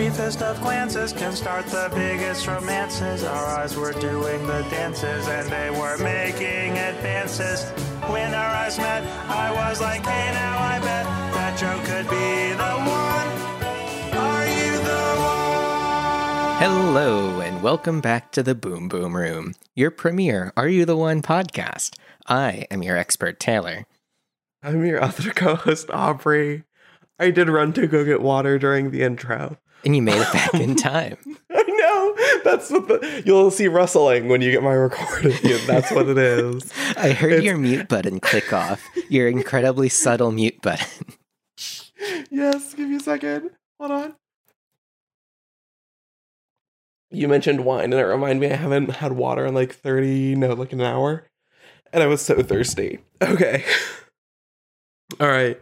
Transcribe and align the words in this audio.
briefest 0.00 0.40
of 0.40 0.58
glances 0.62 1.12
can 1.12 1.30
start 1.30 1.66
the 1.66 1.92
biggest 1.94 2.46
romances. 2.46 3.22
Our 3.22 3.44
eyes 3.58 3.76
were 3.76 3.92
doing 3.92 4.46
the 4.46 4.62
dances 4.70 5.28
and 5.28 5.46
they 5.50 5.68
were 5.68 5.98
making 5.98 6.78
advances. 6.78 7.68
When 8.08 8.32
our 8.32 8.50
eyes 8.50 8.78
met, 8.78 9.02
I 9.28 9.52
was 9.52 9.78
like, 9.82 10.00
hey, 10.00 10.32
now 10.32 10.58
I 10.58 10.78
bet 10.78 11.04
that 11.34 11.58
Joe 11.58 11.78
could 11.84 12.08
be 12.08 12.54
the 12.56 12.76
one. 12.88 13.28
Are 14.16 14.46
you 14.48 14.72
the 14.88 15.04
one? 15.20 16.62
Hello, 16.62 17.40
and 17.42 17.62
welcome 17.62 18.00
back 18.00 18.32
to 18.32 18.42
the 18.42 18.54
Boom 18.54 18.88
Boom 18.88 19.14
Room, 19.14 19.54
your 19.74 19.90
premiere 19.90 20.50
Are 20.56 20.68
You 20.68 20.86
the 20.86 20.96
One 20.96 21.20
podcast. 21.20 21.98
I 22.26 22.64
am 22.70 22.82
your 22.82 22.96
expert, 22.96 23.38
Taylor. 23.38 23.84
I'm 24.62 24.82
your 24.82 25.02
other 25.02 25.30
co-host, 25.34 25.90
Aubrey. 25.90 26.64
I 27.18 27.30
did 27.30 27.50
run 27.50 27.74
to 27.74 27.86
go 27.86 28.02
get 28.02 28.22
water 28.22 28.58
during 28.58 28.92
the 28.92 29.02
intro. 29.02 29.58
And 29.84 29.96
you 29.96 30.02
made 30.02 30.20
it 30.20 30.32
back 30.32 30.52
in 30.54 30.76
time. 30.76 31.16
I 31.50 31.62
know. 31.62 32.40
That's 32.44 32.70
what 32.70 32.86
the 32.88 33.22
you'll 33.24 33.50
see 33.50 33.66
rustling 33.68 34.28
when 34.28 34.42
you 34.42 34.50
get 34.50 34.62
my 34.62 34.72
recording. 34.72 35.32
That's 35.66 35.90
what 35.90 36.08
it 36.08 36.18
is. 36.18 36.70
I 36.96 37.12
heard 37.12 37.32
It's- 37.32 37.44
your 37.44 37.56
mute 37.56 37.88
button 37.88 38.20
click 38.20 38.52
off, 38.52 38.82
your 39.08 39.28
incredibly 39.28 39.88
subtle 39.88 40.32
mute 40.32 40.60
button. 40.60 41.14
yes, 42.30 42.74
give 42.74 42.88
me 42.88 42.96
a 42.96 43.00
second. 43.00 43.50
Hold 43.78 43.90
on. 43.92 44.14
You 47.10 47.26
mentioned 47.26 47.64
wine, 47.64 47.84
and 47.84 47.94
it 47.94 48.04
reminded 48.04 48.40
me 48.40 48.52
I 48.54 48.56
haven't 48.56 48.90
had 48.90 49.12
water 49.12 49.46
in 49.46 49.54
like 49.54 49.72
30, 49.74 50.36
no, 50.36 50.52
like 50.54 50.72
an 50.72 50.80
hour. 50.80 51.26
And 51.92 52.02
I 52.02 52.06
was 52.06 52.20
so 52.22 52.40
thirsty. 52.42 53.00
Okay. 53.20 53.64
All 55.20 55.26
right. 55.26 55.60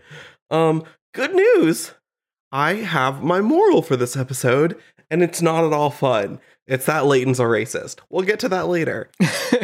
Um, 0.50 0.84
good 1.14 1.34
news. 1.34 1.92
I 2.52 2.74
have 2.74 3.22
my 3.22 3.40
moral 3.40 3.82
for 3.82 3.96
this 3.96 4.16
episode, 4.16 4.78
and 5.10 5.22
it's 5.22 5.42
not 5.42 5.64
at 5.64 5.72
all 5.72 5.90
fun. 5.90 6.40
It's 6.66 6.86
that 6.86 7.06
Leighton's 7.06 7.40
a 7.40 7.44
racist. 7.44 8.00
We'll 8.10 8.24
get 8.26 8.38
to 8.40 8.48
that 8.50 8.68
later. 8.68 9.10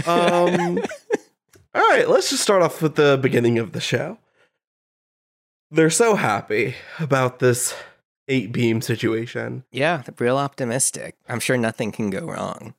Um, 0.07 0.79
all 1.75 1.83
right, 1.91 2.09
let's 2.09 2.29
just 2.31 2.43
start 2.43 2.63
off 2.63 2.83
with 2.83 2.97
the 2.97 3.19
beginning 3.21 3.59
of 3.59 3.73
the 3.73 3.81
show. 3.81 4.19
They're 5.71 5.89
so 5.91 6.15
happy 6.15 6.75
about 6.99 7.39
this 7.39 7.75
eight 8.29 8.53
beam 8.53 8.81
situation. 8.83 9.65
yeah, 9.73 10.03
real 10.19 10.37
optimistic. 10.37 11.17
I'm 11.29 11.41
sure 11.41 11.57
nothing 11.57 11.93
can 11.93 12.11
go 12.11 12.27
wrong. 12.27 12.75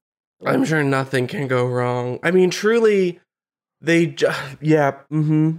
I'm 0.46 0.66
sure 0.66 0.84
nothing 0.84 1.28
can 1.28 1.48
go 1.48 1.66
wrong. 1.66 2.20
I 2.22 2.32
mean, 2.32 2.50
truly, 2.50 3.20
they 3.82 4.08
ju- 4.08 4.28
yeah, 4.62 4.92
mm-hmm. 5.12 5.58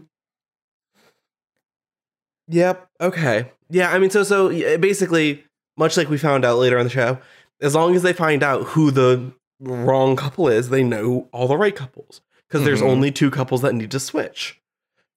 Yep. 2.48 2.88
Okay. 3.00 3.50
Yeah. 3.70 3.90
I 3.92 3.98
mean, 3.98 4.10
so 4.10 4.22
so 4.22 4.48
basically, 4.78 5.44
much 5.76 5.96
like 5.96 6.08
we 6.08 6.18
found 6.18 6.44
out 6.44 6.58
later 6.58 6.78
on 6.78 6.84
the 6.84 6.90
show, 6.90 7.18
as 7.60 7.74
long 7.74 7.94
as 7.94 8.02
they 8.02 8.12
find 8.12 8.42
out 8.42 8.62
who 8.68 8.90
the 8.90 9.32
wrong 9.60 10.16
couple 10.16 10.48
is, 10.48 10.68
they 10.68 10.82
know 10.84 11.28
all 11.32 11.48
the 11.48 11.56
right 11.56 11.74
couples 11.74 12.20
because 12.48 12.64
there's 12.64 12.82
Mhm. 12.82 12.88
only 12.90 13.10
two 13.10 13.30
couples 13.30 13.62
that 13.62 13.74
need 13.74 13.90
to 13.90 14.00
switch. 14.00 14.60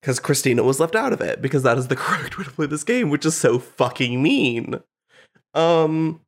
Because 0.02 0.19
Christina 0.21 0.63
was 0.63 0.80
left 0.80 0.95
out 0.95 1.11
of 1.11 1.19
it 1.21 1.41
because 1.41 1.63
that 1.63 1.77
is 1.77 1.88
the 1.89 1.95
correct 1.97 2.38
way 2.38 2.45
to 2.45 2.52
play 2.52 2.66
this 2.66 2.83
game, 2.86 3.09
which 3.09 3.25
is 3.25 3.36
so 3.36 3.59
fucking 3.59 4.21
mean. 4.23 4.80
Um, 5.53 6.21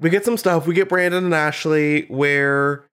we 0.00 0.10
get 0.10 0.24
some 0.24 0.36
stuff. 0.36 0.66
We 0.66 0.74
get 0.74 0.88
Brandon 0.88 1.24
and 1.24 1.34
Ashley 1.34 2.06
where 2.08 2.84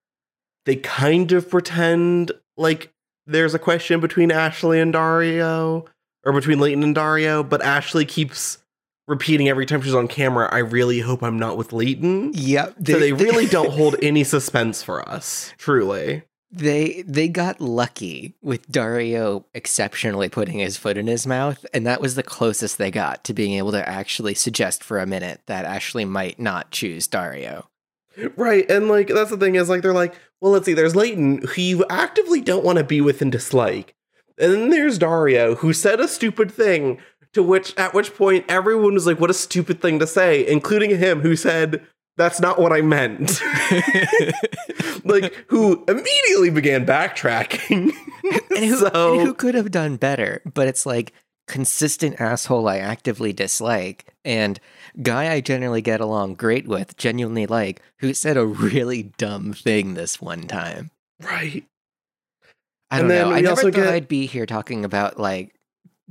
they 0.65 0.75
kind 0.75 1.31
of 1.31 1.49
pretend 1.49 2.31
like 2.57 2.91
there's 3.27 3.53
a 3.55 3.59
question 3.59 3.99
between 3.99 4.31
Ashley 4.31 4.79
and 4.79 4.93
Dario 4.93 5.85
or 6.25 6.33
between 6.33 6.59
Leighton 6.59 6.83
and 6.83 6.95
Dario, 6.95 7.43
but 7.43 7.63
Ashley 7.63 8.05
keeps 8.05 8.57
repeating 9.07 9.47
every 9.47 9.65
time 9.65 9.81
she's 9.81 9.93
on 9.93 10.07
camera, 10.07 10.49
I 10.51 10.59
really 10.59 10.99
hope 10.99 11.21
I'm 11.21 11.37
not 11.37 11.57
with 11.57 11.71
Leighton. 11.71 12.31
Yep. 12.33 12.75
So 12.87 12.99
they 12.99 13.13
really 13.13 13.45
don't 13.45 13.71
hold 13.71 13.95
any 14.01 14.23
suspense 14.23 14.81
for 14.81 15.07
us, 15.07 15.53
truly. 15.57 16.23
They 16.51 17.03
they 17.05 17.27
got 17.27 17.59
lucky 17.59 18.33
with 18.41 18.71
Dario 18.71 19.45
exceptionally 19.53 20.29
putting 20.29 20.59
his 20.59 20.77
foot 20.77 20.97
in 20.97 21.07
his 21.07 21.27
mouth, 21.27 21.65
and 21.73 21.85
that 21.85 22.01
was 22.01 22.15
the 22.15 22.23
closest 22.23 22.77
they 22.77 22.91
got 22.91 23.23
to 23.25 23.33
being 23.33 23.53
able 23.53 23.71
to 23.71 23.87
actually 23.87 24.35
suggest 24.35 24.83
for 24.83 24.99
a 24.99 25.05
minute 25.05 25.41
that 25.47 25.65
Ashley 25.65 26.05
might 26.05 26.39
not 26.39 26.71
choose 26.71 27.07
Dario. 27.07 27.67
Right. 28.37 28.69
And 28.69 28.87
like 28.87 29.09
that's 29.09 29.31
the 29.31 29.37
thing 29.37 29.55
is 29.55 29.67
like 29.67 29.81
they're 29.81 29.93
like, 29.93 30.15
well, 30.39 30.53
let's 30.53 30.65
see, 30.65 30.73
there's 30.73 30.95
Leighton, 30.95 31.41
who 31.41 31.61
you 31.61 31.85
actively 31.89 32.39
don't 32.39 32.63
want 32.63 32.77
to 32.77 32.83
be 32.83 33.01
with 33.01 33.21
and 33.21 33.31
dislike. 33.31 33.93
And 34.37 34.53
then 34.53 34.69
there's 34.69 34.97
Dario, 34.97 35.55
who 35.55 35.73
said 35.73 35.99
a 35.99 36.07
stupid 36.07 36.51
thing, 36.51 36.99
to 37.33 37.43
which 37.43 37.73
at 37.77 37.93
which 37.93 38.15
point 38.15 38.45
everyone 38.47 38.93
was 38.93 39.05
like, 39.05 39.19
what 39.19 39.29
a 39.29 39.33
stupid 39.33 39.81
thing 39.81 39.99
to 39.99 40.07
say, 40.07 40.45
including 40.47 40.97
him 40.97 41.21
who 41.21 41.35
said, 41.35 41.85
That's 42.17 42.39
not 42.39 42.59
what 42.59 42.71
I 42.71 42.81
meant. 42.81 43.41
like, 45.03 45.33
who 45.47 45.83
immediately 45.87 46.49
began 46.49 46.85
backtracking. 46.85 47.91
and 48.55 48.65
who, 48.65 48.77
so 48.77 49.13
and 49.19 49.27
who 49.27 49.33
could 49.33 49.55
have 49.55 49.71
done 49.71 49.97
better? 49.97 50.41
But 50.45 50.67
it's 50.67 50.85
like 50.85 51.13
consistent 51.47 52.19
asshole 52.19 52.67
I 52.67 52.77
actively 52.77 53.33
dislike, 53.33 54.13
and 54.23 54.59
guy 55.01 55.31
I 55.31 55.41
generally 55.41 55.81
get 55.81 56.01
along 56.01 56.35
great 56.35 56.67
with, 56.67 56.97
genuinely 56.97 57.47
like, 57.47 57.81
who 57.99 58.13
said 58.13 58.37
a 58.37 58.45
really 58.45 59.03
dumb 59.17 59.53
thing 59.53 59.93
this 59.93 60.21
one 60.21 60.43
time. 60.43 60.91
Right. 61.21 61.65
I 62.91 62.99
And 62.99 63.09
don't 63.09 63.17
know. 63.17 63.25
then 63.29 63.33
I 63.37 63.41
never 63.41 63.49
also 63.51 63.61
thought 63.71 63.73
get- 63.73 63.87
I'd 63.87 64.07
be 64.07 64.25
here 64.25 64.45
talking 64.45 64.85
about 64.85 65.19
like 65.19 65.51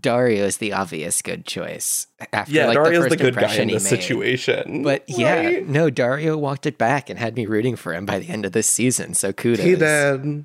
Dario 0.01 0.45
is 0.45 0.57
the 0.59 0.73
obvious 0.73 1.23
good 1.23 1.47
choice 1.47 2.09
after 2.33 2.53
Yeah, 2.53 2.67
like 2.67 2.75
Dario's 2.75 3.05
the, 3.05 3.11
the, 3.11 3.17
first 3.17 3.23
good 3.23 3.35
guy 3.35 3.41
impression 3.43 3.63
in 3.63 3.69
he 3.69 3.75
this 3.77 3.91
made. 3.91 4.03
situation. 4.03 4.83
But 4.83 5.05
yeah, 5.09 5.37
Right? 5.37 5.69
no, 5.69 5.89
Dario 5.89 6.37
walked 6.37 6.67
it 6.67 6.77
back 6.79 7.09
and 7.09 7.19
had 7.19 7.37
me 7.37 7.47
rooting 7.47 7.77
for 7.77 7.95
him 7.95 8.05
by 8.05 8.19
the 8.19 8.29
end 8.29 8.45
of 8.45 8.53
this 8.53 8.67
season. 8.69 9.15
So 9.15 9.33
kudos. 9.33 9.65
He 9.65 9.77
did. 9.77 10.45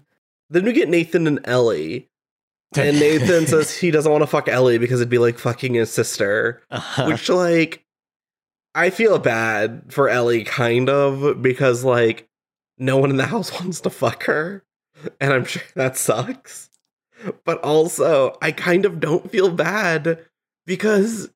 Then 0.52 0.66
we 0.66 0.72
get 0.72 0.88
Nathan 0.90 1.28
and 1.28 1.40
Ellie. 1.46 2.08
And 2.78 3.00
Nathan 3.00 3.48
says 3.48 3.76
he 3.76 3.90
doesn't 3.90 4.12
want 4.12 4.22
to 4.22 4.28
fuck 4.28 4.48
Ellie 4.48 4.78
because 4.78 5.02
it'd 5.02 5.10
be 5.10 5.18
like 5.18 5.40
fucking 5.40 5.74
his 5.74 5.92
sister. 5.92 6.62
Uh-huh. 6.70 7.08
Which, 7.08 7.28
like, 7.28 7.84
I 8.76 8.92
feel 8.92 9.18
bad 9.18 9.86
for 9.92 10.08
Ellie, 10.08 10.44
kind 10.44 10.88
of, 10.88 11.42
because, 11.42 11.84
like, 11.84 12.30
no 12.78 12.98
one 12.98 13.10
in 13.10 13.18
the 13.18 13.26
house 13.26 13.52
wants 13.60 13.82
to 13.82 13.90
fuck 13.90 14.26
her. 14.26 14.64
And 15.22 15.34
I'm 15.34 15.46
sure 15.46 15.62
that 15.76 15.98
sucks. 15.98 16.70
But 17.46 17.60
also, 17.62 18.38
I 18.42 18.52
kind 18.52 18.86
of 18.86 19.00
don't 19.00 19.30
feel 19.32 19.50
bad 19.52 20.20
because 20.66 21.30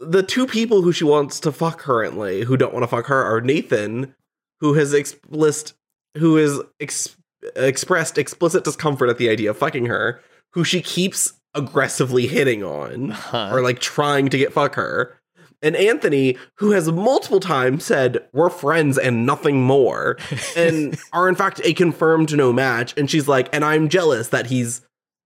the 0.00 0.22
two 0.22 0.46
people 0.46 0.82
who 0.82 0.92
she 0.92 1.04
wants 1.04 1.38
to 1.40 1.52
fuck 1.52 1.78
currently 1.78 2.42
who 2.42 2.56
don't 2.56 2.72
want 2.72 2.82
to 2.82 2.88
fuck 2.88 3.06
her 3.06 3.22
are 3.22 3.40
Nathan, 3.40 4.14
who 4.60 4.74
has 4.74 4.92
explicit, 4.92 5.74
who 6.18 6.36
is 6.36 6.60
ex- 6.80 7.16
expressed 7.54 8.18
explicit 8.18 8.64
discomfort 8.64 9.08
at 9.10 9.18
the 9.18 9.28
idea 9.28 9.50
of 9.50 9.58
fucking 9.58 9.86
her, 9.86 10.20
who 10.52 10.64
she 10.64 10.82
keeps 10.82 11.32
aggressively 11.54 12.26
hitting 12.26 12.64
on 12.64 13.12
Uh-huh. 13.12 13.50
or 13.52 13.60
like 13.62 13.78
trying 13.78 14.28
to 14.30 14.38
get 14.38 14.52
fuck 14.52 14.74
her. 14.74 15.16
And 15.62 15.76
Anthony, 15.76 16.36
who 16.56 16.72
has 16.72 16.90
multiple 16.90 17.40
times 17.40 17.84
said, 17.84 18.26
We're 18.32 18.50
friends 18.50 18.98
and 18.98 19.24
nothing 19.24 19.62
more, 19.62 20.18
and 20.56 20.98
are 21.12 21.28
in 21.28 21.34
fact 21.34 21.60
a 21.64 21.72
confirmed 21.72 22.36
no 22.36 22.52
match. 22.52 22.94
And 22.96 23.10
she's 23.10 23.28
like, 23.28 23.48
And 23.54 23.64
I'm 23.64 23.88
jealous 23.88 24.28
that 24.28 24.46
he's 24.46 24.82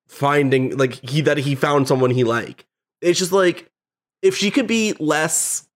finding, 0.06 0.76
like, 0.76 0.94
he 1.08 1.22
that 1.22 1.38
he 1.38 1.54
found 1.54 1.88
someone 1.88 2.10
he 2.10 2.24
like. 2.24 2.66
It's 3.00 3.18
just 3.18 3.32
like, 3.32 3.70
if 4.22 4.36
she 4.36 4.50
could 4.50 4.66
be 4.66 4.94
less 4.98 5.66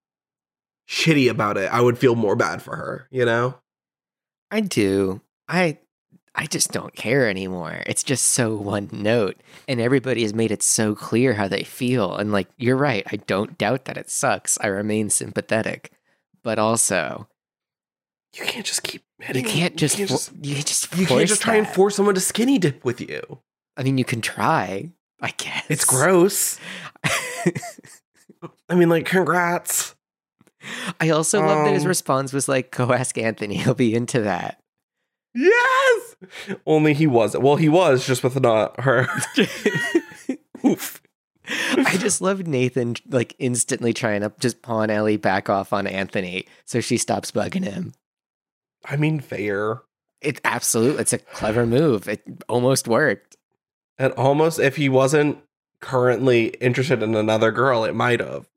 shitty 0.88 1.30
about 1.30 1.56
it, 1.56 1.72
I 1.72 1.80
would 1.80 1.98
feel 1.98 2.14
more 2.14 2.36
bad 2.36 2.62
for 2.62 2.76
her, 2.76 3.06
you 3.10 3.24
know? 3.24 3.54
I 4.50 4.60
do. 4.60 5.20
I 5.48 5.78
I 6.34 6.46
just 6.46 6.70
don't 6.72 6.94
care 6.94 7.28
anymore. 7.28 7.82
It's 7.86 8.02
just 8.04 8.26
so 8.26 8.54
one 8.56 8.88
note. 8.92 9.36
And 9.66 9.80
everybody 9.80 10.22
has 10.22 10.32
made 10.32 10.52
it 10.52 10.62
so 10.62 10.94
clear 10.94 11.34
how 11.34 11.48
they 11.48 11.64
feel. 11.64 12.14
And 12.16 12.30
like, 12.32 12.48
you're 12.56 12.76
right. 12.76 13.04
I 13.10 13.16
don't 13.16 13.58
doubt 13.58 13.84
that 13.86 13.96
it 13.98 14.08
sucks. 14.10 14.56
I 14.60 14.68
remain 14.68 15.10
sympathetic. 15.10 15.90
But 16.42 16.58
also, 16.58 17.28
You 18.32 18.44
can't 18.44 18.64
just 18.64 18.82
keep 18.84 19.02
you 19.34 19.42
can't 19.42 19.76
just, 19.76 19.98
you 19.98 20.06
can't 20.06 20.16
just, 20.16 20.32
you 20.42 20.54
can't 20.54 20.66
just 20.66 20.96
you 20.96 21.06
can't 21.06 21.28
just 21.28 21.42
try 21.42 21.56
and 21.56 21.68
force 21.68 21.96
someone 21.96 22.14
to 22.14 22.20
skinny 22.22 22.58
dip 22.58 22.84
with 22.84 23.00
you. 23.00 23.40
I 23.76 23.82
mean, 23.82 23.98
you 23.98 24.04
can 24.04 24.20
try, 24.22 24.92
I 25.20 25.32
guess. 25.36 25.66
It's 25.68 25.84
gross. 25.84 26.58
I 28.68 28.74
mean, 28.74 28.88
like, 28.88 29.04
congrats. 29.04 29.94
I 31.00 31.10
also 31.10 31.40
love 31.40 31.64
that 31.64 31.74
his 31.74 31.82
Um, 31.84 31.88
response 31.88 32.32
was 32.32 32.48
like, 32.48 32.70
"Go 32.70 32.92
ask 32.92 33.16
Anthony; 33.18 33.56
he'll 33.56 33.74
be 33.74 33.94
into 33.94 34.20
that." 34.22 34.60
Yes. 35.34 36.16
Only 36.66 36.94
he 36.94 37.06
wasn't. 37.06 37.44
Well, 37.44 37.56
he 37.56 37.68
was 37.68 38.06
just 38.06 38.22
with 38.24 38.40
not 38.40 38.80
her. 38.80 39.06
Oof. 40.64 41.02
I 41.48 41.96
just 41.96 42.20
love 42.20 42.46
Nathan 42.46 42.96
like 43.08 43.34
instantly 43.38 43.92
trying 43.92 44.20
to 44.20 44.32
just 44.40 44.62
pawn 44.62 44.90
Ellie 44.90 45.16
back 45.16 45.48
off 45.48 45.72
on 45.72 45.86
Anthony, 45.86 46.46
so 46.64 46.80
she 46.80 46.96
stops 46.96 47.30
bugging 47.32 47.64
him. 47.64 47.92
I 48.84 48.96
mean, 48.96 49.20
fair. 49.20 49.80
It 50.20 50.40
absolutely, 50.44 51.00
it's 51.00 51.12
a 51.12 51.18
clever 51.18 51.66
move. 51.66 52.08
It 52.08 52.22
almost 52.48 52.86
worked. 52.86 53.36
And 53.98 54.12
almost, 54.14 54.58
if 54.60 54.76
he 54.76 54.88
wasn't 54.88 55.38
currently 55.80 56.48
interested 56.60 57.02
in 57.02 57.14
another 57.14 57.50
girl, 57.50 57.84
it 57.84 57.94
might 57.94 58.20
have. 58.20 58.48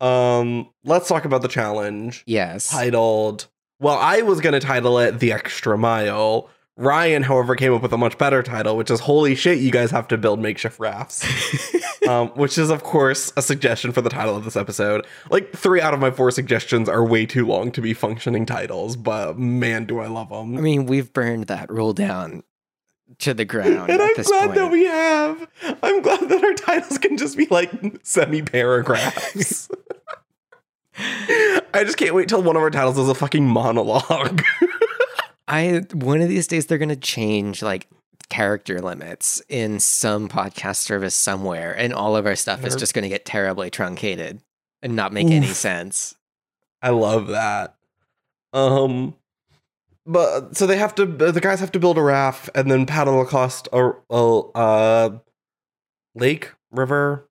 Um, 0.00 0.68
let's 0.84 1.08
talk 1.08 1.24
about 1.24 1.42
the 1.42 1.48
challenge 1.48 2.22
Yes. 2.26 2.68
titled. 2.70 3.48
Well, 3.80 3.98
I 3.98 4.22
was 4.22 4.40
going 4.40 4.52
to 4.52 4.60
title 4.60 4.98
it 4.98 5.18
"The 5.20 5.32
Extra 5.32 5.76
Mile." 5.76 6.48
Ryan, 6.76 7.22
however, 7.22 7.54
came 7.54 7.72
up 7.72 7.82
with 7.82 7.92
a 7.92 7.98
much 7.98 8.18
better 8.18 8.42
title, 8.42 8.76
which 8.76 8.90
is 8.90 9.00
"Holy 9.00 9.34
shit, 9.34 9.58
you 9.58 9.70
guys 9.70 9.90
have 9.90 10.08
to 10.08 10.18
build 10.18 10.40
makeshift 10.40 10.80
rafts." 10.80 11.24
um, 12.08 12.28
which 12.30 12.58
is, 12.58 12.70
of 12.70 12.82
course, 12.82 13.32
a 13.36 13.42
suggestion 13.42 13.92
for 13.92 14.00
the 14.00 14.10
title 14.10 14.36
of 14.36 14.44
this 14.44 14.56
episode. 14.56 15.06
Like 15.30 15.52
three 15.54 15.80
out 15.80 15.94
of 15.94 16.00
my 16.00 16.10
four 16.10 16.30
suggestions 16.30 16.88
are 16.88 17.04
way 17.04 17.26
too 17.26 17.46
long 17.46 17.70
to 17.72 17.80
be 17.80 17.94
functioning 17.94 18.46
titles, 18.46 18.96
but 18.96 19.38
man, 19.38 19.84
do 19.84 20.00
I 20.00 20.08
love 20.08 20.30
them! 20.30 20.56
I 20.56 20.60
mean, 20.60 20.86
we've 20.86 21.12
burned 21.12 21.46
that 21.46 21.70
rule 21.70 21.92
down 21.92 22.42
to 23.18 23.34
the 23.34 23.44
ground 23.44 23.90
and 23.90 24.00
I'm 24.00 24.14
glad 24.14 24.46
point. 24.46 24.54
that 24.54 24.70
we 24.72 24.84
have. 24.86 25.46
I'm 25.82 26.02
glad 26.02 26.28
that 26.28 26.42
our 26.42 26.54
titles 26.54 26.98
can 26.98 27.16
just 27.16 27.36
be 27.36 27.46
like 27.46 27.70
semi 28.02 28.42
paragraphs. 28.42 29.68
I 30.96 31.82
just 31.84 31.96
can't 31.96 32.14
wait 32.14 32.28
till 32.28 32.42
one 32.42 32.56
of 32.56 32.62
our 32.62 32.70
titles 32.70 32.98
is 32.98 33.08
a 33.08 33.14
fucking 33.14 33.46
monologue. 33.46 34.42
I 35.48 35.82
one 35.92 36.20
of 36.20 36.28
these 36.28 36.46
days 36.46 36.66
they're 36.66 36.78
gonna 36.78 36.96
change 36.96 37.62
like 37.62 37.88
character 38.28 38.80
limits 38.80 39.42
in 39.48 39.80
some 39.80 40.28
podcast 40.28 40.76
service 40.76 41.14
somewhere, 41.14 41.72
and 41.76 41.92
all 41.92 42.16
of 42.16 42.26
our 42.26 42.36
stuff 42.36 42.64
is 42.64 42.76
just 42.76 42.94
gonna 42.94 43.08
get 43.08 43.24
terribly 43.24 43.70
truncated 43.70 44.40
and 44.82 44.96
not 44.96 45.12
make 45.12 45.30
any 45.30 45.46
sense. 45.48 46.14
I 46.80 46.90
love 46.90 47.28
that. 47.28 47.76
Um, 48.52 49.14
but 50.06 50.56
so 50.56 50.66
they 50.66 50.76
have 50.76 50.94
to. 50.96 51.06
The 51.06 51.40
guys 51.40 51.60
have 51.60 51.72
to 51.72 51.80
build 51.80 51.98
a 51.98 52.02
raft 52.02 52.50
and 52.54 52.70
then 52.70 52.86
paddle 52.86 53.20
across 53.20 53.62
a, 53.72 53.92
a 54.10 54.40
uh, 54.54 55.18
lake, 56.14 56.52
river. 56.70 57.28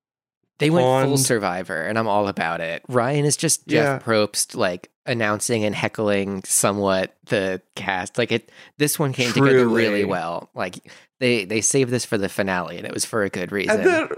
They 0.63 0.69
went 0.69 1.07
full 1.07 1.17
survivor, 1.17 1.81
and 1.81 1.97
I'm 1.97 2.07
all 2.07 2.27
about 2.27 2.61
it. 2.61 2.83
Ryan 2.87 3.25
is 3.25 3.37
just 3.37 3.63
Yeah. 3.65 3.97
Jeff 3.97 4.05
Probst, 4.05 4.55
like 4.55 4.89
announcing 5.05 5.65
and 5.65 5.75
heckling 5.75 6.43
somewhat 6.45 7.15
the 7.25 7.61
cast. 7.75 8.17
Like 8.17 8.31
it, 8.31 8.51
this 8.77 8.97
one 8.97 9.13
came 9.13 9.31
together 9.33 9.67
really 9.67 10.05
well. 10.05 10.49
Like 10.55 10.75
they 11.19 11.45
they 11.45 11.61
saved 11.61 11.91
this 11.91 12.05
for 12.05 12.17
the 12.17 12.29
finale, 12.29 12.77
and 12.77 12.85
it 12.87 12.93
was 12.93 13.05
for 13.05 13.23
a 13.23 13.29
good 13.29 13.51
reason. 13.51 13.81
And 13.81 13.89
then 13.89 14.09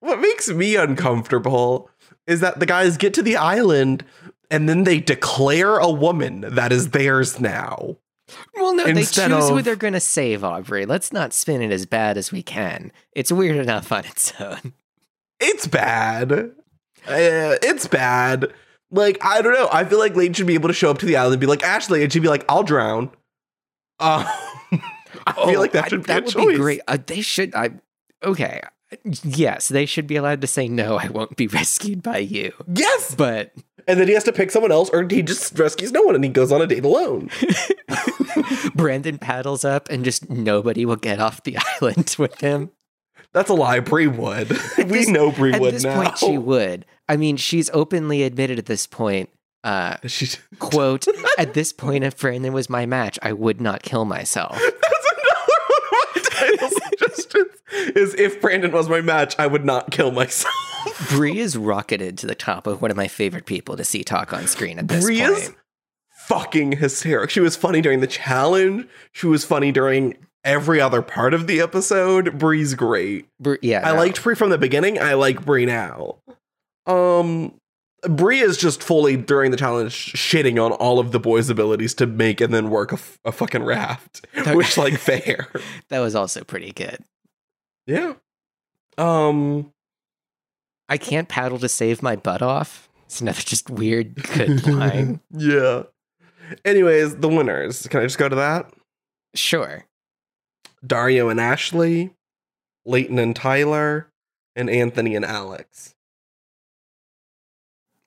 what 0.00 0.20
makes 0.20 0.48
me 0.48 0.76
uncomfortable 0.76 1.90
is 2.26 2.40
that 2.40 2.60
the 2.60 2.66
guys 2.66 2.96
get 2.96 3.14
to 3.14 3.22
the 3.22 3.36
island 3.36 4.04
and 4.50 4.68
then 4.68 4.84
they 4.84 5.00
declare 5.00 5.78
a 5.78 5.90
woman 5.90 6.42
that 6.42 6.72
is 6.72 6.90
theirs 6.90 7.40
now. 7.40 7.96
well, 8.54 8.74
no, 8.74 8.84
they 8.84 8.90
instead 8.90 9.30
choose 9.30 9.48
who 9.48 9.62
they're 9.62 9.76
going 9.76 9.94
to 9.94 10.00
save. 10.00 10.44
Aubrey, 10.44 10.86
let's 10.86 11.12
not 11.12 11.32
spin 11.32 11.62
it 11.62 11.72
as 11.72 11.86
bad 11.86 12.16
as 12.16 12.30
we 12.32 12.42
can. 12.42 12.92
It's 13.12 13.32
weird 13.32 13.56
enough 13.56 13.90
on 13.92 14.04
its 14.04 14.32
own. 14.40 14.72
It's 15.40 15.66
bad. 15.66 16.32
Uh, 16.32 16.50
it's 17.06 17.86
bad. 17.86 18.52
Like, 18.90 19.18
I 19.24 19.42
don't 19.42 19.52
know. 19.54 19.68
I 19.72 19.84
feel 19.84 19.98
like 19.98 20.16
Lane 20.16 20.32
should 20.32 20.46
be 20.46 20.54
able 20.54 20.68
to 20.68 20.74
show 20.74 20.90
up 20.90 20.98
to 20.98 21.06
the 21.06 21.16
island 21.16 21.34
and 21.34 21.40
be 21.40 21.46
like, 21.46 21.62
Ashley, 21.62 22.02
and 22.02 22.12
she'd 22.12 22.22
be 22.22 22.28
like, 22.28 22.44
I'll 22.48 22.62
drown. 22.62 23.10
Uh, 24.00 24.24
I 25.26 25.32
feel 25.46 25.60
like 25.60 25.72
that 25.72 25.84
I- 25.84 25.88
should 25.88 26.02
be 26.02 26.06
that 26.06 26.24
would 26.24 26.32
choice. 26.32 26.46
be 26.46 26.54
great. 26.56 26.80
Uh, 26.88 26.98
they 27.06 27.20
should. 27.20 27.54
I 27.54 27.70
okay. 28.24 28.62
Yes, 29.22 29.68
they 29.68 29.84
should 29.84 30.06
be 30.06 30.16
allowed 30.16 30.40
to 30.40 30.46
say 30.46 30.66
no. 30.68 30.96
I 30.98 31.08
won't 31.08 31.36
be 31.36 31.46
rescued 31.48 32.02
by 32.02 32.18
you. 32.18 32.52
Yes. 32.72 33.14
But 33.14 33.52
And 33.86 34.00
then 34.00 34.08
he 34.08 34.14
has 34.14 34.24
to 34.24 34.32
pick 34.32 34.50
someone 34.50 34.72
else, 34.72 34.88
or 34.90 35.06
he 35.08 35.20
just 35.22 35.58
rescues 35.58 35.92
no 35.92 36.00
one 36.02 36.14
and 36.14 36.24
he 36.24 36.30
goes 36.30 36.50
on 36.50 36.62
a 36.62 36.66
date 36.66 36.84
alone. 36.84 37.30
Brandon 38.74 39.18
paddles 39.18 39.64
up, 39.64 39.88
and 39.90 40.04
just 40.04 40.30
nobody 40.30 40.84
will 40.86 40.96
get 40.96 41.20
off 41.20 41.42
the 41.42 41.58
island 41.82 42.14
with 42.18 42.40
him. 42.40 42.70
That's 43.34 43.50
a 43.50 43.54
lie. 43.54 43.80
Bree 43.80 44.06
would. 44.06 44.50
we 44.78 44.84
this- 44.84 45.08
know 45.08 45.30
Bree 45.30 45.52
would 45.52 45.60
now. 45.60 45.66
At 45.68 45.72
this 45.72 45.84
point, 45.84 46.18
she 46.18 46.38
would. 46.38 46.86
I 47.08 47.16
mean, 47.16 47.36
she's 47.36 47.70
openly 47.70 48.22
admitted 48.22 48.58
at 48.58 48.66
this 48.66 48.86
point. 48.86 49.30
Uh, 49.64 49.96
She- 50.06 50.38
quote: 50.58 51.06
At 51.38 51.54
this 51.54 51.72
point, 51.72 52.04
if 52.04 52.16
Brandon 52.18 52.52
was 52.52 52.70
my 52.70 52.86
match, 52.86 53.18
I 53.22 53.32
would 53.32 53.60
not 53.60 53.82
kill 53.82 54.04
myself. 54.04 54.52
That's 54.52 55.06
another 55.12 55.58
one 55.90 56.02
of 56.04 56.14
my 56.14 56.22
title 56.30 56.68
suggestions. 56.70 57.96
Is 57.96 58.14
if 58.14 58.40
Brandon 58.40 58.72
was 58.72 58.88
my 58.88 59.00
match, 59.00 59.38
I 59.38 59.46
would 59.46 59.64
not 59.64 59.90
kill 59.90 60.10
myself. 60.10 60.54
Bree 61.10 61.38
is 61.38 61.56
rocketed 61.56 62.16
to 62.18 62.26
the 62.26 62.34
top 62.34 62.66
of 62.66 62.80
one 62.80 62.90
of 62.90 62.96
my 62.96 63.08
favorite 63.08 63.46
people 63.46 63.76
to 63.76 63.84
see 63.84 64.02
talk 64.04 64.32
on 64.32 64.46
screen 64.46 64.78
at 64.78 64.88
this 64.88 65.04
Bree 65.04 65.20
point. 65.20 65.32
is 65.32 65.52
fucking 66.26 66.72
hysterical. 66.72 67.28
She 67.28 67.40
was 67.40 67.56
funny 67.56 67.80
during 67.80 68.00
the 68.00 68.06
challenge. 68.06 68.86
She 69.12 69.26
was 69.26 69.44
funny 69.44 69.72
during 69.72 70.16
every 70.48 70.80
other 70.80 71.02
part 71.02 71.34
of 71.34 71.46
the 71.46 71.60
episode. 71.60 72.38
Bree's 72.38 72.74
great. 72.74 73.28
Bree- 73.38 73.58
yeah, 73.62 73.88
I 73.88 73.92
no. 73.92 73.98
liked 73.98 74.22
Bree 74.22 74.34
from 74.34 74.50
the 74.50 74.58
beginning. 74.58 74.98
I 74.98 75.14
like 75.14 75.44
Bree 75.44 75.66
now. 75.66 76.16
Um, 76.86 77.54
Bree 78.08 78.40
is 78.40 78.56
just 78.56 78.82
fully 78.82 79.16
during 79.16 79.50
the 79.50 79.56
challenge 79.56 80.12
shitting 80.14 80.64
on 80.64 80.72
all 80.72 80.98
of 80.98 81.12
the 81.12 81.20
boys' 81.20 81.50
abilities 81.50 81.94
to 81.94 82.06
make 82.06 82.40
and 82.40 82.52
then 82.54 82.70
work 82.70 82.92
a, 82.92 82.94
f- 82.96 83.18
a 83.24 83.32
fucking 83.32 83.62
raft, 83.64 84.26
which 84.54 84.76
like 84.78 84.96
fair. 84.98 85.48
that 85.90 86.00
was 86.00 86.14
also 86.14 86.42
pretty 86.44 86.72
good. 86.72 86.98
Yeah. 87.86 88.14
Um. 88.96 89.72
I 90.88 90.96
can't 90.96 91.28
paddle 91.28 91.58
to 91.58 91.68
save 91.68 92.02
my 92.02 92.16
butt 92.16 92.40
off. 92.40 92.88
It's 93.04 93.20
another 93.20 93.42
just 93.42 93.68
weird 93.68 94.14
good 94.34 94.66
line. 94.66 95.20
yeah. 95.30 95.82
Anyways, 96.64 97.16
the 97.16 97.28
winners. 97.28 97.86
Can 97.88 98.00
I 98.00 98.04
just 98.04 98.16
go 98.18 98.28
to 98.28 98.36
that? 98.36 98.72
Sure. 99.34 99.84
Dario 100.86 101.28
and 101.28 101.40
Ashley, 101.40 102.10
Leighton 102.84 103.18
and 103.18 103.34
Tyler, 103.34 104.08
and 104.56 104.68
Anthony 104.70 105.14
and 105.14 105.24
Alex. 105.24 105.94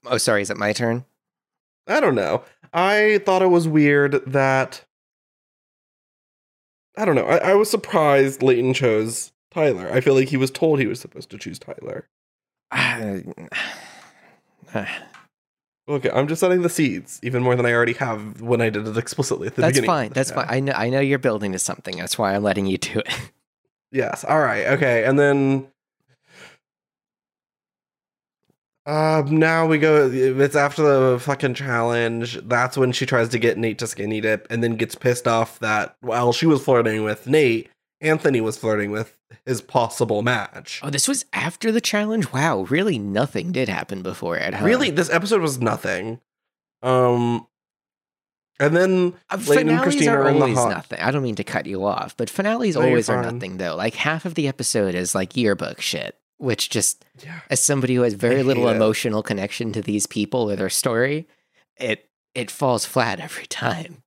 Oh, 0.06 0.18
sorry. 0.18 0.42
Is 0.42 0.50
it 0.50 0.58
my 0.58 0.74
turn? 0.74 1.06
I 1.88 2.00
don't 2.00 2.16
know. 2.16 2.44
I 2.74 3.22
thought 3.26 3.42
it 3.42 3.48
was 3.48 3.68
weird 3.68 4.24
that. 4.26 4.86
I 6.98 7.06
don't 7.06 7.16
know. 7.16 7.26
I, 7.26 7.52
I 7.52 7.54
was 7.54 7.70
surprised 7.70 8.44
Leighton 8.44 8.74
chose 8.74 9.32
Tyler. 9.52 9.92
I 9.92 10.02
feel 10.02 10.16
like 10.16 10.30
he 10.30 10.38
was 10.38 10.52
told 10.52 10.80
he 10.80 10.88
was 10.88 11.00
supposed 11.00 11.30
to 11.32 11.38
choose 11.38 11.60
Tyler. 11.60 12.08
Okay, 15.90 16.10
I'm 16.12 16.28
just 16.28 16.40
setting 16.42 16.62
the 16.62 16.70
seeds 16.70 17.20
even 17.24 17.42
more 17.44 17.56
than 17.56 17.66
I 17.66 17.74
already 17.74 17.94
have 17.94 18.40
when 18.42 18.62
I 18.62 18.70
did 18.70 18.88
it 18.88 18.98
explicitly 18.98 19.48
at 19.48 19.56
the 19.56 19.62
That's 19.62 19.72
beginning. 19.74 19.88
fine. 19.88 20.10
That's 20.14 20.32
fine. 20.32 20.46
I 20.48 20.60
know. 20.60 20.74
I 20.74 20.90
know 20.90 21.00
you're 21.00 21.20
building 21.20 21.52
to 21.54 21.60
something. 21.60 21.98
That's 21.98 22.18
why 22.18 22.36
I'm 22.36 22.44
letting 22.44 22.66
you 22.68 22.78
do 22.78 23.00
it. 23.00 23.14
Yes. 23.94 24.24
All 24.24 24.40
right. 24.40 24.68
Okay. 24.68 25.04
And 25.04 25.20
then 25.20 25.68
um 28.86 29.38
now 29.38 29.68
we 29.68 29.78
go 29.78 30.10
it's 30.10 30.56
after 30.56 30.82
the 30.82 31.20
fucking 31.20 31.56
challenge. 31.56 32.40
That's 32.48 32.78
when 32.78 32.94
she 32.94 33.06
tries 33.06 33.30
to 33.30 33.38
get 33.40 33.58
Nate 33.58 33.80
to 33.80 33.88
skinny 33.88 34.22
dip 34.22 34.48
and 34.50 34.64
then 34.64 34.76
gets 34.76 34.96
pissed 34.96 35.28
off 35.28 35.60
that 35.60 35.98
while 36.00 36.32
she 36.34 36.46
was 36.46 36.64
flirting 36.64 37.04
with 37.04 37.28
Nate, 37.28 37.70
Anthony 38.02 38.42
was 38.42 38.58
flirting 38.58 38.92
with 38.92 39.16
his 39.46 39.62
possible 39.62 40.22
match. 40.24 40.80
Oh, 40.84 40.90
this 40.90 41.08
was 41.08 41.26
after 41.34 41.72
the 41.72 41.82
challenge. 41.82 42.34
Wow. 42.34 42.62
Really, 42.64 42.98
nothing 43.00 43.52
did 43.52 43.70
happen 43.70 44.02
before 44.02 44.38
it. 44.38 44.54
Huh? 44.56 44.66
Really, 44.66 44.90
this 44.90 45.10
episode 45.10 45.42
was 45.42 45.60
nothing. 45.62 46.20
Um 46.82 47.46
and 48.60 48.76
then 48.76 49.14
Uh, 49.30 49.38
Leighton 49.38 49.70
and 49.70 49.80
finales 49.80 49.84
Christina 49.84 50.12
are 50.14 50.22
are 50.24 50.30
always 50.32 50.58
hot- 50.58 50.70
nothing. 50.70 51.00
I 51.00 51.12
don't 51.12 51.24
mean 51.24 51.36
to 51.36 51.44
cut 51.44 51.66
you 51.66 51.86
off, 51.86 52.16
but 52.18 52.30
finales 52.30 52.76
No, 52.76 52.82
always 52.84 53.10
are 53.10 53.22
nothing 53.22 53.58
though. 53.58 53.76
Like 53.76 53.96
half 53.96 54.26
of 54.26 54.36
the 54.36 54.48
episode 54.48 54.94
is 54.96 55.16
like 55.16 55.36
yearbook 55.38 55.82
shit, 55.82 56.18
which 56.38 56.70
just 56.70 57.06
yeah. 57.24 57.40
as 57.50 57.60
somebody 57.60 57.96
who 57.96 58.02
has 58.02 58.14
very 58.14 58.44
little 58.44 58.68
it. 58.68 58.76
emotional 58.76 59.24
connection 59.24 59.72
to 59.74 59.82
these 59.82 60.06
people 60.08 60.50
or 60.52 60.56
their 60.56 60.70
story, 60.70 61.28
it 61.78 62.10
it 62.36 62.50
falls 62.52 62.86
flat 62.86 63.20
every 63.20 63.46
time. 63.46 64.04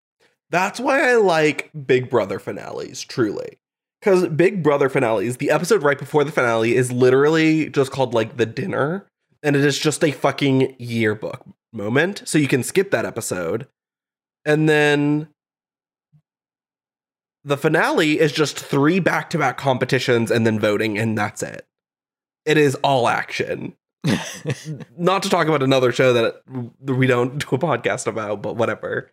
That's 0.51 0.79
why 0.79 1.11
I 1.11 1.15
like 1.17 1.71
Big 1.87 2.09
Brother 2.09 2.39
finales, 2.39 3.03
truly. 3.03 3.59
Because 4.05 4.29
Big 4.29 4.63
Brother 4.63 4.91
finales, 4.91 5.39
the 5.39 5.49
episode 5.49 5.83
right 5.83 5.99
before 5.99 6.25
the 6.25 6.33
finale 6.33 6.77
is 6.77 6.93
literally 6.93 7.71
just 7.71 7.91
called 7.91 8.13
like 8.13 8.37
the 8.37 8.45
dinner, 8.45 9.07
and 9.43 9.57
it 9.57 9.65
is 9.65 9.79
just 9.79 10.05
a 10.05 10.13
fucking 10.13 10.77
yearbook 10.79 11.43
moment. 11.73 12.23
So 12.27 12.37
you 12.37 12.47
can 12.47 12.63
skip 12.63 12.91
that 12.91 13.07
episode. 13.07 13.67
And 14.45 14.69
then 14.69 15.29
the 17.45 17.57
finale 17.57 18.21
is 18.21 18.31
just 18.31 18.59
three 18.59 19.01
back 19.01 19.31
to 19.31 19.39
back 19.39 19.57
competitions 19.57 20.31
and 20.31 20.47
then 20.47 20.61
voting, 20.61 20.99
and 20.99 21.17
that's 21.17 21.43
it. 21.43 21.65
It 22.45 22.59
is 22.59 22.75
all 22.85 23.09
action. 23.09 23.75
Not 24.99 25.23
to 25.23 25.31
talk 25.31 25.47
about 25.47 25.63
another 25.63 25.93
show 25.93 26.13
that 26.13 26.43
we 26.83 27.07
don't 27.07 27.39
do 27.39 27.57
a 27.57 27.59
podcast 27.59 28.07
about, 28.07 28.43
but 28.43 28.57
whatever. 28.57 29.11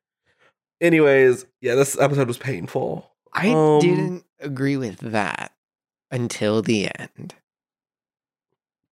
Anyways, 0.81 1.45
yeah, 1.61 1.75
this 1.75 1.97
episode 1.97 2.27
was 2.27 2.37
painful. 2.37 3.10
I 3.33 3.49
Um, 3.49 3.79
didn't 3.79 4.25
agree 4.39 4.77
with 4.77 4.97
that 4.99 5.53
until 6.11 6.61
the 6.61 6.89
end. 6.99 7.35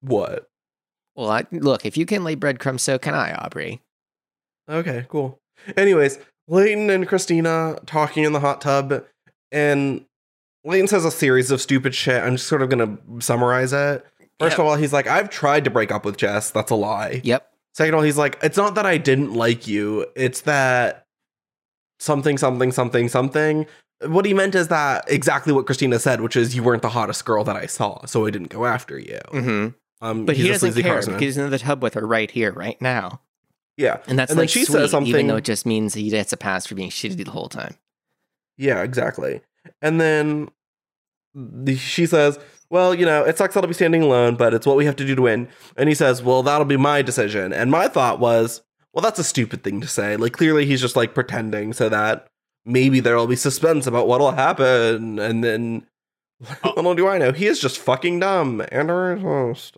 What? 0.02 0.50
Well, 1.16 1.30
I, 1.30 1.46
look, 1.52 1.86
if 1.86 1.98
you 1.98 2.06
can 2.06 2.24
lay 2.24 2.36
breadcrumbs, 2.36 2.82
so 2.84 2.98
can 2.98 3.14
I, 3.14 3.34
Aubrey. 3.34 3.82
Okay, 4.70 5.06
cool. 5.10 5.40
Anyways, 5.76 6.20
Leighton 6.48 6.90
and 6.90 7.08
Christina 7.08 7.80
talking 7.86 8.24
in 8.24 8.32
the 8.32 8.40
hot 8.40 8.62
tub, 8.62 9.04
and 9.52 10.06
Leighton 10.64 10.88
says 10.88 11.04
a 11.04 11.12
series 11.12 11.52
of 11.52 11.60
stupid 11.60 11.94
shit. 11.94 12.24
I'm 12.24 12.38
just 12.38 12.48
sort 12.48 12.62
of 12.62 12.70
gonna 12.70 12.98
summarize 13.20 13.74
it. 13.74 14.06
First 14.40 14.54
Yep. 14.54 14.60
of 14.60 14.66
all, 14.66 14.76
he's 14.76 14.94
like, 14.94 15.08
I've 15.08 15.30
tried 15.30 15.66
to 15.66 15.70
break 15.70 15.92
up 15.92 16.06
with 16.06 16.16
Jess. 16.16 16.52
That's 16.52 16.72
a 16.72 16.76
lie. 16.76 17.20
Yep. 17.26 17.46
Second 17.74 17.94
of 17.94 17.98
all, 18.00 18.04
he's 18.06 18.18
like, 18.18 18.40
it's 18.42 18.58
not 18.58 18.76
that 18.76 18.86
I 18.86 18.98
didn't 18.98 19.34
like 19.34 19.68
you, 19.68 20.06
it's 20.16 20.42
that 20.42 21.06
something, 22.00 22.38
something, 22.38 22.72
something, 22.72 23.10
something. 23.10 23.68
What 24.06 24.26
he 24.26 24.34
meant 24.34 24.56
is 24.56 24.70
that 24.70 25.06
exactly 25.12 25.52
what 25.52 25.66
Christina 25.66 26.00
said, 26.00 26.22
which 26.22 26.36
is 26.36 26.56
you 26.56 26.64
weren't 26.64 26.82
the 26.82 26.90
hottest 26.90 27.26
girl 27.26 27.44
that 27.44 27.56
I 27.58 27.66
saw, 27.66 28.06
so 28.06 28.26
I 28.26 28.30
didn't 28.30 28.50
go 28.50 28.66
after 28.66 28.98
you. 28.98 29.20
hmm 29.32 29.68
Um, 30.02 30.26
But 30.26 30.36
he's 30.38 30.46
he 30.46 30.52
doesn't 30.52 30.74
care 30.82 30.94
Carsman. 30.96 31.16
because 31.18 31.36
he's 31.36 31.38
in 31.38 31.50
the 31.50 31.60
tub 31.60 31.84
with 31.84 31.96
her 31.96 32.08
right 32.08 32.32
here, 32.32 32.54
right 32.54 32.82
now. 32.82 33.20
yeah, 33.76 33.98
And 34.08 34.18
that's 34.18 34.32
And 34.32 34.40
like 34.40 34.50
she 34.50 34.64
says 34.66 34.92
sweet, 34.92 35.08
even 35.08 35.28
though 35.28 35.36
it 35.38 35.44
just 35.44 35.66
means 35.66 35.94
he 35.96 36.10
gets 36.10 36.32
a 36.32 36.38
pass 36.38 36.66
for 36.66 36.76
being 36.76 36.90
shitty 36.90 37.24
the 37.26 37.32
whole 37.32 37.50
time. 37.50 37.76
Yeah, 38.58 38.82
exactly. 38.84 39.42
And 39.82 40.00
then 40.00 40.50
the, 41.36 41.76
she 41.76 42.06
says, 42.06 42.40
Well, 42.70 42.94
you 42.96 43.06
know, 43.06 43.24
it 43.26 43.38
sucks 43.38 43.54
that 43.56 43.64
I'll 43.64 43.68
be 43.68 43.74
standing 43.74 44.02
alone, 44.02 44.36
but 44.36 44.54
it's 44.54 44.66
what 44.66 44.78
we 44.78 44.86
have 44.86 44.96
to 44.98 45.06
do 45.06 45.16
to 45.16 45.22
win. 45.22 45.48
And 45.76 45.90
he 45.90 45.96
says, 45.96 46.24
Well, 46.24 46.44
that'll 46.44 46.66
be 46.66 46.78
my 46.78 47.02
decision. 47.02 47.52
And 47.54 47.70
my 47.72 47.88
thought 47.90 48.20
was, 48.20 48.62
Well, 48.94 49.02
that's 49.02 49.20
a 49.20 49.24
stupid 49.24 49.64
thing 49.64 49.82
to 49.82 49.88
say. 49.88 50.16
Like, 50.16 50.34
clearly 50.34 50.66
he's 50.66 50.82
just 50.82 50.96
like 50.96 51.14
pretending 51.14 51.74
so 51.74 51.90
that 51.90 52.28
maybe 52.66 53.00
there'll 53.00 53.28
be 53.28 53.36
suspense 53.36 53.88
about 53.88 54.08
what'll 54.08 54.32
happen. 54.32 55.20
And 55.20 55.44
then, 55.44 55.88
little 56.76 56.96
do 56.96 57.08
I 57.08 57.18
know, 57.18 57.32
he 57.32 57.48
is 57.48 57.60
just 57.60 57.80
fucking 57.80 58.20
dumb 58.20 58.62
and 58.72 58.90
a 58.90 58.94
racist. 58.94 59.74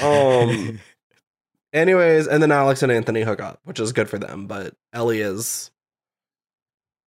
Um, 0.00 0.80
anyways, 1.72 2.26
and 2.26 2.42
then 2.42 2.52
Alex 2.52 2.82
and 2.82 2.92
Anthony 2.92 3.22
hook 3.22 3.40
up, 3.40 3.60
which 3.64 3.80
is 3.80 3.92
good 3.92 4.08
for 4.08 4.18
them, 4.18 4.46
but 4.46 4.74
Ellie 4.92 5.20
is 5.20 5.70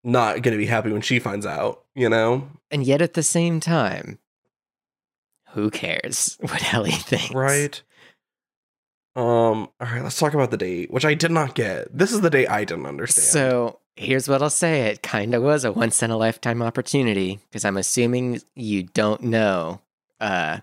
not 0.03 0.41
going 0.43 0.53
to 0.53 0.57
be 0.57 0.67
happy 0.67 0.91
when 0.91 1.01
she 1.01 1.19
finds 1.19 1.45
out, 1.45 1.83
you 1.95 2.09
know? 2.09 2.47
and 2.71 2.83
yet 2.83 3.01
at 3.01 3.13
the 3.13 3.23
same 3.23 3.59
time, 3.59 4.19
who 5.51 5.69
cares 5.69 6.37
what 6.41 6.73
Ellie 6.73 6.91
thinks? 6.91 7.33
Right. 7.33 7.81
Um, 9.15 9.69
all 9.79 9.87
right, 9.87 10.03
let's 10.03 10.19
talk 10.19 10.33
about 10.33 10.51
the 10.51 10.57
date, 10.57 10.91
which 10.91 11.05
I 11.05 11.13
did 11.13 11.31
not 11.31 11.55
get. 11.55 11.97
This 11.97 12.11
is 12.11 12.19
the 12.19 12.29
date 12.29 12.49
I 12.49 12.65
didn't 12.65 12.85
understand. 12.85 13.27
So 13.27 13.79
here's 13.95 14.27
what 14.27 14.41
I'll 14.41 14.49
say: 14.49 14.81
it 14.83 15.01
kind 15.03 15.33
of 15.33 15.41
was 15.43 15.63
a 15.65 15.71
once 15.71 16.01
in 16.03 16.11
a 16.11 16.17
lifetime 16.17 16.61
opportunity 16.61 17.39
because 17.49 17.65
I'm 17.65 17.77
assuming 17.77 18.41
you 18.55 18.83
don't 18.83 19.21
know. 19.23 19.81
Uh, 20.19 20.59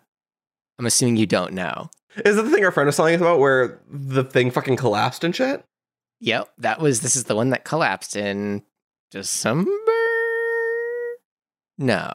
I'm 0.78 0.86
assuming 0.86 1.16
you 1.16 1.26
don't 1.26 1.52
know. 1.52 1.90
is 2.24 2.36
it 2.38 2.42
the 2.44 2.50
thing 2.50 2.64
our 2.64 2.70
friend 2.72 2.86
was 2.86 2.96
telling 2.96 3.14
us 3.14 3.20
about 3.20 3.38
where 3.38 3.80
the 3.90 4.24
thing 4.24 4.50
fucking 4.50 4.76
collapsed 4.76 5.24
and 5.24 5.34
shit? 5.34 5.64
Yep, 6.20 6.48
that 6.58 6.80
was. 6.80 7.00
This 7.00 7.16
is 7.16 7.24
the 7.24 7.34
one 7.36 7.50
that 7.50 7.64
collapsed 7.64 8.16
in 8.16 8.62
December. 9.10 9.70
No, 11.78 12.12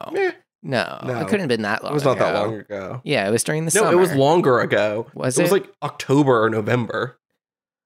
no, 0.62 0.98
No. 1.04 1.18
it 1.20 1.24
couldn't 1.24 1.40
have 1.40 1.48
been 1.48 1.62
that 1.62 1.82
long. 1.82 1.92
it 1.92 1.94
was 1.94 2.04
not 2.04 2.18
that 2.18 2.32
long 2.34 2.54
ago. 2.54 3.00
Yeah, 3.04 3.28
it 3.28 3.30
was 3.30 3.42
during 3.44 3.64
the 3.66 3.72
no, 3.74 3.82
summer. 3.82 3.92
it 3.92 3.96
was 3.96 4.14
longer 4.14 4.60
ago. 4.60 5.06
Was 5.14 5.38
it 5.38 5.42
was 5.42 5.52
like 5.52 5.68
October 5.82 6.42
or 6.42 6.48
November 6.48 7.18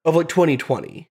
of 0.05 0.15
like 0.15 0.29
2020. 0.29 1.09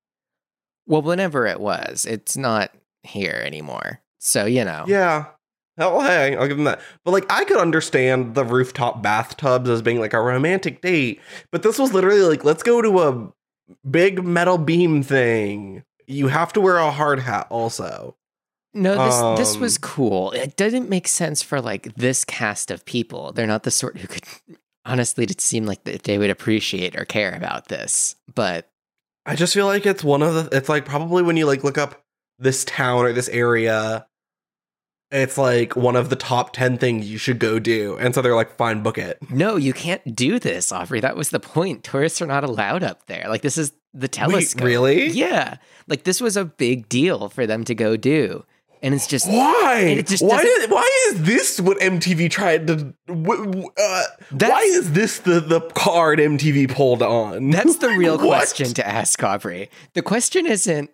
Well, 0.88 1.02
whenever 1.02 1.46
it 1.46 1.60
was, 1.60 2.06
it's 2.06 2.36
not 2.38 2.72
here 3.04 3.42
anymore. 3.46 4.00
So 4.20 4.46
you 4.46 4.66
know. 4.66 4.86
Yeah. 4.88 5.26
Hell, 5.78 6.02
hey, 6.02 6.36
I'll 6.36 6.48
give 6.48 6.58
them 6.58 6.66
that. 6.66 6.82
But 7.06 7.12
like, 7.12 7.26
I 7.32 7.46
could 7.46 7.58
understand 7.58 8.36
the 8.36 8.44
rooftop 8.44 9.02
bathtubs 9.02 9.70
as 9.70 9.82
being 9.82 10.00
like 10.00 10.14
a 10.14 10.22
romantic 10.22 10.82
date, 10.82 11.22
but 11.50 11.64
this 11.64 11.80
was 11.80 11.94
literally 11.94 12.22
like, 12.22 12.44
let's 12.44 12.62
go 12.62 12.82
to 12.82 13.00
a 13.00 13.34
big 13.90 14.24
metal 14.24 14.58
beam 14.58 15.02
thing. 15.02 15.84
You 16.08 16.28
have 16.28 16.52
to 16.54 16.62
wear 16.62 16.78
a 16.78 16.92
hard 16.92 17.20
hat 17.22 17.48
also. 17.50 18.18
No, 18.74 19.36
this 19.36 19.40
this 19.40 19.58
was 19.58 19.78
Um, 19.78 19.82
cool. 19.82 20.32
It 20.32 20.56
didn't 20.56 20.90
make 20.90 21.08
sense 21.08 21.42
for 21.42 21.62
like 21.62 21.94
this 21.96 22.24
cast 22.26 22.72
of 22.72 22.86
people. 22.86 23.32
They're 23.32 23.48
not 23.48 23.64
the 23.64 23.72
sort 23.72 23.98
who 23.98 24.08
could 24.08 24.24
honestly 24.86 25.26
it 25.26 25.42
seemed 25.42 25.68
like 25.68 25.84
that 25.86 26.04
they 26.04 26.18
would 26.18 26.30
appreciate 26.30 26.98
or 26.98 27.06
care 27.06 27.34
about 27.34 27.68
this. 27.68 28.16
But 28.34 28.70
I 29.25 29.36
just 29.36 29.54
feel 29.54 29.66
like 29.66 29.86
it's 29.86 30.04
one 30.04 30.22
of 30.22 30.34
the. 30.34 30.58
It's 30.58 30.70
like 30.70 30.86
probably 30.86 31.24
when 31.24 31.38
you 31.38 31.46
like 31.46 31.63
look 31.63 31.78
up 31.78 32.04
this 32.40 32.66
town 32.66 33.06
or 33.06 33.13
this 33.13 33.30
area, 33.30 34.08
it's 35.12 35.38
like 35.38 35.75
one 35.75 35.96
of 35.96 36.10
the 36.10 36.16
top 36.16 36.54
ten 36.54 36.78
things 36.78 37.10
you 37.10 37.18
should 37.18 37.40
go 37.40 37.60
do, 37.60 37.98
and 37.98 38.16
so 38.16 38.22
they're 38.22 38.36
like, 38.36 38.56
fine, 38.56 38.82
book 38.82 38.98
it. 38.98 39.18
no, 39.30 39.58
you 39.58 39.74
can't 39.74 40.16
do 40.16 40.40
this, 40.40 40.72
Aubrey. 40.72 41.00
That 41.00 41.16
was 41.16 41.30
the 41.30 41.40
point. 41.40 41.84
Tourists 41.92 42.22
are 42.22 42.28
not 42.28 42.44
allowed 42.44 42.84
up 42.84 43.06
there. 43.06 43.25
Like 43.28 43.42
this 43.42 43.58
is 43.58 43.74
the 43.94 44.08
telescope. 44.08 44.66
really? 44.66 45.10
Yeah. 45.10 45.58
Like 45.88 46.04
this 46.04 46.22
was 46.22 46.38
a 46.38 46.46
big 46.46 46.90
deal 46.90 47.30
for 47.30 47.46
them 47.46 47.63
to 47.66 47.75
go 47.75 47.98
do. 47.98 48.46
And 48.84 48.96
it's 48.96 49.06
just 49.06 49.28
Why? 49.30 49.80
It 49.98 50.08
just 50.08 50.24
why? 50.24 50.44
doesn't- 50.44 50.72
why 50.72 50.90
is 51.10 51.22
this 51.24 51.60
what 51.62 51.78
MTV 51.80 52.32
tried 52.32 52.66
to? 52.68 52.94
Uh, 53.08 54.04
why 54.32 54.62
is 54.62 54.94
this 54.94 55.20
the 55.20 55.40
the 55.40 55.62
card 55.76 56.18
MTV 56.20 56.68
pulled 56.74 57.04
on? 57.04 57.52
That's 57.52 57.78
the 57.78 57.90
real 57.90 58.18
question 58.32 58.74
to 58.74 58.88
ask, 58.88 59.22
Aubrey. 59.24 59.70
The 59.94 60.02
question 60.02 60.48
isn't 60.48 60.90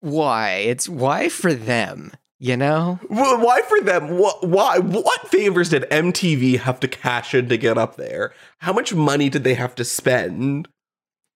why, 0.00 0.50
it's 0.56 0.88
why 0.88 1.28
for 1.28 1.52
them, 1.54 2.12
you 2.38 2.56
know? 2.56 3.00
Wh- 3.08 3.40
Why 3.42 3.62
for 3.62 3.80
them? 3.80 4.18
What? 4.18 4.46
Why? 4.46 4.78
What 4.78 5.28
favors 5.28 5.70
did 5.70 5.84
MTV 5.90 6.58
have 6.60 6.78
to 6.80 6.88
cash 6.88 7.34
in 7.34 7.48
to 7.48 7.56
get 7.56 7.78
up 7.78 7.96
there? 7.96 8.32
How 8.58 8.72
much 8.72 8.92
money 8.94 9.28
did 9.28 9.44
they 9.44 9.54
have 9.54 9.74
to 9.76 9.84
spend? 9.84 10.68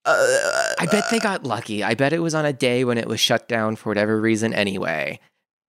Uh, 0.05 0.75
I 0.81 0.87
bet 0.91 1.05
they 1.11 1.19
got 1.21 1.45
lucky. 1.45 1.83
I 1.85 1.95
bet 1.95 2.13
it 2.13 2.19
was 2.19 2.35
on 2.35 2.45
a 2.45 2.53
day 2.53 2.85
when 2.85 2.99
it 2.99 3.07
was 3.09 3.21
shut 3.21 3.49
down 3.49 3.77
for 3.77 3.89
whatever 3.91 4.21
reason 4.21 4.53
anyway. 4.53 5.19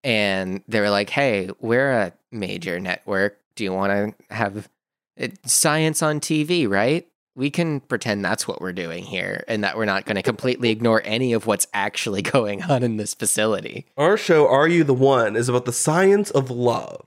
And 0.04 0.62
they 0.68 0.80
were 0.82 0.90
like, 0.90 1.10
hey, 1.10 1.50
we're 1.60 1.92
a 1.92 2.14
major 2.32 2.80
network. 2.80 3.40
Do 3.56 3.64
you 3.64 3.72
want 3.74 4.16
to 4.30 4.34
have 4.36 4.68
it, 5.16 5.38
science 5.50 6.02
on 6.02 6.20
TV, 6.20 6.68
right? 6.68 7.08
We 7.36 7.50
can 7.50 7.80
pretend 7.80 8.24
that's 8.24 8.48
what 8.48 8.62
we're 8.62 8.74
doing 8.74 9.04
here 9.04 9.44
and 9.48 9.64
that 9.64 9.76
we're 9.78 9.86
not 9.86 10.06
going 10.06 10.18
to 10.18 10.22
completely 10.22 10.70
ignore 10.70 11.02
any 11.06 11.34
of 11.34 11.48
what's 11.48 11.68
actually 11.74 12.22
going 12.36 12.64
on 12.64 12.84
in 12.84 12.98
this 12.98 13.14
facility. 13.14 13.86
Our 13.98 14.18
show, 14.18 14.48
Are 14.48 14.68
You 14.68 14.84
the 14.84 14.94
One, 14.94 15.36
is 15.36 15.50
about 15.50 15.66
the 15.66 15.72
science 15.74 16.30
of 16.32 16.52
love. 16.52 17.06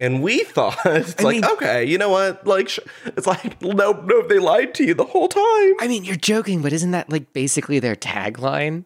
And 0.00 0.22
we 0.22 0.40
thought 0.44 0.76
it's 0.84 1.14
I 1.18 1.22
like, 1.22 1.34
mean- 1.36 1.44
okay, 1.44 1.84
you 1.84 1.98
know 1.98 2.08
what? 2.10 2.46
Like, 2.46 2.68
sh- 2.68 2.80
it's 3.06 3.26
like, 3.26 3.62
nope, 3.62 4.02
nope, 4.04 4.28
they 4.28 4.38
lied 4.38 4.74
to 4.74 4.84
you 4.84 4.94
the 4.94 5.04
whole 5.04 5.28
time. 5.28 5.74
I 5.80 5.86
mean, 5.88 6.04
you're 6.04 6.16
joking, 6.16 6.62
but 6.62 6.72
isn't 6.72 6.90
that 6.90 7.10
like 7.10 7.32
basically 7.32 7.78
their 7.78 7.96
tagline? 7.96 8.84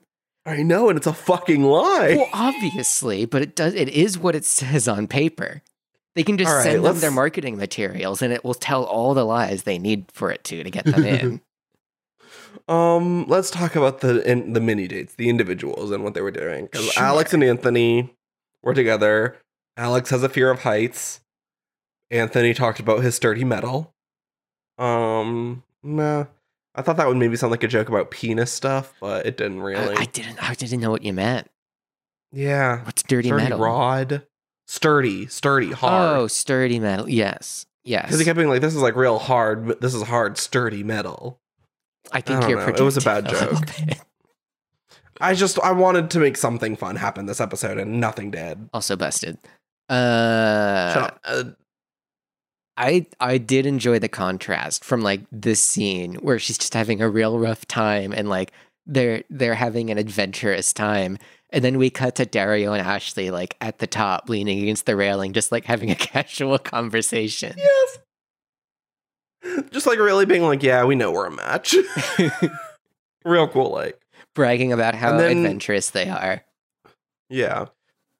I 0.48 0.62
know, 0.62 0.88
and 0.88 0.96
it's 0.96 1.06
a 1.06 1.12
fucking 1.12 1.62
lie. 1.62 2.14
Well, 2.16 2.28
obviously, 2.32 3.24
but 3.26 3.42
it 3.42 3.54
does. 3.54 3.74
It 3.74 3.88
is 3.88 4.18
what 4.18 4.34
it 4.34 4.44
says 4.44 4.88
on 4.88 5.06
paper. 5.06 5.62
They 6.14 6.22
can 6.24 6.38
just 6.38 6.50
right, 6.50 6.62
send 6.62 6.76
them 6.76 6.82
let's- 6.84 7.00
their 7.00 7.10
marketing 7.10 7.56
materials, 7.56 8.22
and 8.22 8.32
it 8.32 8.44
will 8.44 8.54
tell 8.54 8.84
all 8.84 9.14
the 9.14 9.24
lies 9.24 9.62
they 9.64 9.78
need 9.78 10.06
for 10.12 10.30
it 10.30 10.42
to 10.44 10.64
to 10.64 10.70
get 10.70 10.84
them 10.84 11.04
in. 11.04 11.40
Um, 12.66 13.24
let's 13.28 13.50
talk 13.50 13.76
about 13.76 14.00
the 14.00 14.28
in, 14.30 14.52
the 14.52 14.60
mini 14.60 14.88
dates, 14.88 15.14
the 15.14 15.30
individuals, 15.30 15.90
and 15.90 16.04
what 16.04 16.12
they 16.12 16.20
were 16.20 16.30
doing. 16.30 16.66
Because 16.66 16.90
Sure. 16.90 17.02
Alex 17.02 17.32
and 17.32 17.42
Anthony 17.42 18.14
were 18.62 18.74
together. 18.74 19.36
Alex 19.78 20.10
has 20.10 20.22
a 20.22 20.28
fear 20.28 20.50
of 20.50 20.62
heights. 20.62 21.20
Anthony 22.10 22.52
talked 22.52 22.78
about 22.78 23.02
his 23.02 23.14
sturdy 23.14 23.44
metal. 23.44 23.94
Um, 24.76 25.62
nah. 25.82 26.26
I 26.78 26.82
thought 26.82 26.96
that 26.96 27.08
would 27.08 27.16
maybe 27.16 27.36
sound 27.36 27.50
like 27.50 27.62
a 27.64 27.68
joke 27.68 27.88
about 27.88 28.10
penis 28.10 28.52
stuff, 28.52 28.94
but 29.00 29.26
it 29.26 29.36
didn't 29.36 29.60
really. 29.60 29.96
I, 29.96 30.02
I 30.02 30.04
didn't. 30.06 30.42
I 30.42 30.54
didn't 30.54 30.80
know 30.80 30.90
what 30.90 31.02
you 31.02 31.12
meant. 31.12 31.48
yeah, 32.32 32.84
What's 32.84 33.02
dirty 33.02 33.28
sturdy 33.28 33.42
metal? 33.44 33.58
rod, 33.58 34.26
sturdy, 34.66 35.26
sturdy, 35.26 35.72
hard. 35.72 36.18
Oh, 36.20 36.26
sturdy 36.28 36.78
metal. 36.78 37.08
Yes, 37.08 37.66
yes. 37.84 38.04
Because 38.06 38.18
he 38.20 38.24
kept 38.24 38.36
being 38.36 38.48
like, 38.48 38.60
"This 38.60 38.74
is 38.74 38.80
like 38.82 38.94
real 38.96 39.18
hard. 39.18 39.66
but 39.66 39.80
This 39.80 39.92
is 39.94 40.02
hard, 40.02 40.38
sturdy 40.38 40.82
metal." 40.84 41.40
I 42.12 42.20
think 42.20 42.44
I 42.44 42.48
you're 42.48 42.58
know. 42.66 42.74
It 42.74 42.80
was 42.80 42.96
a 42.96 43.00
bad 43.02 43.28
joke. 43.30 43.64
I 45.20 45.34
just 45.34 45.58
I 45.60 45.72
wanted 45.72 46.10
to 46.12 46.20
make 46.20 46.36
something 46.36 46.76
fun 46.76 46.96
happen 46.96 47.26
this 47.26 47.40
episode, 47.40 47.76
and 47.78 48.00
nothing 48.00 48.30
did. 48.30 48.68
Also 48.72 48.94
busted. 48.96 49.36
Uh, 49.88 50.92
Shut 50.94 51.02
up. 51.04 51.20
Uh, 51.24 51.44
I 52.78 53.06
I 53.20 53.38
did 53.38 53.66
enjoy 53.66 53.98
the 53.98 54.08
contrast 54.08 54.84
from 54.84 55.02
like 55.02 55.22
this 55.32 55.60
scene 55.60 56.14
where 56.16 56.38
she's 56.38 56.56
just 56.56 56.74
having 56.74 57.02
a 57.02 57.08
real 57.08 57.38
rough 57.38 57.66
time 57.66 58.12
and 58.12 58.28
like 58.28 58.52
they're 58.86 59.24
they're 59.28 59.54
having 59.56 59.90
an 59.90 59.98
adventurous 59.98 60.72
time. 60.72 61.18
And 61.50 61.64
then 61.64 61.76
we 61.78 61.90
cut 61.90 62.14
to 62.16 62.26
Dario 62.26 62.72
and 62.72 62.86
Ashley 62.86 63.30
like 63.30 63.56
at 63.60 63.78
the 63.80 63.86
top 63.86 64.28
leaning 64.28 64.60
against 64.62 64.86
the 64.86 64.96
railing, 64.96 65.32
just 65.32 65.50
like 65.50 65.64
having 65.64 65.90
a 65.90 65.94
casual 65.96 66.58
conversation. 66.58 67.54
yes. 67.56 67.98
Just 69.70 69.86
like 69.86 69.98
really 69.98 70.26
being 70.26 70.42
like, 70.42 70.62
yeah, 70.62 70.84
we 70.84 70.94
know 70.94 71.10
we're 71.10 71.26
a 71.26 71.30
match. 71.30 71.74
Real 73.24 73.48
cool, 73.48 73.70
like. 73.70 73.98
Bragging 74.34 74.72
about 74.72 74.94
how 74.94 75.16
then- 75.16 75.38
adventurous 75.38 75.90
they 75.90 76.08
are. 76.08 76.44
Yeah. 77.28 77.66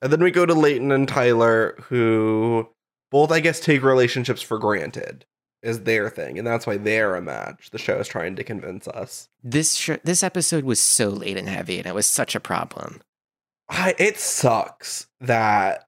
And 0.00 0.12
then 0.12 0.22
we 0.22 0.30
go 0.30 0.46
to 0.46 0.54
Leighton 0.54 0.90
and 0.92 1.06
Tyler, 1.08 1.76
who 1.88 2.68
both, 3.10 3.30
I 3.32 3.40
guess, 3.40 3.60
take 3.60 3.82
relationships 3.82 4.42
for 4.42 4.58
granted 4.58 5.24
is 5.62 5.80
their 5.82 6.08
thing. 6.08 6.38
And 6.38 6.46
that's 6.46 6.66
why 6.66 6.76
they're 6.76 7.16
a 7.16 7.22
match. 7.22 7.70
The 7.70 7.78
show 7.78 7.98
is 7.98 8.06
trying 8.08 8.36
to 8.36 8.44
convince 8.44 8.86
us. 8.88 9.28
This 9.42 9.74
sh- 9.74 9.90
this 10.04 10.22
episode 10.22 10.64
was 10.64 10.80
so 10.80 11.08
late 11.08 11.36
and 11.36 11.48
heavy, 11.48 11.78
and 11.78 11.86
it 11.86 11.94
was 11.94 12.06
such 12.06 12.34
a 12.34 12.40
problem. 12.40 13.00
I, 13.68 13.94
it 13.98 14.18
sucks 14.18 15.08
that 15.20 15.84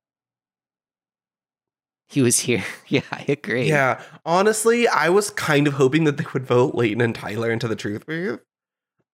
He 2.08 2.22
was 2.22 2.40
here. 2.40 2.64
yeah, 2.88 3.02
I 3.12 3.24
agree. 3.28 3.68
Yeah, 3.68 4.02
honestly, 4.26 4.88
I 4.88 5.08
was 5.08 5.30
kind 5.30 5.66
of 5.68 5.74
hoping 5.74 6.04
that 6.04 6.16
they 6.16 6.26
would 6.32 6.44
vote 6.46 6.74
Leighton 6.74 7.00
and 7.00 7.14
Tyler 7.14 7.50
into 7.50 7.68
the 7.68 7.76
truth 7.76 8.04
booth. 8.06 8.40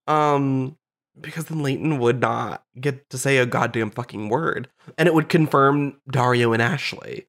Um, 0.07 0.79
because 1.21 1.47
then 1.47 1.63
Leighton 1.63 1.99
would 1.99 2.21
not 2.21 2.65
get 2.81 3.09
to 3.11 3.19
say 3.19 3.39
a 3.39 3.47
goddamn 3.47 3.91
fucking 3.91 4.29
word, 4.31 4.69
and 4.97 5.07
it 5.07 5.15
would 5.15 5.29
confirm 5.29 6.01
Dario 6.11 6.53
and 6.53 6.63
Ashley. 6.63 7.27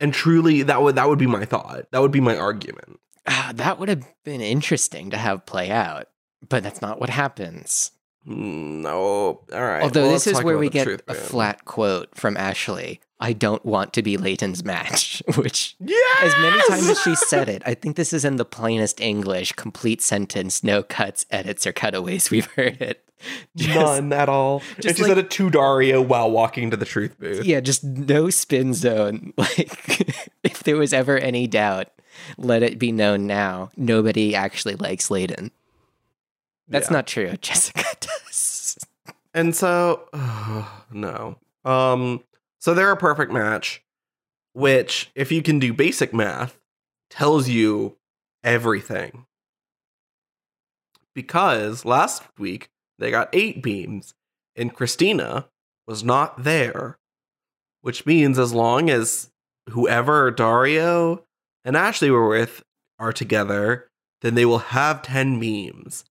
And 0.00 0.14
truly, 0.14 0.62
that 0.62 0.82
would 0.82 0.94
that 0.94 1.08
would 1.08 1.18
be 1.18 1.26
my 1.26 1.44
thought. 1.44 1.90
That 1.90 2.00
would 2.00 2.12
be 2.12 2.20
my 2.20 2.36
argument. 2.36 3.00
Ah, 3.26 3.52
that 3.54 3.78
would 3.78 3.88
have 3.88 4.06
been 4.24 4.40
interesting 4.40 5.10
to 5.10 5.16
have 5.16 5.46
play 5.46 5.70
out, 5.70 6.06
but 6.48 6.62
that's 6.62 6.80
not 6.80 7.00
what 7.00 7.10
happens. 7.10 7.90
Mm, 8.28 8.82
No, 8.82 8.92
all 8.94 9.40
right. 9.52 9.82
Although 9.82 10.02
well, 10.02 10.12
this 10.12 10.26
is 10.26 10.42
where 10.42 10.58
we 10.58 10.68
get 10.68 10.84
truth, 10.84 11.02
a 11.08 11.14
man. 11.14 11.22
flat 11.22 11.64
quote 11.64 12.14
from 12.14 12.36
Ashley. 12.36 13.00
I 13.20 13.32
don't 13.32 13.64
want 13.64 13.92
to 13.94 14.02
be 14.02 14.16
Leighton's 14.16 14.62
match, 14.64 15.22
which 15.36 15.74
Yes! 15.80 16.22
as 16.22 16.32
many 16.40 16.60
times 16.68 16.88
as 16.88 17.00
she 17.02 17.16
said 17.16 17.48
it, 17.48 17.62
I 17.66 17.74
think 17.74 17.96
this 17.96 18.12
is 18.12 18.24
in 18.24 18.36
the 18.36 18.44
plainest 18.44 19.00
English, 19.00 19.52
complete 19.52 20.00
sentence, 20.02 20.62
no 20.62 20.82
cuts, 20.84 21.26
edits, 21.30 21.66
or 21.66 21.72
cutaways. 21.72 22.30
We've 22.30 22.46
heard 22.52 22.80
it. 22.80 23.04
Just- 23.56 23.74
None 23.74 24.12
at 24.12 24.28
all. 24.28 24.60
just 24.76 24.86
and 24.86 24.96
she 24.96 25.02
like- 25.02 25.08
said 25.10 25.18
it 25.18 25.30
to 25.32 25.50
Dario 25.50 26.00
while 26.00 26.30
walking 26.30 26.70
to 26.70 26.76
the 26.76 26.84
truth 26.84 27.18
booth. 27.18 27.44
Yeah, 27.44 27.58
just 27.58 27.82
no 27.82 28.30
spin 28.30 28.74
zone. 28.74 29.32
Like, 29.38 30.14
if 30.44 30.62
there 30.62 30.76
was 30.76 30.92
ever 30.92 31.18
any 31.18 31.48
doubt, 31.48 31.88
let 32.36 32.62
it 32.62 32.78
be 32.78 32.92
known 32.92 33.26
now. 33.26 33.70
Nobody 33.76 34.36
actually 34.36 34.76
likes 34.76 35.10
Leighton. 35.10 35.50
That's 36.68 36.88
Yeah. 36.88 36.92
not 36.96 37.06
true. 37.06 37.36
Jessica 37.40 37.84
does. 38.00 38.78
And 39.34 39.54
so, 39.54 40.08
no. 40.92 41.38
Um, 41.64 42.22
so 42.58 42.74
they're 42.74 42.92
a 42.92 42.96
perfect 42.96 43.32
match, 43.32 43.82
which, 44.52 45.10
if 45.14 45.30
you 45.32 45.42
can 45.42 45.58
do 45.58 45.72
basic 45.72 46.12
math, 46.14 46.58
tells 47.10 47.48
you 47.48 47.96
everything. 48.42 49.26
Because 51.14 51.84
last 51.84 52.22
week 52.38 52.68
they 52.98 53.10
got 53.10 53.28
eight 53.32 53.62
beams, 53.62 54.14
and 54.56 54.74
Christina 54.74 55.48
was 55.86 56.04
not 56.04 56.44
there, 56.44 56.98
which 57.80 58.06
means 58.06 58.38
as 58.38 58.52
long 58.52 58.90
as 58.90 59.30
whoever 59.70 60.30
Dario 60.30 61.24
and 61.64 61.76
Ashley 61.76 62.10
were 62.10 62.28
with 62.28 62.62
are 62.98 63.12
together, 63.12 63.88
then 64.20 64.34
they 64.34 64.44
will 64.44 64.58
have 64.58 65.02
10 65.02 65.38
memes. 65.38 66.04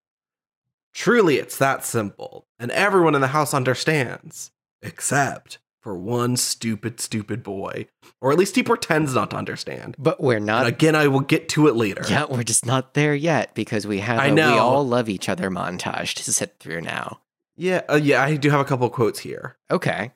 Truly, 0.93 1.37
it's 1.37 1.57
that 1.57 1.85
simple, 1.85 2.45
and 2.59 2.71
everyone 2.71 3.15
in 3.15 3.21
the 3.21 3.27
house 3.27 3.53
understands, 3.53 4.51
except 4.81 5.59
for 5.79 5.95
one 5.97 6.35
stupid, 6.35 6.99
stupid 6.99 7.43
boy. 7.43 7.87
Or 8.19 8.31
at 8.31 8.37
least 8.37 8.55
he 8.55 8.63
pretends 8.63 9.13
not 9.13 9.29
to 9.29 9.37
understand. 9.37 9.95
But 9.99 10.19
we're 10.21 10.37
And 10.37 10.45
not. 10.45 10.65
again, 10.65 10.95
I 10.95 11.07
will 11.07 11.19
get 11.21 11.49
to 11.49 11.67
it 11.67 11.75
later. 11.75 12.01
Yeah, 12.09 12.25
we're 12.29 12.43
just 12.43 12.65
not 12.65 12.93
there 12.93 13.13
yet 13.15 13.53
because 13.53 13.85
we 13.87 13.99
have 13.99 14.19
I 14.19 14.27
a 14.27 14.31
know. 14.33 14.53
we 14.53 14.57
all 14.57 14.85
love 14.85 15.07
each 15.07 15.29
other 15.29 15.49
montage 15.51 16.15
to 16.15 16.33
sit 16.33 16.55
through 16.59 16.81
now. 16.81 17.19
Yeah, 17.55 17.81
uh, 17.89 17.95
yeah, 17.95 18.21
I 18.23 18.35
do 18.35 18.49
have 18.49 18.59
a 18.59 18.65
couple 18.65 18.89
quotes 18.89 19.19
here. 19.19 19.57
Okay. 19.71 20.11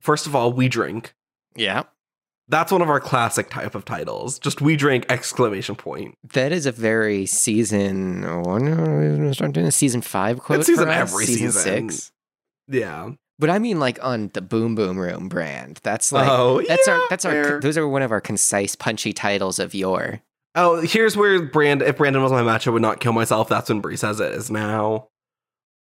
First 0.00 0.26
of 0.26 0.36
all, 0.36 0.52
we 0.52 0.68
drink. 0.68 1.14
Yeah. 1.56 1.84
That's 2.48 2.72
one 2.72 2.80
of 2.80 2.88
our 2.88 3.00
classic 3.00 3.50
type 3.50 3.74
of 3.74 3.84
titles. 3.84 4.38
Just 4.38 4.60
we 4.60 4.76
drink 4.76 5.04
exclamation 5.08 5.76
point. 5.76 6.16
That 6.32 6.50
is 6.50 6.64
a 6.64 6.72
very 6.72 7.26
season. 7.26 8.22
No, 8.22 8.42
we're 8.46 8.60
gonna 8.60 9.34
start 9.34 9.52
doing 9.52 9.66
a 9.66 9.72
season 9.72 10.00
five 10.00 10.38
quote. 10.40 10.64
season 10.64 10.86
for 10.86 10.90
us, 10.90 11.12
every 11.12 11.26
season 11.26 11.52
season. 11.52 11.90
six. 11.90 12.12
Yeah. 12.68 13.10
But 13.38 13.50
I 13.50 13.58
mean, 13.58 13.78
like 13.78 14.02
on 14.02 14.30
the 14.32 14.40
Boom 14.40 14.74
Boom 14.74 14.98
Room 14.98 15.28
brand. 15.28 15.80
That's 15.82 16.10
like 16.10 16.28
oh, 16.28 16.62
that's 16.66 16.86
yeah, 16.86 16.94
our 16.94 17.02
that's 17.10 17.24
our 17.24 17.60
those 17.60 17.76
are 17.76 17.86
one 17.86 18.02
of 18.02 18.10
our 18.10 18.20
concise, 18.20 18.74
punchy 18.74 19.12
titles 19.12 19.58
of 19.58 19.74
yore. 19.74 20.22
Oh, 20.54 20.80
here's 20.80 21.16
where 21.16 21.42
Brand 21.42 21.82
if 21.82 21.98
Brandon 21.98 22.22
was 22.22 22.32
my 22.32 22.42
match, 22.42 22.66
I 22.66 22.70
would 22.70 22.82
not 22.82 22.98
kill 22.98 23.12
myself. 23.12 23.48
That's 23.48 23.68
when 23.68 23.80
Bree 23.80 23.96
says 23.96 24.18
it 24.20 24.32
is 24.32 24.50
now. 24.50 25.08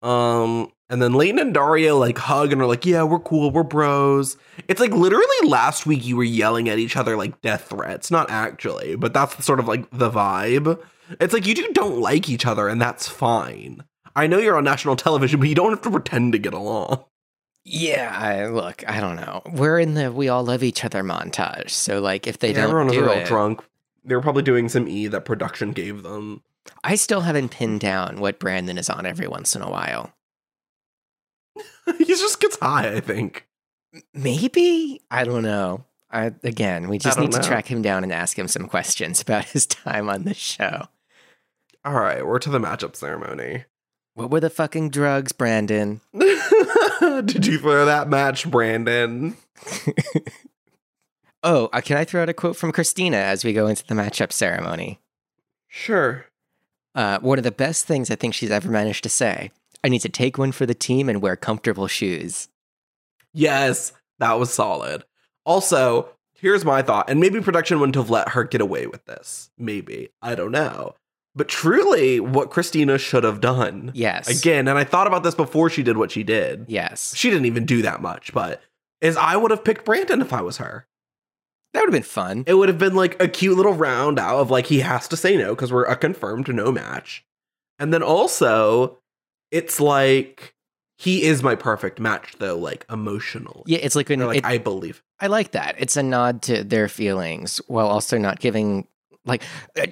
Um, 0.00 0.72
and 0.92 1.00
then 1.00 1.14
Leighton 1.14 1.38
and 1.38 1.54
Dario 1.54 1.96
like 1.98 2.18
hug 2.18 2.52
and 2.52 2.60
are 2.60 2.66
like, 2.66 2.84
yeah, 2.84 3.02
we're 3.02 3.18
cool, 3.18 3.50
we're 3.50 3.62
bros. 3.62 4.36
It's 4.68 4.78
like 4.78 4.92
literally 4.92 5.48
last 5.48 5.86
week 5.86 6.04
you 6.04 6.16
were 6.18 6.22
yelling 6.22 6.68
at 6.68 6.78
each 6.78 6.96
other 6.98 7.16
like 7.16 7.40
death 7.40 7.68
threats. 7.70 8.10
Not 8.10 8.30
actually, 8.30 8.94
but 8.96 9.14
that's 9.14 9.42
sort 9.42 9.58
of 9.58 9.66
like 9.66 9.90
the 9.90 10.10
vibe. 10.10 10.78
It's 11.18 11.32
like 11.32 11.46
you 11.46 11.54
two 11.54 11.66
don't 11.72 11.98
like 11.98 12.28
each 12.28 12.44
other, 12.44 12.68
and 12.68 12.80
that's 12.80 13.08
fine. 13.08 13.84
I 14.14 14.26
know 14.26 14.36
you're 14.36 14.56
on 14.58 14.64
national 14.64 14.96
television, 14.96 15.40
but 15.40 15.48
you 15.48 15.54
don't 15.54 15.70
have 15.70 15.80
to 15.80 15.90
pretend 15.90 16.32
to 16.34 16.38
get 16.38 16.52
along. 16.52 17.04
Yeah, 17.64 18.14
I, 18.14 18.46
look, 18.48 18.86
I 18.86 19.00
don't 19.00 19.16
know. 19.16 19.40
We're 19.50 19.78
in 19.78 19.94
the 19.94 20.12
we 20.12 20.28
all 20.28 20.44
love 20.44 20.62
each 20.62 20.84
other 20.84 21.02
montage. 21.02 21.70
So 21.70 22.00
like, 22.00 22.26
if 22.26 22.38
they 22.38 22.48
Yeah, 22.48 22.54
don't 22.54 22.64
everyone 22.64 22.86
was 22.88 22.96
do 22.96 23.02
real 23.02 23.12
it, 23.12 23.26
drunk. 23.26 23.62
They 24.04 24.14
were 24.14 24.20
probably 24.20 24.42
doing 24.42 24.68
some 24.68 24.88
E 24.88 25.06
that 25.06 25.24
production 25.24 25.72
gave 25.72 26.02
them. 26.02 26.42
I 26.84 26.96
still 26.96 27.22
haven't 27.22 27.50
pinned 27.50 27.80
down 27.80 28.20
what 28.20 28.38
Brandon 28.38 28.76
is 28.76 28.90
on 28.90 29.06
every 29.06 29.26
once 29.28 29.56
in 29.56 29.62
a 29.62 29.70
while. 29.70 30.12
he 31.98 32.04
just 32.04 32.40
gets 32.40 32.58
high, 32.58 32.94
I 32.94 33.00
think. 33.00 33.46
Maybe 34.14 35.02
I 35.10 35.24
don't 35.24 35.42
know. 35.42 35.84
I 36.10 36.32
again, 36.42 36.88
we 36.88 36.98
just 36.98 37.18
need 37.18 37.32
to 37.32 37.42
track 37.42 37.70
him 37.70 37.82
down 37.82 38.02
and 38.02 38.12
ask 38.12 38.38
him 38.38 38.48
some 38.48 38.68
questions 38.68 39.20
about 39.20 39.46
his 39.46 39.66
time 39.66 40.08
on 40.08 40.24
the 40.24 40.34
show. 40.34 40.88
All 41.84 41.94
right, 41.94 42.26
we're 42.26 42.38
to 42.38 42.50
the 42.50 42.58
matchup 42.58 42.96
ceremony. 42.96 43.64
What 44.14 44.30
were 44.30 44.40
the 44.40 44.50
fucking 44.50 44.90
drugs, 44.90 45.32
Brandon? 45.32 46.00
Did 46.18 47.46
you 47.46 47.58
throw 47.58 47.86
that 47.86 48.08
match, 48.08 48.48
Brandon? 48.50 49.36
Oh, 51.42 51.68
uh, 51.72 51.80
can 51.80 51.96
I 51.96 52.04
throw 52.04 52.22
out 52.22 52.28
a 52.28 52.34
quote 52.34 52.56
from 52.56 52.72
Christina 52.72 53.16
as 53.16 53.44
we 53.44 53.52
go 53.52 53.66
into 53.66 53.84
the 53.86 53.94
matchup 53.94 54.32
ceremony? 54.32 55.00
Sure. 55.66 56.26
Uh, 56.94 57.18
one 57.18 57.38
of 57.38 57.44
the 57.44 57.50
best 57.50 57.86
things 57.86 58.10
I 58.10 58.14
think 58.14 58.34
she's 58.34 58.50
ever 58.50 58.70
managed 58.70 59.02
to 59.02 59.08
say. 59.08 59.50
I 59.84 59.88
need 59.88 60.00
to 60.00 60.08
take 60.08 60.38
one 60.38 60.52
for 60.52 60.66
the 60.66 60.74
team 60.74 61.08
and 61.08 61.20
wear 61.20 61.36
comfortable 61.36 61.86
shoes. 61.86 62.48
Yes, 63.32 63.92
that 64.18 64.38
was 64.38 64.52
solid. 64.52 65.04
Also, 65.44 66.08
here's 66.34 66.64
my 66.64 66.82
thought, 66.82 67.10
and 67.10 67.20
maybe 67.20 67.40
production 67.40 67.80
wouldn't 67.80 67.96
have 67.96 68.10
let 68.10 68.30
her 68.30 68.44
get 68.44 68.60
away 68.60 68.86
with 68.86 69.04
this. 69.06 69.50
Maybe. 69.58 70.10
I 70.20 70.34
don't 70.34 70.52
know. 70.52 70.94
But 71.34 71.48
truly, 71.48 72.20
what 72.20 72.50
Christina 72.50 72.98
should 72.98 73.24
have 73.24 73.40
done. 73.40 73.90
Yes. 73.94 74.28
Again, 74.28 74.68
and 74.68 74.78
I 74.78 74.84
thought 74.84 75.06
about 75.06 75.22
this 75.22 75.34
before 75.34 75.70
she 75.70 75.82
did 75.82 75.96
what 75.96 76.10
she 76.10 76.22
did. 76.22 76.66
Yes. 76.68 77.14
She 77.16 77.30
didn't 77.30 77.46
even 77.46 77.64
do 77.64 77.82
that 77.82 78.02
much, 78.02 78.34
but 78.34 78.60
is 79.00 79.16
I 79.16 79.36
would 79.36 79.50
have 79.50 79.64
picked 79.64 79.84
Brandon 79.84 80.20
if 80.20 80.32
I 80.32 80.42
was 80.42 80.58
her. 80.58 80.86
That 81.72 81.80
would 81.80 81.86
have 81.86 81.92
been 81.92 82.02
fun. 82.02 82.44
It 82.46 82.54
would 82.54 82.68
have 82.68 82.78
been 82.78 82.94
like 82.94 83.20
a 83.20 83.28
cute 83.28 83.56
little 83.56 83.72
round 83.72 84.18
out 84.18 84.40
of 84.40 84.50
like 84.50 84.66
he 84.66 84.80
has 84.80 85.08
to 85.08 85.16
say 85.16 85.38
no 85.38 85.54
because 85.54 85.72
we're 85.72 85.84
a 85.84 85.96
confirmed 85.96 86.52
no 86.54 86.70
match. 86.70 87.24
And 87.78 87.94
then 87.94 88.02
also, 88.02 88.98
it's 89.52 89.78
like 89.78 90.54
he 90.98 91.22
is 91.22 91.42
my 91.42 91.54
perfect 91.54 92.00
match 92.00 92.34
though, 92.38 92.58
like 92.58 92.84
emotional. 92.90 93.62
Yeah, 93.66 93.78
it's 93.82 93.94
like 93.94 94.10
Or, 94.10 94.16
like 94.16 94.38
it- 94.38 94.44
I 94.44 94.58
believe 94.58 95.02
I 95.20 95.28
like 95.28 95.52
that. 95.52 95.76
It's 95.78 95.96
a 95.96 96.02
nod 96.02 96.42
to 96.42 96.64
their 96.64 96.88
feelings 96.88 97.60
while 97.68 97.86
also 97.86 98.18
not 98.18 98.40
giving 98.40 98.88
like 99.24 99.42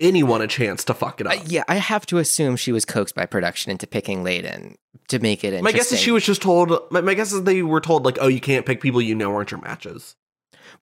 anyone 0.00 0.42
a 0.42 0.48
chance 0.48 0.82
to 0.86 0.94
fuck 0.94 1.20
it 1.20 1.26
up. 1.28 1.34
uh, 1.34 1.42
yeah, 1.46 1.62
I 1.68 1.76
have 1.76 2.04
to 2.06 2.18
assume 2.18 2.56
she 2.56 2.72
was 2.72 2.84
coaxed 2.84 3.14
by 3.14 3.26
production 3.26 3.70
into 3.70 3.86
picking 3.86 4.24
Leighton 4.24 4.76
to 5.06 5.20
make 5.20 5.44
it 5.44 5.48
interesting. 5.54 5.62
my 5.64 5.70
guess 5.72 5.92
is 5.92 6.00
she 6.00 6.10
was 6.10 6.24
just 6.24 6.42
told. 6.42 6.72
My, 6.90 7.00
my 7.00 7.14
guess 7.14 7.32
is 7.32 7.44
they 7.44 7.62
were 7.62 7.80
told 7.80 8.04
like, 8.04 8.18
oh, 8.20 8.26
you 8.26 8.40
can't 8.40 8.66
pick 8.66 8.80
people 8.80 9.00
you 9.00 9.14
know 9.14 9.32
aren't 9.36 9.52
your 9.52 9.60
matches. 9.60 10.16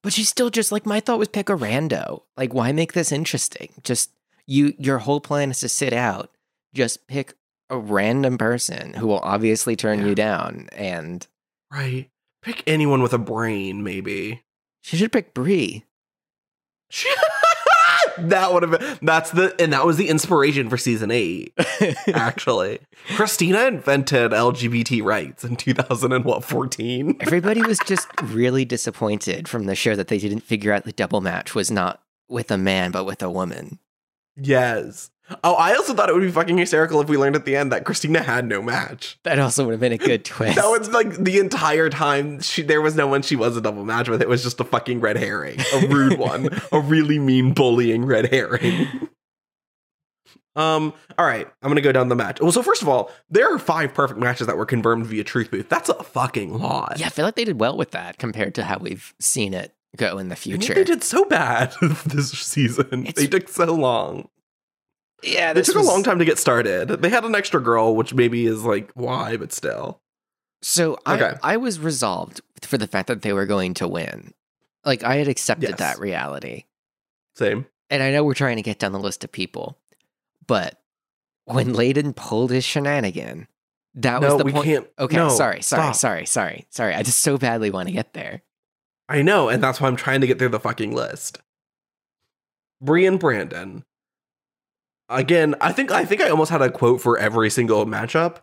But 0.01 0.13
she's 0.13 0.29
still 0.29 0.49
just 0.49 0.71
like 0.71 0.85
my 0.87 0.99
thought 0.99 1.19
was 1.19 1.27
pick 1.27 1.49
a 1.49 1.53
rando. 1.55 2.23
Like 2.37 2.53
why 2.53 2.71
make 2.71 2.93
this 2.93 3.11
interesting? 3.11 3.73
Just 3.83 4.09
you 4.47 4.73
your 4.79 4.97
whole 4.99 5.21
plan 5.21 5.51
is 5.51 5.59
to 5.59 5.69
sit 5.69 5.93
out. 5.93 6.31
Just 6.73 7.05
pick 7.07 7.33
a 7.69 7.77
random 7.77 8.37
person 8.37 8.93
who 8.93 9.07
will 9.07 9.19
obviously 9.19 9.75
turn 9.75 9.99
Yeah. 9.99 10.05
you 10.07 10.15
down 10.15 10.67
and 10.73 11.25
Right. 11.71 12.09
Pick 12.41 12.63
anyone 12.65 13.01
with 13.03 13.13
a 13.13 13.17
brain, 13.19 13.83
maybe. 13.83 14.43
she 14.81 14.97
should 14.97 15.11
pick 15.11 15.33
Bree. 15.33 15.85
that 18.17 18.51
would 18.53 18.63
have 18.63 18.71
been. 18.79 18.97
That's 19.01 19.31
the 19.31 19.55
and 19.61 19.71
that 19.73 19.85
was 19.85 19.97
the 19.97 20.09
inspiration 20.09 20.69
for 20.69 20.77
season 20.77 21.11
eight. 21.11 21.53
Actually, 22.13 22.79
Christina 23.15 23.65
invented 23.67 24.31
LGBT 24.31 25.03
rights 25.03 25.43
in 25.43 25.55
2014. 25.55 27.17
Everybody 27.21 27.61
was 27.61 27.79
just 27.85 28.07
really 28.23 28.65
disappointed 28.65 29.47
from 29.47 29.65
the 29.65 29.75
show 29.75 29.95
that 29.95 30.07
they 30.07 30.17
didn't 30.17 30.41
figure 30.41 30.73
out 30.73 30.85
the 30.85 30.91
double 30.91 31.21
match 31.21 31.53
was 31.55 31.69
not 31.71 32.01
with 32.27 32.51
a 32.51 32.57
man 32.57 32.91
but 32.91 33.05
with 33.05 33.21
a 33.21 33.29
woman. 33.29 33.79
Yes. 34.35 35.11
Oh, 35.43 35.53
I 35.53 35.75
also 35.75 35.93
thought 35.93 36.09
it 36.09 36.13
would 36.13 36.21
be 36.23 36.31
fucking 36.31 36.57
hysterical 36.57 36.99
if 37.01 37.07
we 37.09 37.17
learned 37.17 37.35
at 37.35 37.45
the 37.45 37.55
end 37.55 37.71
that 37.71 37.85
Christina 37.85 38.21
had 38.23 38.45
no 38.47 38.61
match. 38.61 39.17
That 39.23 39.37
also 39.39 39.65
would 39.65 39.71
have 39.71 39.79
been 39.79 39.91
a 39.91 39.97
good 39.97 40.25
twist. 40.25 40.55
That 40.55 40.65
was 40.67 40.89
like 40.89 41.15
the 41.17 41.37
entire 41.39 41.89
time 41.89 42.41
she 42.41 42.61
there 42.63 42.81
was 42.81 42.95
no 42.95 43.07
one 43.07 43.21
she 43.21 43.35
was 43.35 43.55
a 43.55 43.61
double 43.61 43.85
match 43.85 44.09
with. 44.09 44.21
It 44.21 44.29
was 44.29 44.43
just 44.43 44.59
a 44.59 44.63
fucking 44.63 44.99
red 45.01 45.17
herring, 45.17 45.59
a 45.73 45.87
rude 45.87 46.17
one, 46.19 46.49
a 46.71 46.79
really 46.79 47.19
mean 47.19 47.53
bullying 47.53 48.05
red 48.05 48.31
herring. 48.31 48.87
Um, 50.55 50.93
all 51.17 51.25
right, 51.25 51.47
I'm 51.61 51.69
gonna 51.69 51.79
go 51.81 51.91
down 51.91 52.09
the 52.09 52.15
match. 52.15 52.41
Well, 52.41 52.51
so 52.51 52.61
first 52.63 52.81
of 52.81 52.89
all, 52.89 53.11
there 53.29 53.53
are 53.53 53.59
five 53.59 53.93
perfect 53.93 54.19
matches 54.19 54.47
that 54.47 54.57
were 54.57 54.65
confirmed 54.65 55.05
via 55.05 55.23
Truth 55.23 55.51
Booth. 55.51 55.69
That's 55.69 55.89
a 55.89 56.03
fucking 56.03 56.57
lot. 56.59 56.95
yeah, 56.99 57.05
I 57.05 57.09
feel 57.09 57.23
like 57.23 57.35
they 57.35 57.45
did 57.45 57.59
well 57.59 57.77
with 57.77 57.91
that 57.91 58.17
compared 58.17 58.55
to 58.55 58.63
how 58.63 58.77
we've 58.79 59.13
seen 59.19 59.53
it 59.53 59.73
go 59.95 60.17
in 60.17 60.29
the 60.29 60.33
And 60.35 60.45
yet 60.47 60.57
future. 60.59 60.73
They 60.73 60.83
did 60.83 61.03
so 61.03 61.23
bad 61.25 61.73
this 62.05 62.31
season. 62.31 63.05
It's- 63.05 63.15
they 63.15 63.27
took 63.27 63.47
so 63.47 63.73
long. 63.73 64.27
Yeah, 65.23 65.53
They 65.53 65.59
this 65.61 65.67
took 65.67 65.77
was- 65.77 65.87
a 65.87 65.89
long 65.89 66.03
time 66.03 66.19
to 66.19 66.25
get 66.25 66.37
started. 66.39 66.87
They 66.89 67.09
had 67.09 67.25
an 67.25 67.35
extra 67.35 67.61
girl, 67.61 67.95
which 67.95 68.13
maybe 68.13 68.45
is 68.45 68.63
like 68.63 68.91
why, 68.93 69.37
but 69.37 69.51
still. 69.51 70.01
So 70.61 70.97
Okay. 71.07 71.35
I, 71.43 71.53
I 71.53 71.57
was 71.57 71.79
resolved 71.79 72.41
for 72.61 72.77
the 72.77 72.87
fact 72.87 73.07
that 73.07 73.21
they 73.21 73.33
were 73.33 73.45
going 73.45 73.73
to 73.75 73.87
win. 73.87 74.33
Like 74.85 75.03
I 75.03 75.15
had 75.15 75.27
accepted 75.27 75.69
Yes. 75.71 75.79
that 75.79 75.99
reality. 75.99 76.65
Same. 77.35 77.65
And 77.89 78.03
I 78.03 78.11
know 78.11 78.23
we're 78.23 78.33
trying 78.33 78.57
to 78.57 78.61
get 78.61 78.79
down 78.79 78.91
the 78.91 78.99
list 78.99 79.23
of 79.23 79.31
people, 79.31 79.77
but 80.47 80.79
when 81.45 81.73
Leighton 81.73 82.13
pulled 82.13 82.51
his 82.51 82.63
shenanigan, 82.63 83.47
that 83.95 84.21
no, 84.21 84.29
was 84.29 84.37
the 84.37 84.43
we 84.45 84.51
point. 84.51 84.65
can't. 84.65 84.87
Okay, 84.99 85.15
no, 85.15 85.29
sorry, 85.29 85.61
sorry, 85.63 85.81
stop. 85.83 85.95
sorry, 85.95 86.25
sorry, 86.25 86.65
sorry. 86.69 86.93
I 86.93 87.01
just 87.03 87.19
so 87.19 87.37
badly 87.37 87.71
want 87.71 87.87
to 87.87 87.93
get 87.93 88.13
there. 88.13 88.43
I 89.07 89.21
know, 89.23 89.49
and 89.49 89.63
that's 89.63 89.81
why 89.81 89.87
I'm 89.87 89.95
trying 89.95 90.21
to 90.21 90.27
get 90.27 90.37
through 90.37 90.49
the 90.49 90.59
fucking 90.59 90.93
list. 90.93 91.39
Bree 92.81 93.05
and 93.07 93.19
Brandon. 93.19 93.83
Again, 95.09 95.55
I 95.61 95.71
think 95.71 95.91
I 95.91 96.05
think 96.05 96.21
I 96.21 96.29
almost 96.29 96.51
had 96.51 96.61
a 96.61 96.69
quote 96.71 97.01
for 97.01 97.17
every 97.17 97.49
single 97.49 97.85
matchup. 97.85 98.37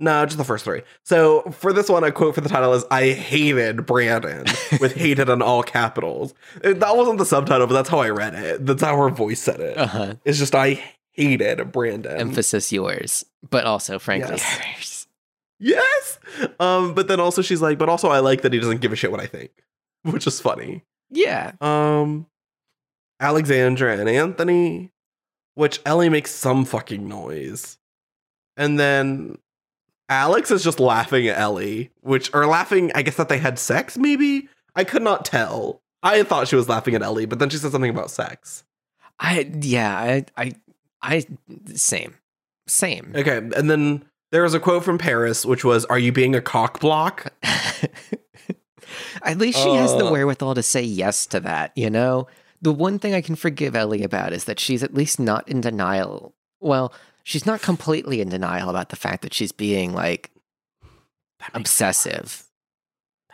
No, 0.00 0.24
just 0.26 0.36
the 0.36 0.44
first 0.44 0.64
three. 0.64 0.82
So 1.04 1.42
for 1.52 1.72
this 1.72 1.88
one, 1.88 2.02
a 2.02 2.10
quote 2.10 2.34
for 2.34 2.40
the 2.40 2.48
title 2.48 2.72
is 2.74 2.84
"I 2.90 3.10
hated 3.10 3.86
Brandon" 3.86 4.44
with 4.80 4.94
"hated" 4.94 5.28
in 5.28 5.40
all 5.42 5.62
capitals. 5.62 6.34
It- 6.62 6.80
that 6.80 6.96
wasn't 6.96 7.18
the 7.18 7.24
subtitle, 7.24 7.66
but 7.66 7.74
that's 7.74 7.88
how 7.88 8.00
I 8.00 8.10
read 8.10 8.34
it. 8.34 8.66
That's 8.66 8.82
how 8.82 8.96
her 8.96 9.10
voice 9.10 9.40
said 9.40 9.60
it. 9.60 9.78
Uh 9.78 9.86
huh. 9.86 10.14
It's 10.24 10.38
just 10.38 10.54
I 10.54 10.82
hated 11.12 11.70
Brandon. 11.72 12.16
Emphasis 12.18 12.72
yours, 12.72 13.24
but 13.48 13.64
also 13.64 13.98
frankly 13.98 14.32
Yes. 14.36 14.58
hers. 14.58 15.06
yes. 15.60 16.18
Um, 16.58 16.94
but 16.94 17.06
then 17.08 17.20
also 17.20 17.40
she's 17.42 17.62
like, 17.62 17.78
but 17.78 17.88
also 17.88 18.08
I 18.08 18.18
like 18.18 18.42
that 18.42 18.52
he 18.52 18.58
doesn't 18.58 18.80
give 18.80 18.92
a 18.92 18.96
shit 18.96 19.10
what 19.12 19.20
I 19.20 19.26
think, 19.26 19.50
which 20.02 20.26
is 20.26 20.40
funny. 20.40 20.82
Yeah. 21.10 21.52
Um, 21.60 22.26
Alexandra 23.20 23.96
and 23.98 24.08
Anthony, 24.08 24.90
which 25.54 25.80
Ellie 25.84 26.08
makes 26.08 26.30
some 26.30 26.64
fucking 26.64 27.06
noise, 27.08 27.78
and 28.56 28.78
then 28.78 29.38
Alex 30.08 30.50
is 30.50 30.62
just 30.64 30.80
laughing 30.80 31.26
at 31.28 31.38
Ellie, 31.38 31.90
which 32.00 32.32
or 32.34 32.46
laughing. 32.46 32.90
I 32.94 33.02
guess 33.02 33.16
that 33.16 33.28
they 33.28 33.38
had 33.38 33.58
sex. 33.58 33.96
Maybe 33.96 34.48
I 34.74 34.84
could 34.84 35.02
not 35.02 35.24
tell. 35.24 35.80
I 36.02 36.22
thought 36.24 36.48
she 36.48 36.56
was 36.56 36.68
laughing 36.68 36.94
at 36.94 37.02
Ellie, 37.02 37.26
but 37.26 37.38
then 37.38 37.48
she 37.48 37.56
said 37.58 37.72
something 37.72 37.90
about 37.90 38.10
sex. 38.10 38.64
I 39.20 39.50
yeah, 39.60 39.96
I 39.96 40.24
I 40.36 40.52
I 41.02 41.24
same. 41.74 42.14
Same. 42.66 43.12
Okay, 43.14 43.36
and 43.38 43.68
then 43.70 44.04
there 44.30 44.42
was 44.42 44.54
a 44.54 44.60
quote 44.60 44.84
from 44.84 44.96
Paris, 44.98 45.44
which 45.44 45.64
was, 45.64 45.84
"Are 45.86 45.98
you 45.98 46.12
being 46.12 46.34
a 46.34 46.40
cock 46.40 46.80
block?" 46.80 47.32
At 49.22 49.38
least 49.38 49.58
she 49.58 49.74
has 49.74 49.92
the 49.92 50.06
Uh. 50.06 50.10
wherewithal 50.10 50.54
to 50.54 50.62
say 50.62 50.82
yes 50.82 51.26
to 51.26 51.40
that, 51.40 51.72
you 51.76 51.88
know? 51.90 52.26
The 52.62 52.72
one 52.72 52.98
thing 52.98 53.12
I 53.12 53.20
can 53.20 53.34
forgive 53.36 53.74
Ellie 53.76 54.04
about 54.04 54.32
is 54.32 54.44
that 54.44 54.60
she's 54.60 54.82
at 54.82 54.94
least 54.94 55.18
not 55.20 55.46
in 55.48 55.60
denial. 55.60 56.34
Well, 56.60 56.92
she's 57.24 57.44
not 57.44 57.60
completely 57.60 58.20
in 58.20 58.28
denial 58.28 58.70
about 58.70 58.88
the 58.90 58.96
fact 58.96 59.22
that 59.22 59.34
she's 59.34 59.52
being 59.52 59.92
like 59.92 60.30
obsessive. 61.54 62.44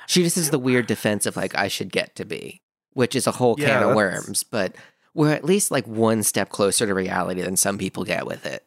She 0.07 0.23
just 0.23 0.37
is 0.38 0.51
the 0.51 0.59
weird 0.59 0.87
defense 0.87 1.27
of 1.27 1.37
like 1.37 1.55
I 1.55 1.69
should 1.69 1.93
get 1.93 2.17
to 2.17 2.25
be, 2.25 2.62
which 2.95 3.14
is 3.14 3.27
a 3.27 3.33
whole 3.33 3.57
Yeah, 3.59 3.67
can 3.67 3.75
of 3.77 3.81
that's- 3.91 3.97
worms, 3.97 4.43
but 4.43 4.75
we're 5.14 5.33
at 5.33 5.45
least 5.45 5.71
like 5.71 5.87
one 5.87 6.23
step 6.23 6.49
closer 6.49 6.87
to 6.87 6.95
reality 6.95 7.43
than 7.43 7.57
some 7.57 7.77
people 7.79 8.05
get 8.05 8.27
with 8.27 8.47
it. 8.47 8.64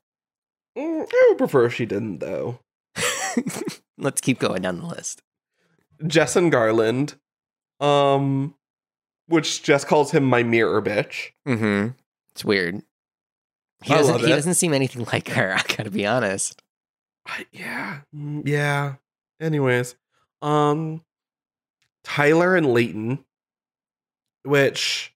Mm, 0.77 1.07
I 1.11 1.25
would 1.29 1.37
prefer 1.37 1.65
if 1.65 1.73
she 1.73 1.85
didn't, 1.85 2.19
though. 2.19 2.59
Let's 3.97 4.21
keep 4.21 4.39
going 4.39 4.61
down 4.61 4.79
the 4.79 4.85
list. 4.87 5.21
Jess 6.05 6.35
and 6.35 6.51
Garland, 6.51 7.15
um, 7.79 8.55
which 9.31 9.63
Jess 9.63 9.83
calls 9.85 10.11
him 10.11 10.23
my 10.23 10.43
mirror 10.43 10.81
bitch. 10.81 11.29
Mm-hmm. 11.47 11.89
It's 12.33 12.45
weird. 12.45 12.81
He 13.83 13.93
I 13.93 13.97
doesn't 13.97 14.13
love 14.13 14.21
he 14.21 14.31
it. 14.31 14.35
doesn't 14.35 14.53
seem 14.55 14.73
anything 14.73 15.05
like 15.13 15.29
her, 15.29 15.53
I 15.55 15.61
gotta 15.75 15.91
be 15.91 16.05
honest. 16.05 16.61
I- 17.25 17.45
yeah, 17.51 17.99
mm, 18.15 18.43
yeah. 18.45 18.95
Anyways, 19.39 19.95
um, 20.41 21.03
Tyler 22.03 22.55
and 22.55 22.73
Leighton, 22.73 23.23
which. 24.43 25.13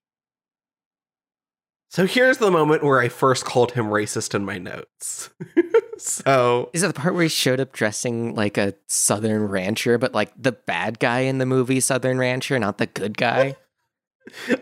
So 1.90 2.06
here's 2.06 2.36
the 2.38 2.50
moment 2.50 2.82
where 2.84 3.00
I 3.00 3.08
first 3.08 3.44
called 3.46 3.72
him 3.72 3.86
racist 3.86 4.34
in 4.34 4.44
my 4.44 4.58
notes. 4.58 5.30
so 5.98 6.68
Is 6.74 6.82
it 6.82 6.88
the 6.88 6.92
part 6.92 7.14
where 7.14 7.22
he 7.22 7.28
showed 7.30 7.58
up 7.58 7.72
dressing 7.72 8.34
like 8.34 8.58
a 8.58 8.74
Southern 8.86 9.44
rancher, 9.48 9.96
but 9.96 10.12
like 10.12 10.30
the 10.36 10.52
bad 10.52 10.98
guy 10.98 11.20
in 11.20 11.38
the 11.38 11.46
movie 11.46 11.80
Southern 11.80 12.18
Rancher, 12.18 12.58
not 12.58 12.76
the 12.76 12.86
good 12.86 13.16
guy? 13.16 13.56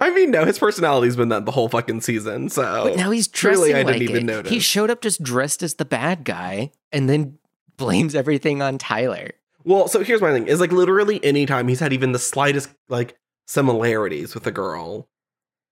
I 0.00 0.10
mean, 0.10 0.30
no, 0.30 0.44
his 0.44 0.58
personality's 0.58 1.16
been 1.16 1.30
that 1.30 1.46
the 1.46 1.52
whole 1.52 1.68
fucking 1.68 2.02
season. 2.02 2.48
So 2.48 2.84
But 2.84 2.96
now 2.96 3.10
he's 3.10 3.28
dressing 3.28 3.64
Truly, 3.64 3.74
I 3.74 3.82
like 3.82 3.98
didn't 3.98 4.16
even 4.16 4.28
it. 4.28 4.46
He 4.46 4.60
showed 4.60 4.90
up 4.90 5.00
just 5.00 5.22
dressed 5.22 5.62
as 5.62 5.74
the 5.74 5.84
bad 5.84 6.24
guy 6.24 6.70
and 6.92 7.08
then 7.08 7.38
blames 7.76 8.14
everything 8.14 8.62
on 8.62 8.78
Tyler. 8.78 9.32
Well, 9.64 9.88
so 9.88 10.04
here's 10.04 10.20
my 10.20 10.32
thing: 10.32 10.46
is 10.46 10.60
like 10.60 10.72
literally 10.72 11.24
anytime 11.24 11.68
he's 11.68 11.80
had 11.80 11.92
even 11.92 12.12
the 12.12 12.18
slightest 12.18 12.68
like 12.88 13.16
similarities 13.46 14.34
with 14.34 14.46
a 14.46 14.52
girl. 14.52 15.08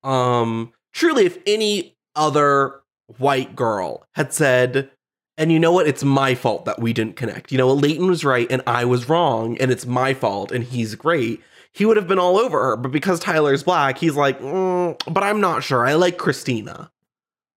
Um, 0.02 0.72
truly, 0.92 1.26
if 1.26 1.38
any 1.46 1.96
other 2.16 2.81
white 3.18 3.55
girl 3.55 4.07
had 4.14 4.33
said, 4.33 4.90
and 5.37 5.52
you 5.52 5.59
know 5.59 5.72
what, 5.72 5.87
it's 5.87 6.02
my 6.02 6.35
fault 6.35 6.64
that 6.64 6.81
we 6.81 6.92
didn't 6.92 7.16
connect. 7.16 7.52
You 7.52 7.59
know, 7.59 7.72
Leighton 7.72 8.07
was 8.07 8.24
right 8.24 8.46
and 8.50 8.62
I 8.66 8.85
was 8.85 9.09
wrong, 9.09 9.59
and 9.59 9.70
it's 9.70 9.87
my 9.87 10.14
fault, 10.14 10.50
and 10.52 10.64
he's 10.64 10.94
great. 10.94 11.42
He 11.72 11.87
would 11.87 11.96
have 11.96 12.08
been 12.08 12.18
all 12.18 12.38
over 12.38 12.62
her, 12.62 12.76
but 12.76 12.92
because 12.92 13.18
Tyler's 13.18 13.62
black, 13.62 13.98
he's 13.98 14.14
like, 14.14 14.40
"Mm, 14.40 15.00
but 15.12 15.22
I'm 15.22 15.40
not 15.40 15.64
sure. 15.64 15.87
I 15.87 15.94
like 15.94 16.18
Christina. 16.18 16.90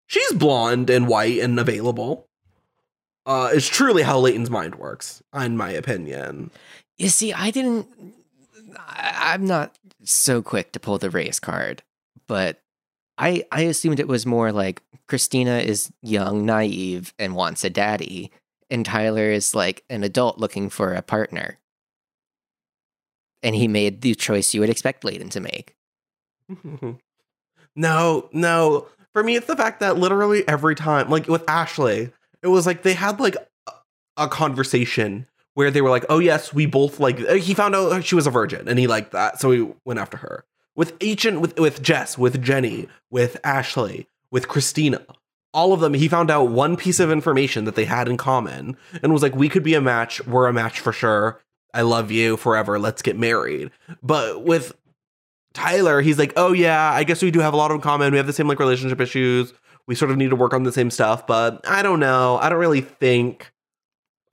She's 0.07 0.31
blonde 0.31 0.89
and 0.89 1.07
white 1.07 1.39
and 1.39 1.59
available. 1.59 2.27
Uh, 3.25 3.49
it's 3.53 3.67
truly 3.67 4.03
how 4.03 4.19
Leighton's 4.19 4.49
mind 4.51 4.75
works, 4.75 5.21
in 5.33 5.57
my 5.57 5.71
opinion. 5.71 6.51
You 6.97 7.09
see, 7.09 7.33
I 7.33 7.51
didn't. 7.51 7.87
I, 8.77 9.33
I'm 9.33 9.45
not 9.45 9.77
so 10.03 10.41
quick 10.41 10.71
to 10.73 10.79
pull 10.79 10.97
the 10.97 11.09
race 11.09 11.39
card, 11.39 11.81
but 12.27 12.61
I 13.17 13.45
I 13.51 13.61
assumed 13.61 13.99
it 13.99 14.07
was 14.07 14.25
more 14.25 14.51
like 14.51 14.81
Christina 15.07 15.57
is 15.57 15.91
young, 16.01 16.45
naive, 16.45 17.13
and 17.17 17.35
wants 17.35 17.63
a 17.63 17.69
daddy, 17.69 18.31
and 18.69 18.85
Tyler 18.85 19.31
is 19.31 19.55
like 19.55 19.83
an 19.89 20.03
adult 20.03 20.37
looking 20.37 20.69
for 20.69 20.93
a 20.93 21.01
partner. 21.01 21.57
And 23.45 23.55
he 23.55 23.67
made 23.67 24.01
the 24.01 24.15
choice 24.15 24.55
you 24.55 24.61
would 24.61 24.71
expect 24.71 25.03
Leighton 25.03 25.29
to 25.29 25.39
make. 25.39 25.75
no, 27.75 28.29
no. 28.33 28.87
For 29.13 29.23
me, 29.23 29.35
it's 29.35 29.47
the 29.47 29.55
fact 29.55 29.79
that 29.81 29.97
literally 29.97 30.45
every 30.47 30.73
time, 30.75 31.09
like 31.09 31.27
with 31.27 31.47
Ashley, 31.47 32.11
it 32.41 32.47
was 32.47 32.65
like 32.65 32.81
they 32.81 32.93
had 32.95 33.19
like 33.19 33.37
a, 34.17 34.27
conversation 34.27 35.27
where 35.53 35.69
they 35.69 35.81
were 35.81 35.91
like, 35.91 36.05
"Oh 36.09 36.19
yes, 36.19 36.53
we 36.53 36.65
both 36.65 36.99
like." 36.99 37.19
uh, 37.21 37.35
He 37.35 37.53
found 37.53 37.75
out 37.75 38.03
she 38.03 38.15
was 38.15 38.25
a 38.27 38.31
virgin, 38.31 38.67
and 38.67 38.79
he 38.79 38.87
liked 38.87 39.11
that, 39.11 39.39
so 39.39 39.51
he 39.51 39.67
went 39.85 39.99
after 39.99 40.17
her. 40.17 40.43
With 40.75 40.93
Agent, 40.99 41.39
with 41.39 41.57
with 41.59 41.83
Jess, 41.83 42.17
with 42.17 42.41
Jenny, 42.41 42.87
with 43.11 43.37
Ashley, 43.43 44.07
with 44.31 44.47
Christina, 44.47 45.05
all 45.53 45.71
of 45.71 45.79
them, 45.79 45.93
he 45.93 46.07
found 46.07 46.29
out 46.31 46.49
one 46.49 46.75
piece 46.75 46.99
of 46.99 47.11
information 47.11 47.63
that 47.65 47.75
they 47.75 47.85
had 47.85 48.09
in 48.09 48.17
common, 48.17 48.75
and 49.03 49.13
was 49.13 49.21
like, 49.21 49.35
"We 49.35 49.49
could 49.49 49.63
be 49.63 49.75
a 49.75 49.81
match. 49.81 50.25
We're 50.25 50.47
a 50.47 50.53
match 50.53 50.79
for 50.79 50.91
sure. 50.91 51.39
I 51.75 51.81
love 51.83 52.09
you 52.09 52.37
forever. 52.37 52.79
Let's 52.79 53.01
get 53.03 53.17
married." 53.19 53.69
But 54.01 54.43
with 54.43 54.73
Tyler, 55.53 56.01
he's 56.01 56.19
like, 56.19 56.33
oh 56.35 56.51
yeah, 56.53 56.91
I 56.91 57.03
guess 57.03 57.21
we 57.21 57.31
do 57.31 57.39
have 57.39 57.53
a 57.53 57.57
lot 57.57 57.71
in 57.71 57.79
common. 57.81 58.11
We 58.11 58.17
have 58.17 58.27
the 58.27 58.33
same 58.33 58.47
like 58.47 58.59
relationship 58.59 58.99
issues. 58.99 59.53
We 59.87 59.95
sort 59.95 60.11
of 60.11 60.17
need 60.17 60.31
to 60.31 60.35
work 60.35 60.53
on 60.53 60.63
the 60.63 60.71
same 60.71 60.89
stuff, 60.91 61.27
but 61.27 61.63
I 61.69 61.81
don't 61.81 61.99
know. 61.99 62.37
I 62.41 62.49
don't 62.49 62.59
really 62.59 62.81
think. 62.81 63.51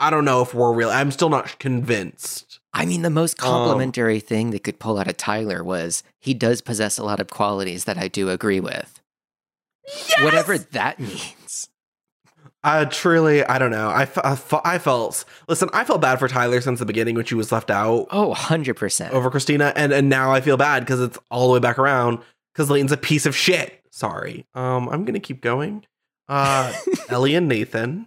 I 0.01 0.11
don't 0.11 0.25
know 0.25 0.43
if 0.43 0.53
we're 0.53 0.73
real. 0.73 0.91
I'm 0.91 1.11
still 1.13 1.29
not 1.29 1.59
convinced. 1.61 2.59
I 2.73 2.87
mean, 2.87 3.03
the 3.03 3.11
most 3.11 3.41
Um, 3.43 3.51
complimentary 3.51 4.19
thing 4.19 4.51
they 4.51 4.59
could 4.59 4.81
pull 4.81 4.99
out 4.99 5.07
of 5.07 5.17
Tyler 5.17 5.63
was 5.63 6.03
he 6.21 6.35
does 6.35 6.61
possess 6.61 6.99
a 6.99 7.05
lot 7.05 7.21
of 7.21 7.29
qualities 7.29 7.85
that 7.85 7.99
I 7.99 8.09
do 8.09 8.31
agree 8.31 8.61
with. 8.61 9.01
Whatever 10.23 10.59
that 10.59 10.99
means. 10.99 11.69
Uh, 12.65 12.85
truly, 12.85 13.45
I 13.45 13.59
don't 13.59 13.73
know. 13.73 13.89
I, 13.89 14.03
I, 14.65 14.79
felt. 14.79 15.25
Listen, 15.49 15.69
I 15.73 15.83
felt 15.83 16.01
bad 16.01 16.21
for 16.21 16.29
Tyler 16.29 16.61
since 16.61 16.79
the 16.79 16.87
beginning 16.87 17.17
when 17.17 17.25
she 17.25 17.35
was 17.35 17.51
left 17.51 17.71
out 17.71 18.07
Oh, 18.11 18.33
100%. 18.35 19.11
over 19.11 19.31
Christina, 19.31 19.73
and 19.75 19.93
and 19.93 20.09
now 20.09 20.33
I 20.33 20.41
feel 20.41 20.57
bad 20.57 20.81
because 20.81 21.01
it's 21.01 21.19
all 21.31 21.49
the 21.49 21.55
way 21.55 21.59
back 21.59 21.79
around 21.79 22.21
because 22.53 22.71
Leighton's 22.71 22.93
a 22.93 22.97
piece 22.97 23.27
of 23.27 23.35
shit. 23.37 23.83
Sorry. 23.91 24.47
Um, 24.55 24.89
I'm 24.89 25.05
gonna 25.05 25.19
keep 25.21 25.41
going. 25.41 25.85
Uh, 26.29 26.73
Ellie 27.09 27.35
and 27.35 27.49
Nathan. 27.49 28.07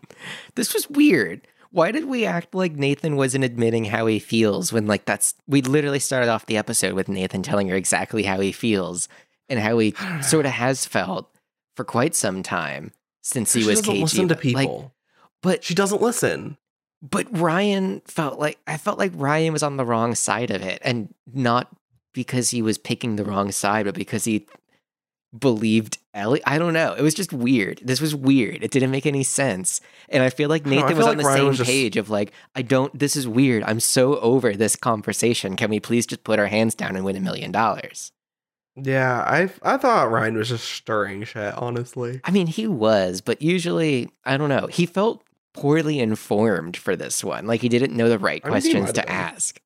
This 0.55 0.73
was 0.73 0.89
weird. 0.89 1.41
Why 1.71 1.91
did 1.91 2.05
we 2.05 2.25
act 2.25 2.55
like 2.55 2.71
Nathan 2.71 3.17
wasn't 3.17 3.43
admitting 3.43 3.83
how 3.83 4.05
he 4.05 4.19
feels 4.19 4.71
when, 4.71 4.87
like, 4.87 5.03
that's. 5.03 5.33
We 5.47 5.61
literally 5.61 5.99
started 5.99 6.29
off 6.29 6.45
the 6.45 6.55
episode 6.55 6.93
with 6.93 7.09
Nathan 7.09 7.43
telling 7.43 7.67
her 7.67 7.75
exactly 7.75 8.23
how 8.23 8.39
he 8.39 8.53
feels 8.53 9.09
and 9.49 9.59
how 9.59 9.77
he 9.79 9.93
I 9.99 10.21
sort 10.21 10.45
of 10.45 10.53
has 10.53 10.85
felt 10.85 11.29
for 11.75 11.83
quite 11.83 12.15
some 12.15 12.41
time 12.41 12.93
since 13.25 13.53
he 13.53 13.61
she 13.61 13.67
was 13.67 13.79
doesn't 13.81 13.95
KG. 13.95 14.01
listen 14.01 14.27
to 14.29 14.35
but, 14.35 14.45
like, 14.45 14.67
people. 14.67 14.93
but 15.41 15.63
she 15.63 15.73
doesn't 15.73 16.01
listen. 16.01 16.57
but 17.01 17.25
Ryan 17.37 18.01
felt 18.05 18.39
like 18.39 18.59
I 18.67 18.77
felt 18.77 18.97
like 18.99 19.11
Ryan 19.15 19.51
was 19.53 19.63
on 19.63 19.77
the 19.77 19.85
wrong 19.85 20.13
side 20.15 20.51
of 20.51 20.61
it, 20.61 20.79
and 20.83 21.13
not 21.33 21.75
because 22.13 22.51
he 22.51 22.61
was 22.61 22.77
picking 22.77 23.15
the 23.15 23.25
wrong 23.25 23.51
side, 23.51 23.85
but 23.85 23.95
because 23.95 24.23
he 24.25 24.45
believed 25.37 25.97
Ellie. 26.13 26.41
I 26.45 26.57
don't 26.57 26.71
know. 26.73 26.93
It 26.93 27.01
was 27.01 27.13
just 27.13 27.33
weird. 27.33 27.81
This 27.83 27.99
was 27.99 28.15
weird. 28.15 28.63
It 28.63 28.71
didn't 28.71 28.91
make 28.91 29.05
any 29.05 29.23
sense. 29.23 29.81
And 30.07 30.23
I 30.23 30.29
feel 30.29 30.47
like 30.47 30.63
don't 30.63 30.71
know, 30.73 30.77
I 30.77 30.81
Nathan 30.83 30.89
feel 30.95 30.97
was 30.97 31.05
like 31.07 31.17
on 31.17 31.17
the 31.17 31.23
Ryan 31.27 31.41
same 31.41 31.53
just- 31.55 31.69
page 31.69 31.97
of 31.97 32.09
like, 32.09 32.31
I 32.55 32.61
don't, 32.61 32.97
this 32.97 33.17
is 33.17 33.27
weird. 33.27 33.63
I'm 33.63 33.81
so 33.81 34.17
over 34.21 34.53
this 34.53 34.77
conversation. 34.77 35.57
Can 35.57 35.69
we 35.69 35.81
please 35.81 36.05
just 36.05 36.23
put 36.23 36.39
our 36.39 36.47
hands 36.47 36.73
down 36.73 36.95
and 36.95 37.03
win 37.03 37.17
a 37.17 37.19
million 37.19 37.51
dollars? 37.51 38.13
Yeah, 38.81 39.21
I 39.21 39.49
I 39.61 39.77
thought 39.77 40.11
Ryan 40.11 40.35
was 40.35 40.49
just 40.49 40.65
stirring 40.65 41.23
shit, 41.23 41.53
honestly. 41.55 42.19
I 42.23 42.31
mean, 42.31 42.47
he 42.47 42.67
was, 42.67 43.21
but 43.21 43.41
usually, 43.41 44.09
I 44.25 44.37
don't 44.37 44.49
know. 44.49 44.67
He 44.67 44.85
felt 44.85 45.23
poorly 45.53 45.99
informed 45.99 46.75
for 46.75 46.95
this 46.95 47.23
one. 47.23 47.47
Like 47.47 47.61
he 47.61 47.69
didn't 47.69 47.95
know 47.95 48.09
the 48.09 48.19
right 48.19 48.41
I 48.43 48.47
mean, 48.47 48.53
questions 48.53 48.91
to 48.93 49.09
ask. 49.09 49.59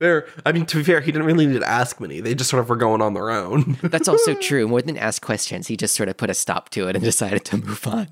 Fair. 0.00 0.26
I 0.44 0.50
mean, 0.50 0.66
to 0.66 0.78
be 0.78 0.82
fair, 0.82 1.00
he 1.00 1.12
didn't 1.12 1.26
really 1.26 1.46
need 1.46 1.60
to 1.60 1.68
ask 1.68 2.00
many. 2.00 2.20
They 2.20 2.34
just 2.34 2.50
sort 2.50 2.60
of 2.60 2.68
were 2.68 2.76
going 2.76 3.00
on 3.00 3.14
their 3.14 3.30
own. 3.30 3.78
That's 3.82 4.08
also 4.08 4.34
true. 4.40 4.66
More 4.66 4.82
than 4.82 4.98
ask 4.98 5.22
questions, 5.22 5.68
he 5.68 5.76
just 5.76 5.94
sort 5.94 6.08
of 6.08 6.16
put 6.16 6.30
a 6.30 6.34
stop 6.34 6.70
to 6.70 6.88
it 6.88 6.96
and 6.96 7.04
decided 7.04 7.44
to 7.46 7.58
move 7.58 7.86
on. 7.86 8.08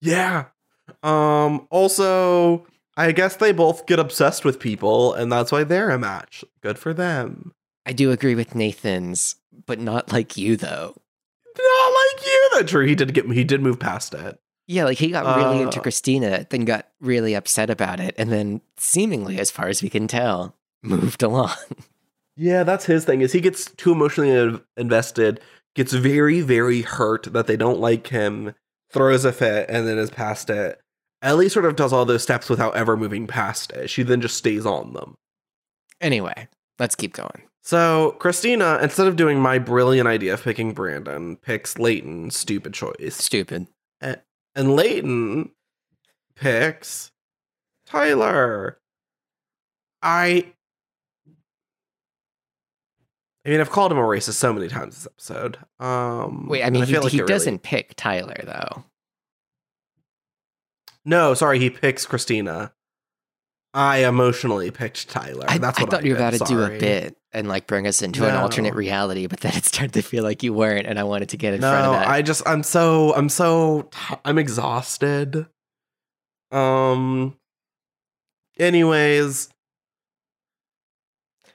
Yeah. 0.00 0.46
Um 1.02 1.66
also, 1.70 2.66
I 2.96 3.12
guess 3.12 3.36
they 3.36 3.52
both 3.52 3.86
get 3.86 3.98
obsessed 3.98 4.44
with 4.44 4.58
people 4.58 5.12
and 5.12 5.30
that's 5.30 5.52
why 5.52 5.64
they're 5.64 5.90
a 5.90 5.98
match. 5.98 6.44
Good 6.62 6.78
for 6.78 6.94
them. 6.94 7.52
I 7.86 7.92
do 7.92 8.10
agree 8.10 8.34
with 8.34 8.54
Nathan's, 8.54 9.36
but 9.66 9.78
not 9.78 10.12
like 10.12 10.36
you 10.36 10.56
though. 10.56 10.94
Not 11.58 11.88
like 11.88 12.26
you. 12.26 12.50
That's 12.54 12.70
true. 12.70 12.84
He 12.86 12.94
did 12.94 13.14
get 13.14 13.30
he 13.30 13.44
did 13.44 13.62
move 13.62 13.78
past 13.78 14.12
it. 14.14 14.38
Yeah, 14.66 14.84
like 14.84 14.98
he 14.98 15.10
got 15.10 15.36
really 15.36 15.62
into 15.62 15.78
Uh, 15.78 15.82
Christina, 15.82 16.44
then 16.50 16.64
got 16.64 16.88
really 17.00 17.34
upset 17.34 17.70
about 17.70 18.00
it, 18.00 18.14
and 18.18 18.32
then 18.32 18.60
seemingly, 18.76 19.38
as 19.38 19.50
far 19.50 19.68
as 19.68 19.80
we 19.80 19.88
can 19.88 20.08
tell, 20.08 20.56
moved 20.82 21.22
along. 21.22 21.54
Yeah, 22.36 22.64
that's 22.64 22.84
his 22.84 23.04
thing. 23.04 23.20
Is 23.20 23.32
he 23.32 23.40
gets 23.40 23.70
too 23.70 23.92
emotionally 23.92 24.60
invested, 24.76 25.40
gets 25.74 25.92
very 25.92 26.40
very 26.40 26.82
hurt 26.82 27.32
that 27.32 27.46
they 27.46 27.56
don't 27.56 27.78
like 27.78 28.08
him, 28.08 28.54
throws 28.92 29.24
a 29.24 29.32
fit 29.32 29.66
and 29.70 29.86
then 29.86 29.96
is 29.98 30.10
past 30.10 30.50
it. 30.50 30.80
Ellie 31.22 31.48
sort 31.48 31.64
of 31.64 31.76
does 31.76 31.92
all 31.94 32.04
those 32.04 32.22
steps 32.22 32.50
without 32.50 32.76
ever 32.76 32.96
moving 32.96 33.26
past 33.26 33.72
it. 33.72 33.88
She 33.88 34.02
then 34.02 34.20
just 34.20 34.36
stays 34.36 34.66
on 34.66 34.92
them. 34.92 35.14
anyway, 36.00 36.48
let's 36.78 36.94
keep 36.94 37.14
going. 37.14 37.42
So 37.66 38.12
Christina, 38.20 38.78
instead 38.80 39.08
of 39.08 39.16
doing 39.16 39.40
my 39.40 39.58
brilliant 39.58 40.06
idea 40.06 40.34
of 40.34 40.44
picking 40.44 40.72
Brandon, 40.72 41.34
picks 41.34 41.80
Leighton's 41.80 42.36
stupid 42.36 42.72
choice. 42.72 43.16
Stupid. 43.16 43.66
And 44.00 44.76
Leighton 44.76 45.50
picks 46.36 47.10
Tyler. 47.84 48.78
I 50.00 50.52
I 53.44 53.48
mean, 53.48 53.60
I've 53.60 53.70
called 53.70 53.90
him 53.90 53.98
a 53.98 54.02
racist 54.02 54.34
so 54.34 54.52
many 54.52 54.68
times 54.68 54.94
this 54.94 55.06
episode. 55.06 55.58
Um 55.80 56.46
Wait, 56.46 56.62
I 56.62 56.66
and 56.66 56.74
mean, 56.74 56.84
he, 56.84 56.96
like 56.96 57.10
he 57.10 57.20
doesn't 57.20 57.64
pick 57.64 57.96
Tyler 57.96 58.42
though. 58.44 58.84
No, 61.04 61.34
sorry, 61.34 61.58
he 61.58 61.70
picks 61.70 62.06
Christina. 62.06 62.74
I 63.76 64.06
emotionally 64.06 64.70
picked 64.70 65.10
Tyler. 65.10 65.44
I, 65.46 65.58
That's 65.58 65.78
I 65.78 65.82
what 65.82 65.90
thought 65.90 66.04
you 66.04 66.12
were 66.12 66.16
about 66.16 66.32
to 66.32 66.38
do 66.46 66.62
a 66.62 66.70
bit 66.70 67.14
and 67.30 67.46
like 67.46 67.66
bring 67.66 67.86
us 67.86 68.00
into 68.00 68.26
an 68.26 68.34
alternate 68.34 68.74
reality, 68.74 69.26
but 69.26 69.40
then 69.40 69.54
it 69.54 69.66
started 69.66 69.92
to 69.92 70.02
feel 70.02 70.24
like 70.24 70.42
you 70.42 70.54
weren't, 70.54 70.86
and 70.86 70.98
I 70.98 71.04
wanted 71.04 71.28
to 71.28 71.36
get 71.36 71.52
in 71.52 71.60
no, 71.60 71.70
front 71.70 71.84
of 71.84 71.92
that. 71.92 72.08
I 72.08 72.22
just 72.22 72.48
I'm 72.48 72.62
so 72.62 73.14
I'm 73.14 73.28
so 73.28 73.90
t- 73.90 74.16
I'm 74.24 74.38
exhausted. 74.38 75.46
Um 76.50 77.36
anyways, 78.58 79.50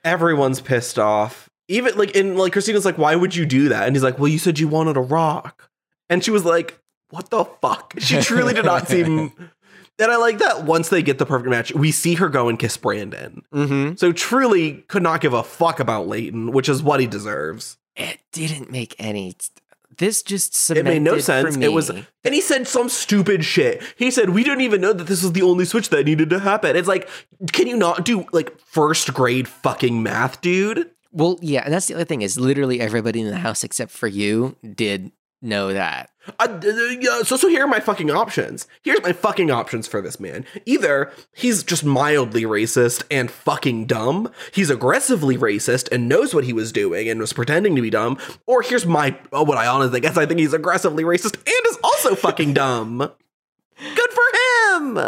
everyone's 0.03 0.61
pissed 0.61 0.99
off. 0.99 1.49
Even 1.69 1.97
like 1.97 2.11
in 2.11 2.37
like 2.37 2.53
Christina's 2.53 2.85
like, 2.85 2.99
why 2.99 3.15
would 3.15 3.35
you 3.35 3.47
do 3.47 3.69
that? 3.69 3.87
And 3.87 3.95
he's 3.95 4.03
like, 4.03 4.19
Well, 4.19 4.27
you 4.27 4.37
said 4.37 4.59
you 4.59 4.67
wanted 4.67 4.95
a 4.95 5.01
rock. 5.01 5.71
And 6.07 6.23
she 6.23 6.29
was 6.29 6.45
like, 6.45 6.79
What 7.09 7.31
the 7.31 7.45
fuck? 7.45 7.95
She 7.97 8.21
truly 8.21 8.53
did 8.53 8.65
not 8.65 8.87
seem 8.87 9.33
and 10.01 10.11
I 10.11 10.17
like 10.17 10.39
that 10.39 10.63
once 10.63 10.89
they 10.89 11.01
get 11.01 11.17
the 11.17 11.25
perfect 11.25 11.49
match, 11.49 11.73
we 11.73 11.91
see 11.91 12.15
her 12.15 12.29
go 12.29 12.49
and 12.49 12.57
kiss 12.57 12.77
Brandon. 12.77 13.43
mm-hmm. 13.53 13.95
So 13.95 14.11
truly 14.11 14.83
could 14.87 15.03
not 15.03 15.21
give 15.21 15.33
a 15.33 15.43
fuck 15.43 15.79
about 15.79 16.07
Leighton, 16.07 16.51
which 16.51 16.69
is 16.69 16.81
what 16.81 16.99
he 16.99 17.07
deserves. 17.07 17.77
It 17.95 18.19
didn't 18.31 18.71
make 18.71 18.95
any. 18.99 19.35
This 19.97 20.23
just 20.23 20.71
It 20.71 20.83
made 20.83 21.01
no 21.01 21.19
sense. 21.19 21.57
It 21.57 21.73
was 21.73 21.89
and 21.89 22.05
he 22.23 22.41
said 22.41 22.67
some 22.67 22.89
stupid 22.89 23.45
shit. 23.45 23.83
He 23.97 24.09
said, 24.09 24.29
We 24.29 24.43
didn't 24.43 24.61
even 24.61 24.81
know 24.81 24.93
that 24.93 25.07
this 25.07 25.21
was 25.21 25.33
the 25.33 25.43
only 25.43 25.65
switch 25.65 25.89
that 25.89 26.05
needed 26.05 26.29
to 26.31 26.39
happen. 26.39 26.75
It's 26.75 26.87
like, 26.87 27.07
can 27.51 27.67
you 27.67 27.77
not 27.77 28.05
do 28.05 28.25
like 28.31 28.59
first 28.59 29.13
grade 29.13 29.47
fucking 29.47 30.01
math, 30.01 30.41
dude? 30.41 30.89
Well, 31.11 31.37
yeah, 31.41 31.61
and 31.65 31.73
that's 31.73 31.87
the 31.87 31.95
other 31.95 32.05
thing 32.05 32.21
is 32.21 32.39
literally 32.39 32.79
everybody 32.79 33.19
in 33.21 33.27
the 33.27 33.37
house 33.37 33.63
except 33.63 33.91
for 33.91 34.07
you 34.07 34.55
did 34.75 35.11
know 35.41 35.73
that. 35.73 36.09
Uh, 36.39 36.61
so, 37.23 37.35
so 37.35 37.47
here 37.47 37.63
are 37.63 37.67
my 37.67 37.79
fucking 37.79 38.11
options. 38.11 38.67
Here's 38.83 39.01
my 39.01 39.11
fucking 39.11 39.49
options 39.49 39.87
for 39.87 40.01
this 40.01 40.19
man. 40.19 40.45
Either 40.65 41.11
he's 41.33 41.63
just 41.63 41.83
mildly 41.83 42.43
racist 42.43 43.03
and 43.09 43.31
fucking 43.31 43.85
dumb, 43.85 44.31
he's 44.53 44.69
aggressively 44.69 45.37
racist 45.37 45.91
and 45.91 46.07
knows 46.07 46.33
what 46.33 46.43
he 46.43 46.53
was 46.53 46.71
doing 46.71 47.09
and 47.09 47.19
was 47.19 47.33
pretending 47.33 47.75
to 47.75 47.81
be 47.81 47.89
dumb, 47.89 48.17
or 48.45 48.61
here's 48.61 48.85
my, 48.85 49.17
oh, 49.31 49.43
what 49.43 49.57
I 49.57 49.67
honestly 49.67 49.99
guess 49.99 50.17
I 50.17 50.25
think 50.25 50.39
he's 50.39 50.53
aggressively 50.53 51.03
racist 51.03 51.35
and 51.35 51.67
is 51.67 51.79
also 51.83 52.15
fucking 52.15 52.53
dumb. 52.53 52.97
Good 52.99 54.09
for 54.11 54.77
him. 54.77 54.99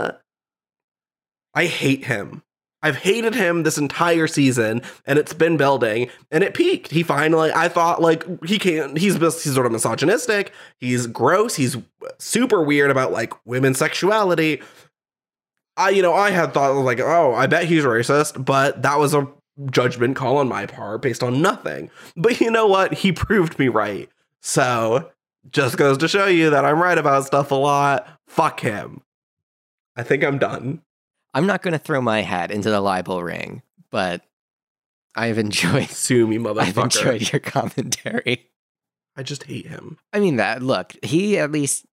I 1.53 1.65
hate 1.65 2.05
him. 2.05 2.41
I've 2.83 2.97
hated 2.97 3.33
him 3.33 3.63
this 3.63 3.77
entire 3.77 4.27
season, 4.27 4.81
and 5.07 5.17
it's 5.17 5.33
been 5.33 5.55
building, 5.55 6.09
and 6.29 6.43
it 6.43 6.53
peaked. 6.53 6.91
He 6.91 7.01
finally, 7.01 7.49
I 7.55 7.69
thought, 7.69 8.01
like, 8.01 8.25
he 8.43 8.59
can't, 8.59 8.97
he's, 8.97 9.15
he's 9.15 9.53
sort 9.53 9.65
of 9.65 9.71
misogynistic, 9.71 10.51
he's 10.77 11.07
gross, 11.07 11.55
he's 11.55 11.77
super 12.19 12.61
weird 12.61 12.91
about, 12.91 13.13
like, 13.13 13.33
women's 13.45 13.79
sexuality. 13.79 14.61
I, 15.77 15.89
you 15.91 16.01
know, 16.01 16.13
I 16.13 16.31
had 16.31 16.53
thought, 16.53 16.73
like, 16.73 16.99
oh, 16.99 17.33
I 17.33 17.47
bet 17.47 17.65
he's 17.65 17.83
racist, 17.83 18.43
but 18.43 18.81
that 18.83 18.99
was 18.99 19.13
a 19.13 19.27
judgment 19.71 20.15
call 20.15 20.37
on 20.37 20.47
my 20.49 20.65
part 20.65 21.01
based 21.01 21.23
on 21.23 21.41
nothing. 21.41 21.89
But 22.17 22.41
you 22.41 22.51
know 22.51 22.67
what? 22.67 22.93
He 22.93 23.11
proved 23.11 23.57
me 23.57 23.69
right. 23.69 24.09
So, 24.41 25.09
just 25.51 25.77
goes 25.77 25.97
to 25.99 26.07
show 26.07 26.25
you 26.25 26.49
that 26.49 26.65
I'm 26.65 26.81
right 26.81 26.97
about 26.97 27.25
stuff 27.25 27.51
a 27.51 27.55
lot. 27.55 28.07
Fuck 28.27 28.59
him. 28.59 29.01
I 29.95 30.03
think 30.03 30.23
I'm 30.23 30.37
done. 30.37 30.81
I'm 31.33 31.47
not 31.47 31.61
going 31.61 31.71
to 31.71 31.79
throw 31.79 32.01
my 32.01 32.21
hat 32.21 32.51
into 32.51 32.69
the 32.69 32.81
libel 32.81 33.23
ring, 33.23 33.63
but 33.89 34.21
I've 35.15 35.37
enjoyed. 35.37 35.89
Sue 35.89 36.27
me, 36.27 36.43
I've 36.59 36.77
enjoyed 36.77 37.31
your 37.31 37.39
commentary. 37.39 38.49
I 39.15 39.23
just 39.23 39.43
hate 39.43 39.67
him. 39.67 39.97
I 40.11 40.19
mean 40.19 40.37
that. 40.37 40.61
Look, 40.61 40.95
he 41.03 41.37
at 41.37 41.51
least 41.51 41.85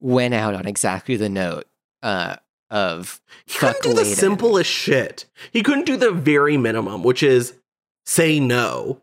went 0.00 0.34
out 0.34 0.54
on 0.54 0.66
exactly 0.66 1.16
the 1.16 1.28
note 1.28 1.66
uh, 2.02 2.36
of 2.70 3.20
He 3.46 3.58
couldn't 3.58 3.82
do 3.82 3.94
the 3.94 4.04
simplest 4.04 4.70
shit. 4.70 5.26
He 5.52 5.62
couldn't 5.62 5.86
do 5.86 5.96
the 5.96 6.12
very 6.12 6.56
minimum, 6.56 7.02
which 7.02 7.22
is 7.22 7.54
say 8.06 8.40
no. 8.40 9.02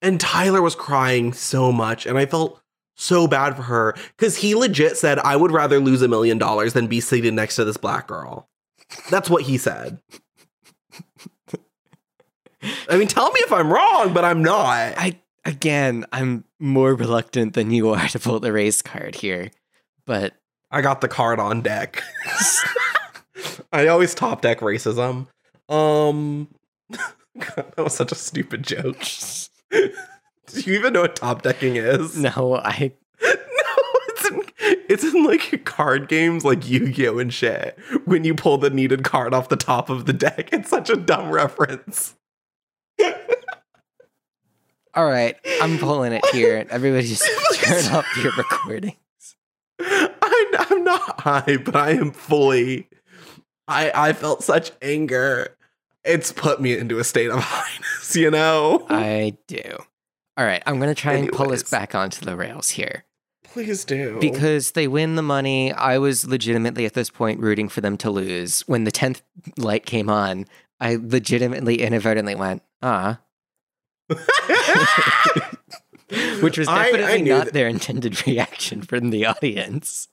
And 0.00 0.20
Tyler 0.20 0.60
was 0.60 0.74
crying 0.74 1.32
so 1.32 1.70
much, 1.70 2.06
and 2.06 2.18
I 2.18 2.26
felt 2.26 2.60
so 2.94 3.26
bad 3.26 3.56
for 3.56 3.62
her 3.62 3.94
because 4.16 4.36
he 4.36 4.54
legit 4.54 4.96
said, 4.96 5.18
I 5.18 5.36
would 5.36 5.50
rather 5.50 5.80
lose 5.80 6.02
a 6.02 6.08
million 6.08 6.38
dollars 6.38 6.72
than 6.72 6.86
be 6.86 7.00
seated 7.00 7.34
next 7.34 7.56
to 7.56 7.64
this 7.64 7.76
black 7.76 8.06
girl. 8.06 8.48
That's 9.10 9.30
what 9.30 9.42
he 9.42 9.58
said. 9.58 10.00
I 12.88 12.96
mean, 12.96 13.08
tell 13.08 13.30
me 13.32 13.40
if 13.40 13.52
I'm 13.52 13.72
wrong, 13.72 14.12
but 14.12 14.24
I'm 14.24 14.42
not. 14.42 14.94
I 14.96 15.18
again. 15.44 16.04
I'm 16.12 16.44
more 16.60 16.94
reluctant 16.94 17.54
than 17.54 17.70
you 17.70 17.90
are 17.90 18.06
to 18.08 18.18
pull 18.18 18.38
the 18.40 18.52
race 18.52 18.82
card 18.82 19.16
here, 19.16 19.50
but 20.06 20.34
I 20.70 20.80
got 20.80 21.00
the 21.00 21.08
card 21.08 21.40
on 21.40 21.62
deck. 21.62 22.02
I 23.72 23.88
always 23.88 24.14
top 24.14 24.42
deck 24.42 24.60
racism. 24.60 25.26
Um, 25.68 26.48
God, 26.90 27.72
that 27.76 27.78
was 27.78 27.94
such 27.94 28.12
a 28.12 28.16
stupid 28.16 28.62
joke. 28.62 29.02
Do 30.52 30.70
you 30.70 30.78
even 30.78 30.92
know 30.92 31.02
what 31.02 31.16
top 31.16 31.42
decking 31.42 31.76
is? 31.76 32.16
no, 32.36 32.60
I 32.62 32.92
No, 33.20 33.30
it's 34.08 34.30
in, 34.30 34.42
it's 34.60 35.04
in 35.04 35.24
like 35.24 35.64
card 35.64 36.08
games 36.08 36.44
like 36.44 36.68
Yu-Gi-Oh 36.68 37.18
and 37.18 37.32
shit. 37.32 37.78
When 38.04 38.24
you 38.24 38.34
pull 38.34 38.58
the 38.58 38.70
needed 38.70 39.04
card 39.04 39.34
off 39.34 39.48
the 39.48 39.56
top 39.56 39.90
of 39.90 40.06
the 40.06 40.12
deck, 40.12 40.52
it's 40.52 40.68
such 40.68 40.90
a 40.90 40.96
dumb 40.96 41.30
reference. 41.30 42.16
All 44.94 45.06
right, 45.06 45.36
I'm 45.62 45.78
pulling 45.78 46.12
it 46.12 46.24
here. 46.32 46.66
Everybody 46.68 47.06
just 47.06 47.24
turn 47.54 47.94
off 47.94 48.06
your 48.22 48.32
recordings. 48.36 48.96
I, 49.80 50.66
I'm 50.70 50.84
not 50.84 51.20
high, 51.20 51.56
but 51.56 51.74
I 51.74 51.92
am 51.92 52.10
fully. 52.10 52.88
I 53.66 53.90
I 53.94 54.12
felt 54.12 54.44
such 54.44 54.70
anger. 54.82 55.56
It's 56.04 56.30
put 56.32 56.60
me 56.60 56.76
into 56.76 56.98
a 56.98 57.04
state 57.04 57.30
of 57.30 57.40
highness, 57.40 58.14
you 58.14 58.30
know. 58.30 58.86
I 58.90 59.38
do. 59.46 59.62
All 60.36 60.46
right, 60.46 60.62
I'm 60.66 60.78
going 60.78 60.94
to 60.94 61.00
try 61.00 61.14
and 61.14 61.30
pull 61.30 61.52
us 61.52 61.68
back 61.68 61.94
onto 61.94 62.24
the 62.24 62.36
rails 62.36 62.70
here. 62.70 63.04
Please 63.44 63.84
do. 63.84 64.18
Because 64.18 64.72
they 64.72 64.88
win 64.88 65.16
the 65.16 65.22
money. 65.22 65.72
I 65.72 65.98
was 65.98 66.26
legitimately 66.26 66.86
at 66.86 66.94
this 66.94 67.10
point 67.10 67.38
rooting 67.40 67.68
for 67.68 67.82
them 67.82 67.98
to 67.98 68.10
lose. 68.10 68.62
When 68.62 68.84
the 68.84 68.92
10th 68.92 69.20
light 69.58 69.84
came 69.84 70.08
on, 70.08 70.46
I 70.80 70.96
legitimately 71.00 71.82
inadvertently 71.82 72.34
went, 72.34 72.62
ah. 72.82 73.20
which 76.40 76.58
was 76.58 76.68
I- 76.68 76.86
I 76.86 76.92
definitely 76.92 77.30
not 77.30 77.44
that- 77.46 77.52
their 77.54 77.68
intended 77.68 78.26
reaction 78.26 78.82
from 78.82 79.10
the 79.10 79.26
audience. 79.26 80.08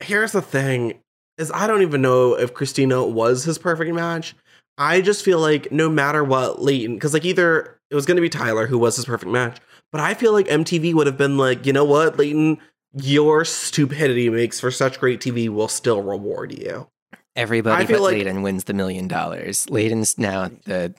Here's 0.00 0.32
the 0.32 0.42
thing: 0.42 0.94
is 1.38 1.50
I 1.52 1.66
don't 1.66 1.82
even 1.82 2.02
know 2.02 2.34
if 2.38 2.54
Christina 2.54 3.04
was 3.04 3.44
his 3.44 3.58
perfect 3.58 3.92
match. 3.94 4.34
I 4.76 5.00
just 5.00 5.24
feel 5.24 5.38
like 5.38 5.70
no 5.70 5.88
matter 5.88 6.24
what, 6.24 6.60
Leighton, 6.62 6.94
because 6.94 7.12
like 7.14 7.24
either 7.24 7.78
it 7.90 7.94
was 7.94 8.06
going 8.06 8.16
to 8.16 8.22
be 8.22 8.28
Tyler 8.28 8.66
who 8.66 8.78
was 8.78 8.96
his 8.96 9.04
perfect 9.04 9.30
match, 9.30 9.58
but 9.92 10.00
I 10.00 10.14
feel 10.14 10.32
like 10.32 10.46
MTV 10.46 10.94
would 10.94 11.06
have 11.06 11.18
been 11.18 11.36
like, 11.38 11.66
you 11.66 11.72
know 11.72 11.84
what, 11.84 12.18
Leighton, 12.18 12.58
your 12.92 13.44
stupidity 13.44 14.28
makes 14.30 14.60
for 14.60 14.70
such 14.70 14.98
great 15.00 15.20
TV. 15.20 15.48
We'll 15.48 15.68
still 15.68 16.02
reward 16.02 16.56
you. 16.58 16.88
Everybody 17.36 17.84
I 17.84 17.86
but 17.86 18.00
like- 18.00 18.14
Leighton 18.14 18.42
wins 18.42 18.64
the 18.64 18.74
million 18.74 19.08
dollars. 19.08 19.68
Leighton's 19.68 20.18
now 20.18 20.50
the 20.64 20.94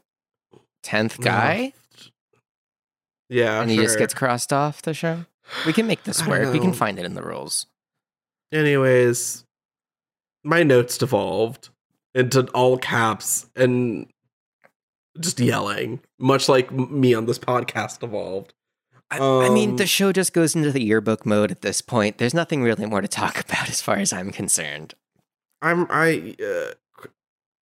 tenth 0.83 1.19
guy, 1.21 1.73
Yeah, 3.29 3.61
and 3.61 3.71
he 3.71 3.77
just 3.77 3.97
gets 3.97 4.13
crossed 4.13 4.53
off 4.53 4.81
the 4.81 4.93
show. 4.93 5.25
We 5.65 5.73
can 5.73 5.87
make 5.87 6.03
this 6.03 6.25
work. 6.25 6.51
We 6.51 6.59
can 6.59 6.73
find 6.73 6.99
it 6.99 7.05
in 7.05 7.13
the 7.15 7.21
rules. 7.23 7.67
Anyways, 8.51 9.43
my 10.43 10.63
notes 10.63 10.97
devolved 10.97 11.69
into 12.13 12.43
all 12.51 12.77
caps 12.77 13.49
and 13.55 14.07
just 15.19 15.39
yelling, 15.39 15.99
much 16.19 16.47
like 16.49 16.71
me 16.71 17.13
on 17.13 17.25
this 17.25 17.39
podcast 17.39 18.03
evolved. 18.03 18.53
I, 19.11 19.19
I 19.19 19.49
mean, 19.49 19.71
Um, 19.71 19.75
the 19.77 19.85
show 19.85 20.11
just 20.11 20.33
goes 20.33 20.55
into 20.55 20.71
the 20.71 20.83
yearbook 20.83 21.25
mode 21.25 21.51
at 21.51 21.61
this 21.61 21.81
point. 21.81 22.17
There's 22.17 22.33
nothing 22.33 22.63
really 22.63 22.85
more 22.85 23.01
to 23.01 23.07
talk 23.07 23.39
about 23.45 23.69
as 23.69 23.81
far 23.81 23.97
as 23.97 24.11
I'm 24.11 24.31
concerned. 24.31 24.93
I'm 25.61 25.87
I 25.89 26.35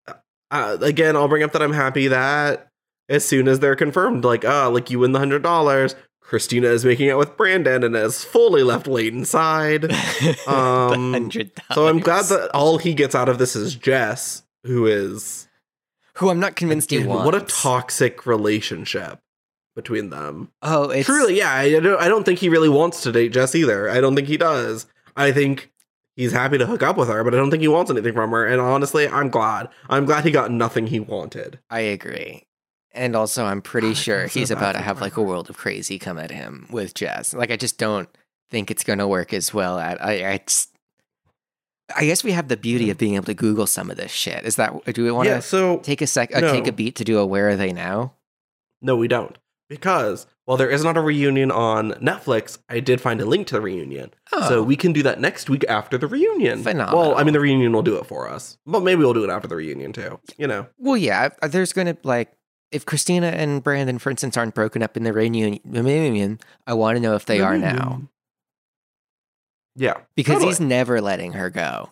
uh, 0.07 0.13
uh, 0.51 0.77
again. 0.81 1.15
I'll 1.15 1.27
bring 1.27 1.43
up 1.43 1.51
that 1.53 1.61
I'm 1.61 1.73
happy 1.73 2.07
that 2.07 2.67
as 3.09 3.25
soon 3.25 3.47
as 3.47 3.59
they're 3.59 3.75
confirmed, 3.75 4.23
like 4.23 4.45
ah, 4.45 4.67
like 4.67 4.89
you 4.89 4.99
win 4.99 5.11
the 5.11 5.19
hundred 5.19 5.43
dollars. 5.43 5.95
Christina 6.21 6.69
is 6.69 6.85
making 6.85 7.09
out 7.09 7.19
with 7.19 7.35
Brandon 7.35 7.83
and 7.83 7.95
has 7.95 8.23
fully 8.23 8.63
left 8.63 8.87
Leighton's 8.87 9.29
side. 9.29 9.81
the 9.83 10.43
Um, 10.47 11.11
hundred 11.11 11.51
So 11.73 11.87
I'm 11.87 11.99
glad 11.99 12.25
that 12.25 12.49
all 12.53 12.77
he 12.77 12.93
gets 12.93 13.13
out 13.13 13.27
of 13.29 13.37
this 13.37 13.55
is 13.55 13.75
Jess, 13.75 14.43
who 14.63 14.85
is 14.87 15.47
who 16.15 16.29
I'm 16.29 16.39
not 16.39 16.55
convinced 16.55 16.91
he 16.91 16.97
Dude, 16.97 17.07
wants. 17.07 17.25
What 17.25 17.35
a 17.35 17.41
toxic 17.41 18.25
relationship 18.25 19.19
between 19.75 20.09
them. 20.09 20.51
Oh, 20.61 20.89
it's 20.89 21.07
Truly, 21.07 21.37
yeah. 21.37 21.53
I 21.53 21.79
don't. 21.79 21.99
I 21.99 22.07
don't 22.07 22.23
think 22.23 22.39
he 22.39 22.49
really 22.49 22.69
wants 22.69 23.01
to 23.01 23.11
date 23.11 23.33
Jess 23.33 23.55
either. 23.55 23.89
I 23.89 24.01
don't 24.01 24.15
think 24.15 24.27
he 24.27 24.37
does. 24.37 24.85
I 25.15 25.31
think 25.31 25.71
he's 26.15 26.31
happy 26.31 26.57
to 26.57 26.65
hook 26.65 26.83
up 26.83 26.97
with 26.97 27.07
her, 27.07 27.23
but 27.23 27.33
I 27.33 27.37
don't 27.37 27.51
think 27.51 27.61
he 27.61 27.67
wants 27.67 27.91
anything 27.91 28.13
from 28.13 28.31
her. 28.31 28.45
And 28.45 28.61
honestly, 28.61 29.07
I'm 29.07 29.29
glad. 29.29 29.69
I'm 29.89 30.05
glad 30.05 30.25
he 30.25 30.31
got 30.31 30.51
nothing 30.51 30.87
he 30.87 30.99
wanted. 30.99 31.59
I 31.69 31.79
agree. 31.81 32.47
And 32.91 33.15
also, 33.15 33.45
I'm 33.45 33.61
pretty 33.61 33.87
God, 33.87 33.97
I 33.97 34.01
sure 34.01 34.19
feel 34.21 34.29
so 34.29 34.39
he's 34.39 34.51
about 34.51 34.73
to 34.73 34.77
for 34.79 34.83
have 34.83 35.01
like 35.01 35.17
a 35.17 35.21
world 35.21 35.49
of 35.49 35.57
crazy 35.57 35.97
come 35.97 36.19
at 36.19 36.29
him 36.29 36.67
with 36.69 36.93
Jess. 36.93 37.33
Like, 37.33 37.49
I 37.49 37.57
just 37.57 37.79
don't 37.79 38.07
think 38.51 38.69
it's 38.69 38.83
going 38.83 38.99
to 38.99 39.07
work 39.07 39.33
as 39.33 39.51
well. 39.51 39.79
At 39.79 40.03
I, 40.03 40.33
I, 40.33 40.37
just, 40.45 40.69
I 41.95 42.05
guess 42.05 42.23
we 42.23 42.31
have 42.31 42.47
the 42.47 42.57
beauty 42.57 42.89
of 42.89 42.97
being 42.97 43.15
able 43.15 43.25
to 43.25 43.33
Google 43.33 43.67
some 43.67 43.89
of 43.89 43.97
this 43.97 44.11
shit. 44.11 44.45
Is 44.45 44.55
that 44.55 44.73
do 44.93 45.03
we 45.03 45.11
want 45.11 45.27
to 45.27 45.35
yeah. 45.35 45.39
So 45.39 45.79
take 45.79 46.01
a 46.01 46.07
sec, 46.07 46.35
uh, 46.35 46.39
take 46.39 46.67
a 46.67 46.71
beat 46.71 46.95
to 46.95 47.03
do 47.03 47.19
a 47.19 47.25
where 47.25 47.49
are 47.49 47.55
they 47.55 47.73
now? 47.73 48.13
no, 48.81 48.95
we 48.95 49.07
don't. 49.07 49.37
Because 49.69 50.27
while 50.45 50.57
there 50.57 50.69
is 50.69 50.83
not 50.83 50.97
a 50.97 51.01
reunion 51.01 51.49
on 51.49 51.93
Netflix, 51.93 52.59
I 52.69 52.79
did 52.81 52.99
find 52.99 53.21
a 53.21 53.25
link 53.25 53.47
to 53.47 53.55
the 53.55 53.61
reunion. 53.61 54.13
Oh, 54.31 54.47
So 54.49 54.61
we 54.61 54.75
can 54.75 54.91
do 54.91 55.01
that 55.03 55.19
next 55.19 55.49
week 55.49 55.63
after 55.69 55.97
the 55.97 56.05
reunion. 56.05 56.61
Phenomenal. 56.61 56.99
Well, 56.99 57.17
I 57.17 57.23
mean, 57.23 57.33
the 57.33 57.39
reunion 57.39 57.71
will 57.71 57.81
do 57.81 57.95
it 57.97 58.05
for 58.05 58.29
us, 58.29 58.57
but 58.65 58.83
maybe 58.83 58.99
we'll 58.99 59.13
do 59.13 59.23
it 59.23 59.29
after 59.29 59.47
the 59.47 59.55
reunion 59.55 59.93
too. 59.93 60.19
You 60.37 60.47
know. 60.47 60.67
well, 60.77 60.97
yeah. 60.97 61.29
There's 61.41 61.73
going 61.73 61.87
to 61.87 61.97
like 62.03 62.33
if 62.71 62.85
Christina 62.85 63.27
and 63.27 63.63
Brandon, 63.63 63.99
for 63.99 64.09
instance, 64.09 64.35
aren't 64.35 64.53
broken 64.53 64.83
up 64.83 64.97
in 64.97 65.03
the 65.03 65.13
reunion, 65.13 65.59
reunion 65.63 66.39
I 66.67 66.73
want 66.73 66.97
to 66.97 67.01
know 67.01 67.15
if 67.15 67.25
they 67.25 67.39
are 67.39 67.57
now 67.57 68.01
Yeah. 69.75 69.95
because 70.15 70.35
Totally. 70.35 70.49
he's 70.51 70.59
never 70.59 71.01
letting 71.01 71.33
her 71.33 71.49
go, 71.49 71.89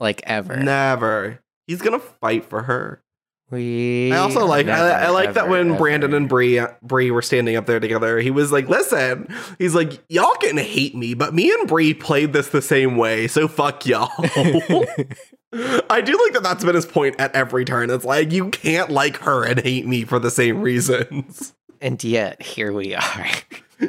like 0.00 0.22
ever. 0.24 0.56
Never. 0.56 1.40
He's 1.66 1.82
gonna 1.82 1.98
fight 2.00 2.44
for 2.44 2.62
her. 2.62 3.02
We 3.48 4.10
I 4.12 4.16
also 4.16 4.44
like 4.44 4.66
never, 4.66 4.82
I, 4.82 5.04
I 5.04 5.08
like 5.10 5.34
that 5.34 5.48
when 5.48 5.68
ever. 5.70 5.78
Brandon 5.78 6.14
and 6.14 6.28
Bree 6.28 6.60
Bree 6.82 7.12
were 7.12 7.22
standing 7.22 7.54
up 7.54 7.66
there 7.66 7.78
together. 7.78 8.18
He 8.18 8.32
was 8.32 8.50
like, 8.50 8.68
"Listen," 8.68 9.32
he's 9.58 9.72
like, 9.72 10.02
"Y'all 10.08 10.34
can 10.40 10.56
hate 10.56 10.96
me, 10.96 11.14
but 11.14 11.32
me 11.32 11.52
and 11.52 11.68
Bree 11.68 11.94
played 11.94 12.32
this 12.32 12.48
the 12.48 12.60
same 12.60 12.96
way, 12.96 13.28
so 13.28 13.46
fuck 13.46 13.86
y'all." 13.86 14.10
I 15.88 16.00
do 16.00 16.18
like 16.24 16.32
that. 16.32 16.40
That's 16.42 16.64
been 16.64 16.74
his 16.74 16.86
point 16.86 17.14
at 17.20 17.32
every 17.36 17.64
turn. 17.64 17.88
It's 17.90 18.04
like 18.04 18.32
you 18.32 18.50
can't 18.50 18.90
like 18.90 19.18
her 19.18 19.44
and 19.44 19.60
hate 19.60 19.86
me 19.86 20.02
for 20.04 20.18
the 20.18 20.30
same 20.30 20.60
reasons. 20.60 21.54
and 21.80 22.02
yet 22.02 22.42
here 22.42 22.72
we 22.72 22.96
are. 22.96 23.26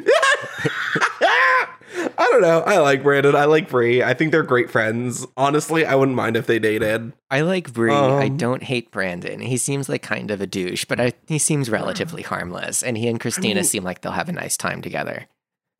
I 2.28 2.30
don't 2.32 2.42
know. 2.42 2.60
I 2.60 2.78
like 2.78 3.02
Brandon. 3.02 3.34
I 3.34 3.46
like 3.46 3.70
Bree. 3.70 4.02
I 4.02 4.12
think 4.12 4.32
they're 4.32 4.42
great 4.42 4.70
friends. 4.70 5.26
Honestly, 5.36 5.86
I 5.86 5.94
wouldn't 5.94 6.14
mind 6.16 6.36
if 6.36 6.46
they 6.46 6.58
dated. 6.58 7.14
I 7.30 7.40
like 7.40 7.72
Bree. 7.72 7.90
I 7.92 8.26
Um, 8.26 8.36
don't 8.36 8.62
hate 8.62 8.90
Brandon. 8.90 9.40
He 9.40 9.56
seems 9.56 9.88
like 9.88 10.02
kind 10.02 10.30
of 10.30 10.42
a 10.42 10.46
douche, 10.46 10.84
but 10.84 11.00
I, 11.00 11.14
he 11.26 11.38
seems 11.38 11.70
relatively 11.70 12.20
harmless. 12.22 12.82
And 12.82 12.98
he 12.98 13.08
and 13.08 13.18
Christina 13.18 13.54
mean- 13.56 13.64
seem 13.64 13.82
like 13.82 14.02
they'll 14.02 14.12
have 14.12 14.28
a 14.28 14.32
nice 14.32 14.58
time 14.58 14.82
together. 14.82 15.26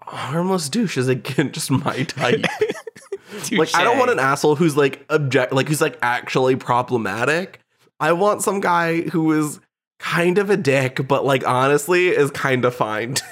Harmless 0.01 0.71
douche 0.71 0.97
is 0.97 1.07
again 1.09 1.53
just 1.53 1.71
my 1.71 2.03
type. 2.05 2.41
like 3.53 3.75
I 3.75 3.85
don't 3.85 3.99
want 3.99 4.11
an 4.11 4.19
asshole 4.19 4.57
who's 4.57 4.75
like 4.77 5.05
object 5.11 5.53
like 5.53 5.69
who's 5.69 5.83
like 5.83 5.99
actually 6.01 6.57
problematic. 6.57 7.61
I 8.01 8.13
want 8.13 8.43
some 8.43 8.61
guy 8.61 9.03
who 9.03 9.33
is 9.39 9.61
kind 9.99 10.39
of 10.39 10.49
a 10.49 10.57
dick, 10.57 11.07
but 11.07 11.27
like 11.27 11.47
honestly 11.47 12.09
is 12.09 12.31
kind 12.31 12.65
of 12.65 12.75
fine. 12.75 13.17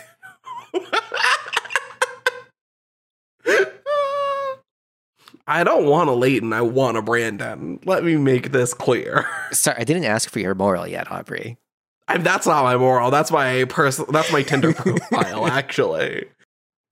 too. 3.44 3.62
I 5.46 5.62
don't 5.62 5.87
want 5.87 6.11
a 6.11 6.12
Leighton. 6.12 6.52
I 6.52 6.62
want 6.62 6.96
a 6.96 7.02
Brandon. 7.02 7.78
Let 7.85 8.04
me 8.04 8.16
make 8.16 8.52
this 8.52 8.74
clear. 8.74 9.26
Sorry, 9.52 9.76
I 9.78 9.85
didn't 9.85 10.04
ask 10.04 10.28
for 10.28 10.40
your 10.40 10.54
moral 10.54 10.87
yet, 10.87 11.11
Aubrey. 11.11 11.56
I, 12.09 12.18
that's 12.18 12.46
not 12.46 12.64
my 12.64 12.76
moral. 12.76 13.11
That's 13.11 13.30
my 13.30 13.64
person. 13.64 14.06
That's 14.11 14.30
my 14.32 14.42
Tinder 14.42 14.72
profile. 14.74 15.46
Actually, 15.46 16.26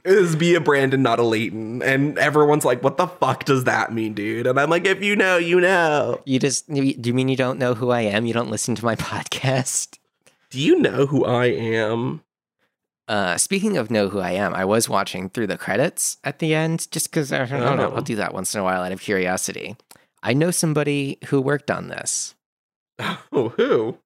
is 0.05 0.37
be 0.37 0.55
a 0.55 0.61
Brandon, 0.61 1.03
not 1.03 1.19
a 1.19 1.23
Leighton. 1.23 1.83
And 1.83 2.19
everyone's 2.19 2.65
like, 2.65 2.83
"What 2.83 2.97
the 2.97 3.07
fuck 3.07 3.45
does 3.45 3.65
that 3.65 3.93
mean, 3.93 4.15
dude?" 4.15 4.47
And 4.47 4.59
I'm 4.59 4.71
like, 4.71 4.87
"If 4.87 5.03
you 5.03 5.15
know, 5.17 5.37
you 5.37 5.61
know." 5.61 6.21
You 6.25 6.39
just 6.39 6.73
do 6.73 6.83
you 6.83 7.15
mean 7.15 7.29
you 7.29 7.37
don't 7.37 7.59
know 7.59 7.75
who 7.75 7.91
I 7.91 8.03
am? 8.03 8.27
You 8.27 8.35
don't 8.35 8.51
listen 8.51 8.75
to 8.77 8.85
my 8.85 8.97
podcast? 8.97 9.99
Do 10.51 10.61
you 10.61 10.79
know 10.79 11.07
who 11.07 11.25
I 11.25 11.47
am? 11.47 12.23
Uh, 13.07 13.37
speaking 13.37 13.77
of 13.77 13.91
know 13.91 14.09
who 14.09 14.21
I 14.21 14.31
am, 14.33 14.55
I 14.55 14.65
was 14.65 14.89
watching 14.89 15.29
through 15.29 15.49
the 15.49 15.59
credits 15.59 16.17
at 16.25 16.39
the 16.39 16.55
end 16.55 16.91
just 16.91 17.11
because 17.11 17.33
I 17.33 17.45
don't 17.45 17.77
know. 17.77 17.91
Oh. 17.91 17.97
I'll 17.97 18.03
do 18.03 18.17
that 18.17 18.33
once 18.33 18.55
in 18.55 18.61
a 18.61 18.65
while 18.65 18.83
out 18.83 18.93
of 18.93 19.01
curiosity. 19.01 19.77
I 20.23 20.33
know 20.33 20.51
somebody 20.51 21.19
who 21.27 21.41
worked 21.41 21.71
on 21.71 21.89
this. 21.89 22.35
Oh, 23.33 23.49
who? 23.51 23.99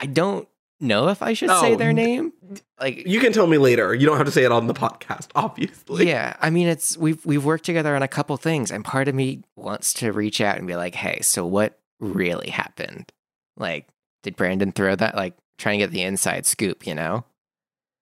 I 0.00 0.06
don't 0.06 0.48
know 0.80 1.08
if 1.08 1.20
I 1.22 1.32
should 1.32 1.50
say 1.50 1.72
Oh, 1.72 1.76
their 1.76 1.92
name. 1.92 2.32
Like, 2.80 3.04
You 3.06 3.18
can 3.18 3.32
tell 3.32 3.48
me 3.48 3.58
later. 3.58 3.92
You 3.92 4.06
don't 4.06 4.16
have 4.16 4.26
to 4.26 4.32
say 4.32 4.44
it 4.44 4.52
on 4.52 4.68
the 4.68 4.74
podcast, 4.74 5.26
obviously. 5.34 6.06
yeah, 6.08 6.36
I 6.40 6.48
mean, 6.50 6.68
it's 6.68 6.96
we've 6.96 7.24
we've 7.26 7.44
worked 7.44 7.64
together 7.64 7.96
on 7.96 8.02
a 8.04 8.08
couple 8.08 8.36
things, 8.36 8.70
and 8.70 8.84
part 8.84 9.08
of 9.08 9.14
me 9.16 9.42
wants 9.56 9.92
to 9.94 10.12
reach 10.12 10.40
out 10.40 10.56
and 10.56 10.66
be 10.68 10.76
like, 10.76 10.94
"Hey, 10.94 11.20
so 11.22 11.44
what 11.44 11.78
really 11.98 12.50
happened? 12.50 13.10
Like, 13.56 13.88
did 14.22 14.36
Brandon 14.36 14.70
throw 14.70 14.94
that? 14.94 15.16
Like, 15.16 15.34
trying 15.58 15.80
to 15.80 15.84
get 15.84 15.90
the 15.90 16.02
inside 16.02 16.46
scoop, 16.46 16.86
you 16.86 16.94
know?" 16.94 17.24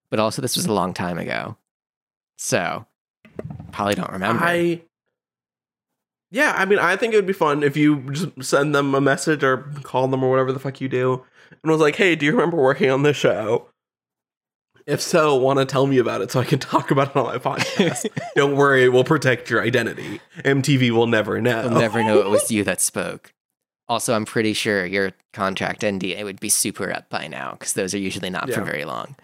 But 0.09 0.19
also, 0.19 0.41
this 0.41 0.55
was 0.55 0.65
a 0.65 0.73
long 0.73 0.93
time 0.93 1.17
ago, 1.17 1.57
so 2.37 2.85
probably 3.71 3.95
don't 3.95 4.11
remember. 4.11 4.43
I. 4.43 4.81
Yeah, 6.29 6.53
I 6.57 6.65
mean, 6.65 6.79
I 6.79 6.97
think 6.97 7.13
it 7.13 7.17
would 7.17 7.25
be 7.25 7.33
fun 7.33 7.63
if 7.63 7.77
you 7.77 8.01
just 8.11 8.43
send 8.43 8.75
them 8.75 8.93
a 8.93 8.99
message 8.99 9.43
or 9.43 9.69
call 9.83 10.09
them 10.09 10.23
or 10.23 10.29
whatever 10.29 10.51
the 10.51 10.59
fuck 10.59 10.81
you 10.81 10.89
do, 10.89 11.25
and 11.63 11.71
was 11.71 11.81
like, 11.81 11.95
"Hey, 11.95 12.15
do 12.15 12.25
you 12.25 12.31
remember 12.33 12.57
working 12.57 12.89
on 12.89 13.03
this 13.03 13.17
show?" 13.17 13.69
If 14.85 15.01
so, 15.01 15.35
want 15.35 15.59
to 15.59 15.65
tell 15.65 15.85
me 15.85 15.97
about 15.97 16.21
it 16.21 16.31
so 16.31 16.39
I 16.39 16.45
can 16.45 16.59
talk 16.59 16.91
about 16.91 17.09
it 17.09 17.15
on 17.17 17.25
my 17.25 17.37
podcast. 17.37 18.07
Don't 18.35 18.55
worry, 18.55 18.87
we'll 18.87 19.03
protect 19.03 19.49
your 19.49 19.61
identity. 19.61 20.21
MTV 20.39 20.91
will 20.91 21.07
never 21.07 21.41
know. 21.41 21.63
You'll 21.63 21.79
never 21.79 22.03
know 22.03 22.19
it 22.19 22.29
was 22.29 22.49
you 22.49 22.63
that 22.63 22.79
spoke. 22.79 23.33
Also, 23.89 24.13
I'm 24.13 24.25
pretty 24.25 24.53
sure 24.53 24.85
your 24.85 25.11
contract 25.33 25.81
NDA 25.81 26.23
would 26.23 26.39
be 26.39 26.49
super 26.49 26.91
up 26.91 27.09
by 27.09 27.27
now 27.27 27.51
because 27.51 27.73
those 27.73 27.93
are 27.93 27.99
usually 27.99 28.29
not 28.29 28.51
for 28.51 28.61
very 28.61 28.83
long. 28.85 29.15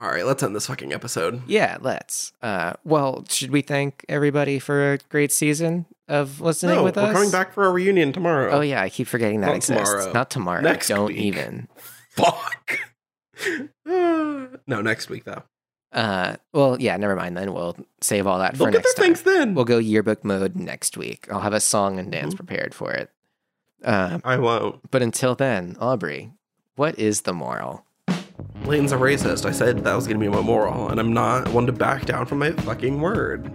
All 0.00 0.08
right, 0.10 0.24
let's 0.24 0.42
end 0.44 0.54
this 0.54 0.66
fucking 0.68 0.92
episode. 0.92 1.42
Yeah, 1.48 1.76
let's. 1.80 2.32
Uh, 2.40 2.74
well, 2.84 3.24
should 3.28 3.50
we 3.50 3.62
thank 3.62 4.04
everybody 4.08 4.60
for 4.60 4.92
a 4.92 4.98
great 5.08 5.32
season 5.32 5.86
of 6.06 6.40
listening 6.40 6.76
No, 6.76 6.84
with 6.84 6.96
we're 6.96 7.02
us? 7.02 7.12
coming 7.12 7.30
back 7.32 7.52
for 7.52 7.64
a 7.66 7.70
reunion 7.70 8.12
tomorrow. 8.12 8.50
Oh 8.52 8.60
yeah, 8.60 8.80
I 8.80 8.90
keep 8.90 9.08
forgetting 9.08 9.40
that 9.40 9.48
Not 9.48 9.56
exists. 9.56 9.90
tomorrow. 9.90 10.12
Not 10.12 10.30
tomorrow. 10.30 10.60
Next 10.60 10.86
Don't 10.88 11.08
week. 11.08 11.16
even. 11.18 11.66
Fuck. 12.10 12.78
no, 13.84 14.48
next 14.66 15.08
week 15.10 15.24
though. 15.24 15.42
Uh, 15.92 16.36
well, 16.52 16.76
yeah, 16.80 16.96
never 16.96 17.16
mind. 17.16 17.36
Then 17.36 17.52
we'll 17.52 17.76
save 18.00 18.26
all 18.26 18.38
that 18.38 18.54
They'll 18.54 18.66
for 18.66 18.70
next 18.70 18.94
their 18.94 19.04
time. 19.06 19.14
things 19.14 19.22
then. 19.22 19.54
We'll 19.54 19.64
go 19.64 19.78
yearbook 19.78 20.24
mode 20.24 20.54
next 20.54 20.96
week. 20.96 21.26
I'll 21.32 21.40
have 21.40 21.54
a 21.54 21.60
song 21.60 21.98
and 21.98 22.12
dance 22.12 22.34
Mhm. 22.34 22.36
prepared 22.36 22.74
for 22.74 22.92
it. 22.92 23.10
Uh, 23.82 24.18
I 24.24 24.36
won't. 24.38 24.90
but 24.90 25.02
until 25.02 25.34
then, 25.34 25.76
Aubrey, 25.80 26.32
what 26.76 26.98
is 26.98 27.22
the 27.22 27.32
moral? 27.32 27.84
Leighton's 28.64 28.92
a 28.92 28.96
racist. 28.96 29.46
I 29.46 29.52
said 29.52 29.84
that 29.84 29.94
was 29.94 30.06
gonna 30.06 30.18
be 30.18 30.28
my 30.28 30.40
moral, 30.40 30.88
and 30.88 31.00
I'm 31.00 31.12
not 31.12 31.48
one 31.48 31.66
to 31.66 31.72
back 31.72 32.04
down 32.04 32.26
from 32.26 32.38
my 32.40 32.52
fucking 32.52 33.00
word. 33.00 33.50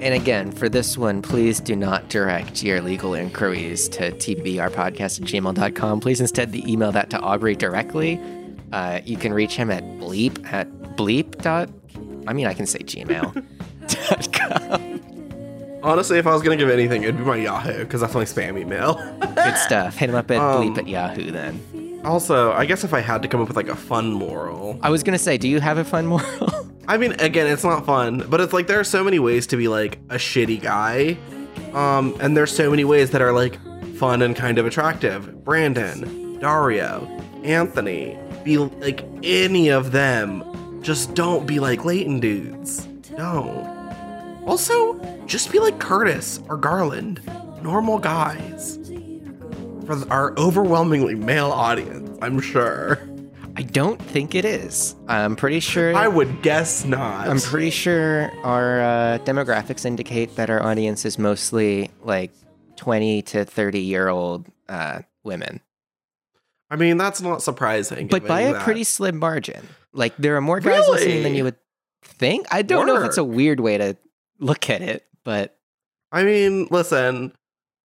And 0.00 0.14
again, 0.14 0.50
for 0.50 0.68
this 0.68 0.98
one, 0.98 1.22
please 1.22 1.60
do 1.60 1.76
not 1.76 2.08
direct 2.08 2.64
your 2.64 2.80
legal 2.80 3.14
inquiries 3.14 3.88
to 3.90 4.10
tbbrpodcast 4.10 5.20
at 5.20 5.28
gmail.com. 5.28 6.00
Please 6.00 6.20
instead 6.20 6.52
email 6.56 6.90
that 6.90 7.08
to 7.10 7.20
Aubrey 7.20 7.54
directly. 7.54 8.20
Uh, 8.72 9.00
you 9.04 9.16
can 9.16 9.32
reach 9.32 9.54
him 9.54 9.70
at 9.70 9.84
bleep 10.00 10.44
at 10.52 10.68
bleep 10.96 11.40
dot. 11.40 11.70
I 12.26 12.32
mean, 12.32 12.46
I 12.48 12.54
can 12.54 12.66
say 12.66 12.80
gmail. 12.80 13.44
dot 14.08 14.32
com. 14.32 15.00
Honestly, 15.84 16.18
if 16.18 16.26
I 16.26 16.32
was 16.32 16.42
gonna 16.42 16.56
give 16.56 16.68
anything, 16.70 17.04
it'd 17.04 17.18
be 17.18 17.24
my 17.24 17.36
Yahoo, 17.36 17.78
because 17.84 18.00
that's 18.00 18.14
my 18.14 18.24
spam 18.24 18.58
email. 18.58 18.94
Good 19.20 19.56
stuff. 19.56 19.96
Hit 19.96 20.10
him 20.10 20.16
up 20.16 20.30
at 20.32 20.36
Um, 20.40 20.74
bleep 20.74 20.78
at 20.78 20.88
Yahoo 20.88 21.30
then. 21.30 21.60
Also, 22.04 22.52
I 22.52 22.64
guess 22.66 22.84
if 22.84 22.92
I 22.92 23.00
had 23.00 23.22
to 23.22 23.28
come 23.28 23.40
up 23.40 23.48
with 23.48 23.56
like 23.56 23.68
a 23.68 23.76
fun 23.76 24.12
moral, 24.12 24.78
I 24.82 24.90
was 24.90 25.02
going 25.02 25.16
to 25.16 25.22
say, 25.22 25.38
do 25.38 25.48
you 25.48 25.60
have 25.60 25.78
a 25.78 25.84
fun 25.84 26.06
moral? 26.06 26.68
I 26.88 26.96
mean, 26.96 27.12
again, 27.20 27.46
it's 27.46 27.64
not 27.64 27.86
fun, 27.86 28.26
but 28.28 28.40
it's 28.40 28.52
like 28.52 28.66
there 28.66 28.80
are 28.80 28.84
so 28.84 29.04
many 29.04 29.18
ways 29.18 29.46
to 29.48 29.56
be 29.56 29.68
like 29.68 29.98
a 30.10 30.16
shitty 30.16 30.60
guy. 30.60 31.16
Um, 31.74 32.16
and 32.20 32.36
there's 32.36 32.54
so 32.54 32.70
many 32.70 32.84
ways 32.84 33.10
that 33.10 33.22
are 33.22 33.32
like 33.32 33.58
fun 33.96 34.22
and 34.22 34.34
kind 34.34 34.58
of 34.58 34.66
attractive. 34.66 35.44
Brandon, 35.44 36.38
Dario, 36.40 37.06
Anthony, 37.44 38.18
be 38.42 38.58
like 38.58 39.04
any 39.22 39.68
of 39.68 39.92
them. 39.92 40.82
Just 40.82 41.14
don't 41.14 41.46
be 41.46 41.60
like 41.60 41.84
Leighton 41.84 42.18
dudes. 42.18 42.84
Don't. 43.16 43.82
Also, 44.44 44.98
just 45.26 45.52
be 45.52 45.60
like 45.60 45.78
Curtis 45.78 46.40
or 46.48 46.56
Garland. 46.56 47.20
Normal 47.62 47.98
guys. 47.98 48.81
For 49.86 50.08
our 50.12 50.32
overwhelmingly 50.38 51.14
male 51.14 51.50
audience, 51.50 52.18
I'm 52.22 52.40
sure. 52.40 53.00
I 53.56 53.62
don't 53.62 54.00
think 54.00 54.34
it 54.34 54.44
is. 54.44 54.94
I'm 55.08 55.36
pretty 55.36 55.60
sure. 55.60 55.94
I 55.94 56.08
would 56.08 56.42
guess 56.42 56.84
not. 56.84 57.28
I'm 57.28 57.40
pretty 57.40 57.70
sure 57.70 58.30
our 58.44 58.80
uh, 58.80 59.18
demographics 59.24 59.84
indicate 59.84 60.36
that 60.36 60.48
our 60.50 60.62
audience 60.62 61.04
is 61.04 61.18
mostly 61.18 61.90
like 62.02 62.30
20 62.76 63.22
to 63.22 63.44
30 63.44 63.80
year 63.80 64.08
old 64.08 64.46
uh, 64.68 65.02
women, 65.24 65.60
I 66.70 66.76
mean, 66.76 66.96
that's 66.96 67.20
not 67.20 67.42
surprising. 67.42 68.06
but 68.06 68.26
by 68.26 68.40
a 68.42 68.52
that- 68.54 68.62
pretty 68.62 68.84
slim 68.84 69.18
margin. 69.18 69.68
Like 69.92 70.16
there 70.16 70.36
are 70.36 70.40
more 70.40 70.58
guys 70.58 70.88
listening 70.88 71.22
than 71.22 71.34
you 71.34 71.44
would 71.44 71.56
think. 72.02 72.46
I 72.50 72.62
don't 72.62 72.86
know 72.86 72.96
if 72.96 73.04
it's 73.04 73.18
a 73.18 73.24
weird 73.24 73.60
way 73.60 73.76
to 73.76 73.96
look 74.38 74.70
at 74.70 74.80
it, 74.80 75.06
but 75.22 75.54
I 76.10 76.24
mean, 76.24 76.68
listen, 76.70 77.34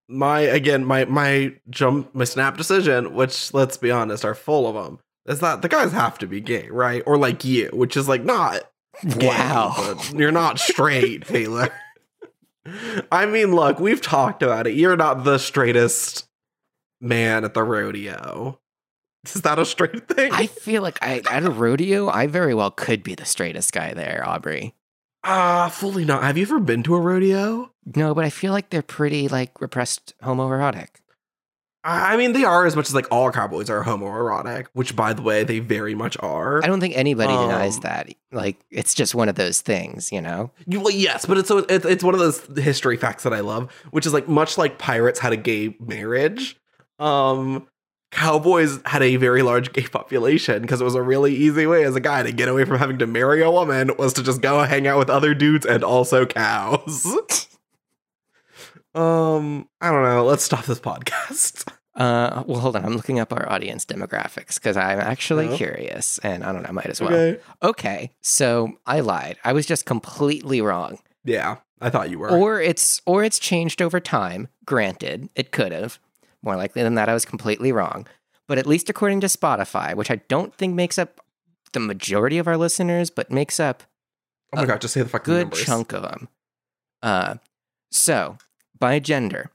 my 0.08 0.40
again, 0.40 0.84
my 0.84 1.04
my 1.06 1.54
jump, 1.70 2.14
my 2.14 2.24
snap 2.24 2.56
decision, 2.56 3.14
which 3.14 3.52
let's 3.52 3.76
be 3.76 3.90
honest, 3.90 4.24
are 4.24 4.34
full 4.34 4.66
of 4.66 4.74
them. 4.74 5.00
Is 5.26 5.40
that 5.40 5.62
the 5.62 5.68
guys 5.68 5.92
have 5.92 6.18
to 6.18 6.26
be 6.26 6.40
gay, 6.40 6.68
right? 6.70 7.02
Or 7.06 7.18
like 7.18 7.44
you, 7.44 7.68
which 7.72 7.96
is 7.96 8.08
like 8.08 8.24
not 8.24 8.62
gay, 9.18 9.28
wow. 9.28 9.74
but 9.76 10.12
you're 10.14 10.32
not 10.32 10.58
straight, 10.60 11.24
Taylor. 11.26 11.70
I 13.12 13.26
mean, 13.26 13.54
look, 13.54 13.80
we've 13.80 14.00
talked 14.00 14.42
about 14.42 14.66
it. 14.66 14.74
You're 14.74 14.96
not 14.96 15.24
the 15.24 15.38
straightest 15.38 16.28
man 17.00 17.44
at 17.44 17.54
the 17.54 17.62
rodeo. 17.62 18.58
Is 19.24 19.42
that 19.42 19.58
a 19.58 19.64
straight 19.64 20.08
thing? 20.08 20.32
I 20.32 20.46
feel 20.46 20.82
like 20.82 20.98
I, 21.02 21.22
at 21.30 21.44
a 21.44 21.50
rodeo, 21.50 22.08
I 22.08 22.26
very 22.26 22.54
well 22.54 22.70
could 22.70 23.02
be 23.02 23.14
the 23.14 23.24
straightest 23.24 23.72
guy 23.72 23.92
there, 23.94 24.22
Aubrey. 24.26 24.74
Ah, 25.28 25.68
fully 25.68 26.04
not. 26.04 26.22
Have 26.22 26.36
you 26.38 26.44
ever 26.44 26.60
been 26.60 26.82
to 26.84 26.94
a 26.94 27.00
rodeo? 27.00 27.72
No, 27.96 28.14
but 28.14 28.24
I 28.24 28.30
feel 28.30 28.52
like 28.52 28.70
they're 28.70 28.82
pretty 28.82 29.26
like 29.28 29.60
repressed 29.60 30.14
homoerotic. 30.22 30.88
I 31.88 32.16
mean, 32.16 32.32
they 32.32 32.42
are 32.42 32.66
as 32.66 32.74
much 32.74 32.88
as 32.88 32.94
like 32.96 33.06
all 33.12 33.30
cowboys 33.30 33.70
are 33.70 33.84
homoerotic, 33.84 34.66
which, 34.72 34.96
by 34.96 35.12
the 35.12 35.22
way, 35.22 35.44
they 35.44 35.60
very 35.60 35.94
much 35.94 36.16
are. 36.18 36.62
I 36.64 36.66
don't 36.66 36.80
think 36.80 36.96
anybody 36.96 37.32
denies 37.32 37.76
Um, 37.76 37.80
that. 37.82 38.08
Like 38.32 38.56
it's 38.70 38.92
just 38.92 39.14
one 39.14 39.28
of 39.28 39.36
those 39.36 39.60
things, 39.60 40.10
you 40.10 40.20
know. 40.20 40.50
You, 40.66 40.80
well, 40.80 40.90
yes, 40.92 41.26
but 41.26 41.38
it's, 41.38 41.46
so 41.48 41.58
it's 41.58 41.84
it's 41.84 42.02
one 42.02 42.14
of 42.14 42.20
those 42.20 42.44
history 42.58 42.96
facts 42.96 43.22
that 43.22 43.32
I 43.32 43.38
love, 43.40 43.72
which 43.92 44.04
is 44.04 44.12
like 44.12 44.26
much 44.28 44.58
like 44.58 44.78
pirates 44.78 45.20
had 45.20 45.32
a 45.32 45.36
gay 45.36 45.76
marriage. 45.80 46.56
Um, 46.98 47.68
cowboys 48.16 48.80
had 48.86 49.02
a 49.02 49.16
very 49.16 49.42
large 49.42 49.72
gay 49.72 49.86
population 49.86 50.62
because 50.62 50.80
it 50.80 50.84
was 50.84 50.94
a 50.94 51.02
really 51.02 51.34
easy 51.34 51.66
way 51.66 51.84
as 51.84 51.94
a 51.94 52.00
guy 52.00 52.22
to 52.22 52.32
get 52.32 52.48
away 52.48 52.64
from 52.64 52.78
having 52.78 52.98
to 52.98 53.06
marry 53.06 53.42
a 53.42 53.50
woman 53.50 53.90
was 53.98 54.12
to 54.14 54.22
just 54.22 54.40
go 54.40 54.62
hang 54.62 54.86
out 54.86 54.98
with 54.98 55.10
other 55.10 55.34
dudes 55.34 55.66
and 55.66 55.84
also 55.84 56.24
cows. 56.24 57.04
um, 58.94 59.68
I 59.80 59.90
don't 59.90 60.02
know. 60.02 60.24
Let's 60.24 60.42
stop 60.44 60.64
this 60.64 60.80
podcast. 60.80 61.70
Uh, 61.94 62.42
well, 62.46 62.60
hold 62.60 62.76
on. 62.76 62.84
I'm 62.84 62.94
looking 62.96 63.18
up 63.20 63.32
our 63.32 63.50
audience 63.50 63.84
demographics 63.84 64.54
because 64.56 64.76
I'm 64.76 65.00
actually 65.00 65.48
Oh. 65.48 65.56
curious, 65.56 66.18
and 66.18 66.44
I 66.44 66.52
don't 66.52 66.62
know. 66.62 66.68
I 66.68 66.72
Might 66.72 66.86
as 66.86 67.00
well. 67.00 67.12
Okay. 67.12 67.40
Okay, 67.62 68.10
so 68.20 68.78
I 68.86 69.00
lied. 69.00 69.36
I 69.44 69.52
was 69.52 69.66
just 69.66 69.86
completely 69.86 70.60
wrong. 70.60 70.98
Yeah, 71.24 71.56
I 71.80 71.90
thought 71.90 72.10
you 72.10 72.18
were. 72.18 72.30
Or 72.30 72.60
it's 72.60 73.00
or 73.06 73.24
it's 73.24 73.38
changed 73.38 73.80
over 73.82 73.98
time. 74.00 74.48
Granted, 74.64 75.28
it 75.34 75.52
could 75.52 75.72
have. 75.72 75.98
More 76.46 76.56
likely 76.56 76.82
than 76.82 76.94
that, 76.94 77.08
I 77.08 77.14
was 77.14 77.24
completely 77.26 77.72
wrong. 77.72 78.06
But 78.46 78.56
at 78.58 78.66
least 78.66 78.88
according 78.88 79.20
to 79.20 79.26
Spotify, 79.26 79.94
which 79.94 80.10
I 80.10 80.16
don't 80.28 80.54
think 80.54 80.74
makes 80.74 80.98
up 80.98 81.20
the 81.72 81.80
majority 81.80 82.38
of 82.38 82.46
our 82.46 82.56
listeners, 82.56 83.10
but 83.10 83.30
makes 83.30 83.58
up 83.60 83.82
oh 84.54 84.58
my 84.58 84.64
god, 84.66 84.80
just 84.80 84.94
say 84.94 85.02
the 85.02 85.08
fucking 85.08 85.34
good 85.34 85.40
numbers. 85.46 85.64
chunk 85.64 85.92
of 85.92 86.02
them. 86.02 86.28
Uh, 87.02 87.34
so 87.90 88.38
by 88.78 88.98
gender, 89.00 89.50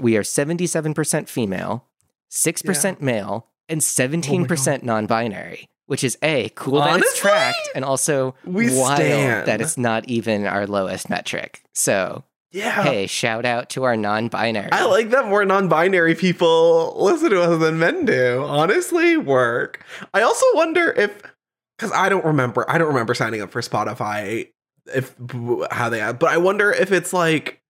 we 0.00 0.16
are 0.16 0.24
seventy-seven 0.24 0.94
percent 0.94 1.28
female, 1.28 1.84
six 2.30 2.62
percent 2.62 3.02
male, 3.02 3.48
and 3.68 3.82
seventeen 3.82 4.46
percent 4.46 4.82
non-binary. 4.82 5.68
Which 5.86 6.02
is 6.04 6.16
a 6.22 6.48
cool 6.54 6.78
that 6.78 7.00
it's 7.00 7.18
tracked, 7.18 7.68
and 7.74 7.84
also 7.84 8.34
We 8.46 8.74
wild 8.74 8.96
stan. 8.96 9.44
that 9.44 9.60
it's 9.60 9.76
not 9.76 10.08
even 10.08 10.46
our 10.46 10.66
lowest 10.66 11.10
metric. 11.10 11.60
So 11.74 12.24
Yeah. 12.52 12.82
hey, 12.82 13.06
shout 13.06 13.46
out 13.46 13.70
to 13.70 13.84
our 13.84 13.96
non-binary. 13.96 14.70
I 14.72 14.84
like 14.84 15.10
that 15.10 15.26
more 15.26 15.44
non-binary 15.44 16.14
people 16.14 16.94
listen 17.02 17.30
to 17.30 17.42
us 17.42 17.58
than 17.58 17.78
men 17.78 18.04
do. 18.04 18.44
Honestly, 18.46 19.16
work. 19.16 19.84
I 20.12 20.20
also 20.20 20.44
wonder 20.54 20.92
if 20.92 21.22
because 21.78 21.92
I 21.92 22.08
don't 22.08 22.24
remember. 22.24 22.70
I 22.70 22.76
don't 22.78 22.88
remember 22.88 23.14
signing 23.14 23.40
up 23.40 23.50
for 23.50 23.62
Spotify. 23.62 24.50
If 24.94 25.14
how 25.70 25.88
they 25.88 26.00
but 26.12 26.30
I 26.30 26.36
wonder 26.36 26.70
if 26.72 26.92
it's 26.92 27.12
like 27.12 27.62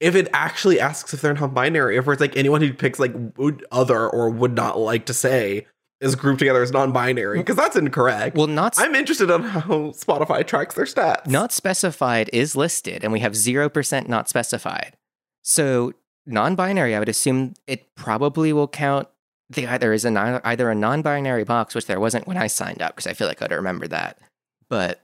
if 0.00 0.16
it 0.16 0.28
actually 0.32 0.80
asks 0.80 1.14
if 1.14 1.20
they're 1.20 1.34
non-binary, 1.34 1.96
if 1.96 2.08
it's 2.08 2.20
like 2.20 2.36
anyone 2.36 2.60
who 2.60 2.72
picks 2.72 2.98
like 2.98 3.14
would 3.36 3.64
other 3.70 4.08
or 4.08 4.28
would 4.28 4.54
not 4.54 4.78
like 4.78 5.06
to 5.06 5.14
say 5.14 5.66
is 6.00 6.14
grouped 6.16 6.38
together 6.40 6.62
as 6.62 6.72
non-binary 6.72 7.38
because 7.38 7.56
that's 7.56 7.76
incorrect. 7.76 8.36
well, 8.36 8.46
not 8.46 8.74
I'm 8.78 8.94
interested 8.94 9.30
on 9.30 9.42
how 9.42 9.62
Spotify 9.92 10.46
tracks 10.46 10.74
their 10.74 10.84
stats. 10.84 11.26
not 11.26 11.52
specified 11.52 12.28
is 12.32 12.56
listed, 12.56 13.04
and 13.04 13.12
we 13.12 13.20
have 13.20 13.34
zero 13.36 13.68
percent 13.68 14.08
not 14.08 14.28
specified. 14.28 14.96
So 15.42 15.92
non-binary, 16.26 16.94
I 16.94 16.98
would 16.98 17.08
assume 17.08 17.54
it 17.66 17.94
probably 17.94 18.52
will 18.52 18.68
count. 18.68 19.08
The, 19.50 19.66
either 19.66 19.92
is 19.92 20.04
either 20.06 20.70
a 20.70 20.74
non-binary 20.74 21.44
box, 21.44 21.74
which 21.74 21.86
there 21.86 22.00
wasn't 22.00 22.26
when 22.26 22.38
I 22.38 22.46
signed 22.46 22.80
up, 22.80 22.96
because 22.96 23.06
I 23.06 23.12
feel 23.12 23.28
like 23.28 23.42
I'd 23.42 23.52
remember 23.52 23.86
that. 23.88 24.18
But 24.70 25.00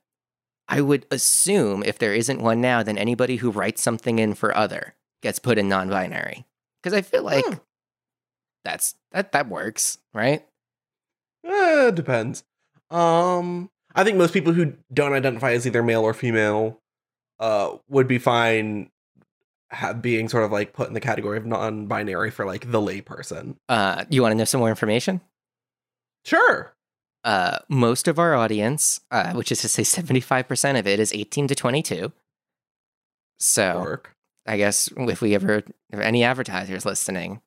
I 0.66 0.80
would 0.80 1.04
assume 1.10 1.82
if 1.82 1.98
there 1.98 2.14
isn't 2.14 2.40
one 2.40 2.60
now, 2.60 2.82
then 2.82 2.96
anybody 2.96 3.36
who 3.36 3.50
writes 3.50 3.82
something 3.82 4.18
in 4.18 4.32
for 4.34 4.56
other 4.56 4.94
gets 5.22 5.38
put 5.38 5.58
in 5.58 5.68
non-binary, 5.68 6.46
because 6.82 6.96
I 6.96 7.02
feel 7.02 7.22
like 7.22 7.44
Hmm. 7.46 7.54
that's 8.64 8.94
that 9.12 9.32
that 9.32 9.48
works, 9.48 9.98
right? 10.14 10.44
Eh, 11.44 11.88
it 11.88 11.94
depends. 11.94 12.44
Um, 12.90 13.70
I 13.94 14.04
think 14.04 14.18
most 14.18 14.32
people 14.34 14.52
who 14.52 14.74
don't 14.92 15.12
identify 15.12 15.52
as 15.52 15.66
either 15.66 15.82
male 15.82 16.02
or 16.02 16.14
female, 16.14 16.80
uh, 17.38 17.76
would 17.88 18.06
be 18.08 18.18
fine 18.18 18.90
being 20.00 20.28
sort 20.28 20.44
of 20.44 20.52
like 20.52 20.72
put 20.72 20.88
in 20.88 20.94
the 20.94 21.00
category 21.00 21.38
of 21.38 21.46
non-binary 21.46 22.30
for 22.30 22.44
like 22.44 22.70
the 22.70 22.80
layperson. 22.80 23.56
Uh, 23.68 24.04
you 24.10 24.20
want 24.20 24.32
to 24.32 24.36
know 24.36 24.44
some 24.44 24.60
more 24.60 24.68
information? 24.68 25.20
Sure. 26.24 26.74
uh, 27.24 27.58
most 27.68 28.08
of 28.08 28.18
our 28.18 28.34
audience, 28.34 29.00
uh, 29.10 29.32
which 29.32 29.52
is 29.52 29.60
to 29.62 29.68
say 29.68 29.82
75% 29.82 30.78
of 30.78 30.86
it, 30.86 30.98
is 31.00 31.12
18 31.14 31.48
to 31.48 31.54
22. 31.54 32.12
So 33.38 33.80
Work. 33.80 34.14
I 34.46 34.56
guess 34.56 34.88
if 34.96 35.20
we 35.22 35.34
ever, 35.34 35.62
if 35.90 35.98
any 36.00 36.24
advertisers 36.24 36.84
listening, 36.84 37.40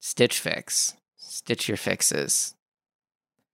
Stitch 0.00 0.40
Fix, 0.40 0.94
stitch 1.16 1.68
your 1.68 1.76
fixes. 1.76 2.54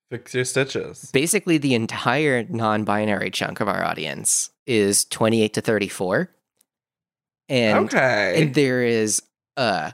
Fix 0.09 0.33
your 0.33 0.45
stitches. 0.45 1.11
Basically, 1.11 1.57
the 1.57 1.75
entire 1.75 2.43
non 2.49 2.83
binary 2.83 3.29
chunk 3.29 3.59
of 3.59 3.67
our 3.67 3.83
audience 3.83 4.49
is 4.65 5.05
28 5.05 5.53
to 5.53 5.61
34. 5.61 6.29
And, 7.47 7.85
okay. 7.85 8.41
and 8.43 8.53
there 8.53 8.83
is 8.83 9.21
a 9.57 9.93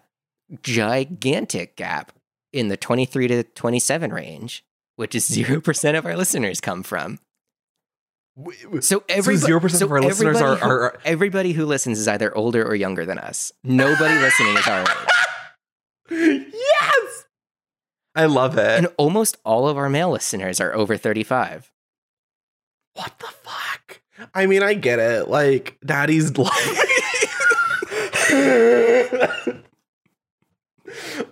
gigantic 0.62 1.76
gap 1.76 2.12
in 2.54 2.68
the 2.70 2.78
23 2.78 3.28
to 3.28 3.44
27 3.44 4.12
range, 4.14 4.66
which 4.96 5.16
is 5.16 5.30
0% 5.30 5.98
of 5.98 6.06
our 6.06 6.16
listeners 6.16 6.62
come 6.62 6.84
from. 6.84 7.20
So 8.82 9.04
every 9.08 9.38
zero 9.38 9.62
percent 9.62 9.84
of 9.84 9.92
our 9.92 10.02
listeners 10.02 10.42
are, 10.42 10.56
everybody 10.58 10.66
who- 10.66 10.70
are 10.70 11.00
everybody 11.06 11.52
who 11.54 11.66
listens 11.66 12.00
is 12.00 12.08
either 12.08 12.36
older 12.36 12.66
or 12.66 12.76
younger 12.76 13.06
than 13.06 13.18
us. 13.18 13.54
Nobody 13.64 14.14
listening 14.20 14.58
is 14.58 14.68
our 14.68 14.86
age. 16.12 16.45
I 18.16 18.26
love 18.26 18.58
it. 18.58 18.78
And 18.78 18.88
almost 18.98 19.38
all 19.44 19.68
of 19.68 19.78
our 19.78 19.90
male 19.90 20.12
listeners 20.12 20.60
are 20.62 20.74
over 20.74 20.98
35. 20.98 21.72
what 22.94 23.14
the 23.20 23.26
fuck? 23.28 24.02
I 24.34 24.46
mean, 24.46 24.64
I 24.64 24.74
get 24.74 25.00
it. 25.00 25.28
Like, 25.28 25.78
daddy's 25.86 26.38
like. 26.38 26.52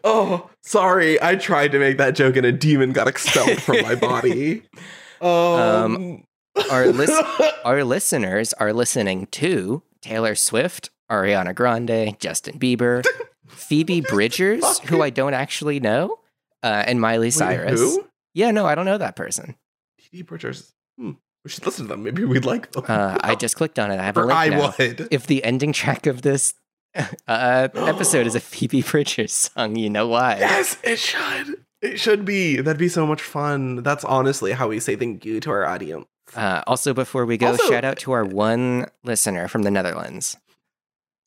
oh, 0.04 0.50
sorry. 0.62 1.22
I 1.22 1.36
tried 1.36 1.72
to 1.72 1.80
make 1.80 1.98
that 1.98 2.16
joke 2.16 2.36
and 2.36 2.46
a 2.46 2.52
demon 2.52 2.92
got 2.92 3.08
expelled 3.08 3.62
from 3.62 3.82
my 3.82 3.96
body. 3.96 4.64
Um, 5.22 6.26
Our, 6.70 6.88
lis- 6.88 7.24
our 7.64 7.86
listeners 7.86 8.52
are 8.52 8.74
listening 8.74 9.28
to 9.28 9.82
Taylor 10.02 10.36
Swift, 10.36 10.90
Ariana 11.10 11.56
Grande, 11.56 12.20
Justin 12.20 12.60
Bieber, 12.60 13.06
Phoebe 13.48 14.02
Bridgers, 14.02 14.80
who 14.80 15.02
I 15.02 15.12
don't 15.12 15.34
actually 15.34 15.80
know, 15.80 16.18
uh, 16.64 16.84
and 16.88 17.00
Miley 17.02 17.28
Wait, 17.28 17.34
Cyrus. 17.34 17.80
Who? 17.80 18.08
Yeah, 18.34 18.52
no, 18.52 18.66
I 18.66 18.74
don't 18.76 18.86
know 18.86 18.98
that 18.98 19.16
person. 19.16 19.56
TD 20.02 20.26
Bridgers. 20.26 20.74
Hmm. 20.98 21.12
We 21.44 21.50
should 21.52 21.66
listen 21.66 21.86
to 21.86 21.90
them. 21.90 22.04
Maybe 22.04 22.24
we'd 22.24 22.46
like 22.46 22.72
them. 22.72 22.86
Uh, 22.88 23.18
I 23.22 23.36
just 23.46 23.56
clicked 23.58 23.78
on 23.78 23.92
it. 23.92 24.00
I 24.00 24.04
have 24.04 24.18
a 24.18 24.22
link 24.26 24.32
I 24.40 24.48
now. 24.50 24.74
would. 24.80 25.08
If 25.12 25.28
the 25.28 25.44
ending 25.44 25.74
track 25.74 26.08
of 26.08 26.22
this 26.22 26.54
uh, 27.28 27.68
episode 27.76 28.26
is 28.28 28.36
a 28.36 28.40
Phoebe 28.40 28.82
Bridgers 28.82 29.34
song, 29.34 29.76
you 29.76 29.90
know 29.90 30.08
why. 30.08 30.38
Yes, 30.40 30.78
it 30.84 31.00
should. 31.00 31.64
It 31.82 32.00
should 32.00 32.24
be. 32.24 32.62
That'd 32.62 32.80
be 32.80 32.88
so 32.88 33.06
much 33.06 33.22
fun. 33.22 33.84
That's 33.84 34.06
honestly 34.06 34.54
how 34.54 34.70
we 34.70 34.80
say 34.80 34.96
thank 34.96 35.26
you 35.26 35.40
to 35.42 35.50
our 35.52 35.66
audience. 35.66 36.06
Uh, 36.34 36.62
also, 36.66 36.94
before 36.94 37.26
we 37.26 37.38
go, 37.38 37.48
Also- 37.48 37.70
shout 37.70 37.84
out 37.84 37.98
to 38.00 38.14
our 38.14 38.24
one 38.24 38.86
listener 39.04 39.50
from 39.50 39.64
the 39.64 39.72
Netherlands. 39.72 40.38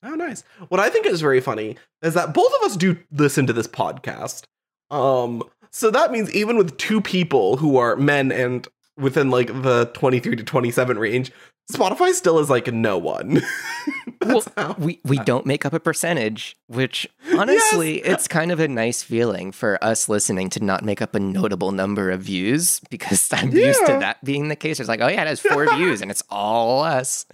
Oh, 0.03 0.15
nice. 0.15 0.45
What 0.69 0.81
I 0.81 0.89
think 0.89 1.05
is 1.05 1.21
very 1.21 1.41
funny 1.41 1.77
is 2.01 2.15
that 2.15 2.33
both 2.33 2.53
of 2.61 2.63
us 2.71 2.77
do 2.77 2.97
listen 3.13 3.47
to 3.49 3.53
this 3.53 3.67
podcast. 3.67 4.45
Um, 4.91 5.43
so 5.71 5.91
that 5.91 6.13
means 6.13 6.33
even 6.35 6.57
with 6.57 6.77
two 6.79 7.01
people 7.01 7.57
who 7.57 7.77
are 7.77 7.97
men 7.97 8.33
and 8.33 8.67
within 8.97 9.31
like 9.31 9.49
the 9.49 9.91
23 9.95 10.37
to 10.37 10.45
27 10.45 10.99
range, 10.99 11.33
Spotify 11.71 12.13
still 12.13 12.39
is 12.39 12.49
like 12.49 12.73
no 12.73 12.97
one. 12.97 13.43
well, 14.25 14.43
how. 14.57 14.77
We 14.79 15.01
we 15.05 15.19
don't 15.19 15.47
make 15.47 15.67
up 15.67 15.73
a 15.73 15.81
percentage, 15.81 16.57
which 16.69 17.09
honestly, 17.37 17.99
it's 17.99 18.29
kind 18.29 18.53
of 18.53 18.61
a 18.61 18.69
nice 18.69 19.03
feeling 19.03 19.51
for 19.51 19.83
us 19.83 20.09
listening 20.09 20.49
to 20.51 20.65
not 20.65 20.85
make 20.85 21.03
up 21.03 21.17
a 21.17 21.21
notable 21.21 21.73
number 21.73 22.11
of 22.11 22.23
views 22.23 22.81
because 22.89 23.29
I'm 23.33 23.51
used 23.51 23.85
to 23.87 23.99
that 23.99 24.25
being 24.25 24.49
the 24.49 24.57
case. 24.57 24.79
It's 24.79 24.89
like, 24.89 25.01
oh 25.01 25.09
yeah, 25.09 25.23
it 25.23 25.27
has 25.27 25.41
four 25.41 25.67
views 25.77 26.03
and 26.03 26.11
it's 26.11 26.23
all 26.31 26.85
us. 26.85 27.27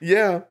Yeah. 0.00 0.42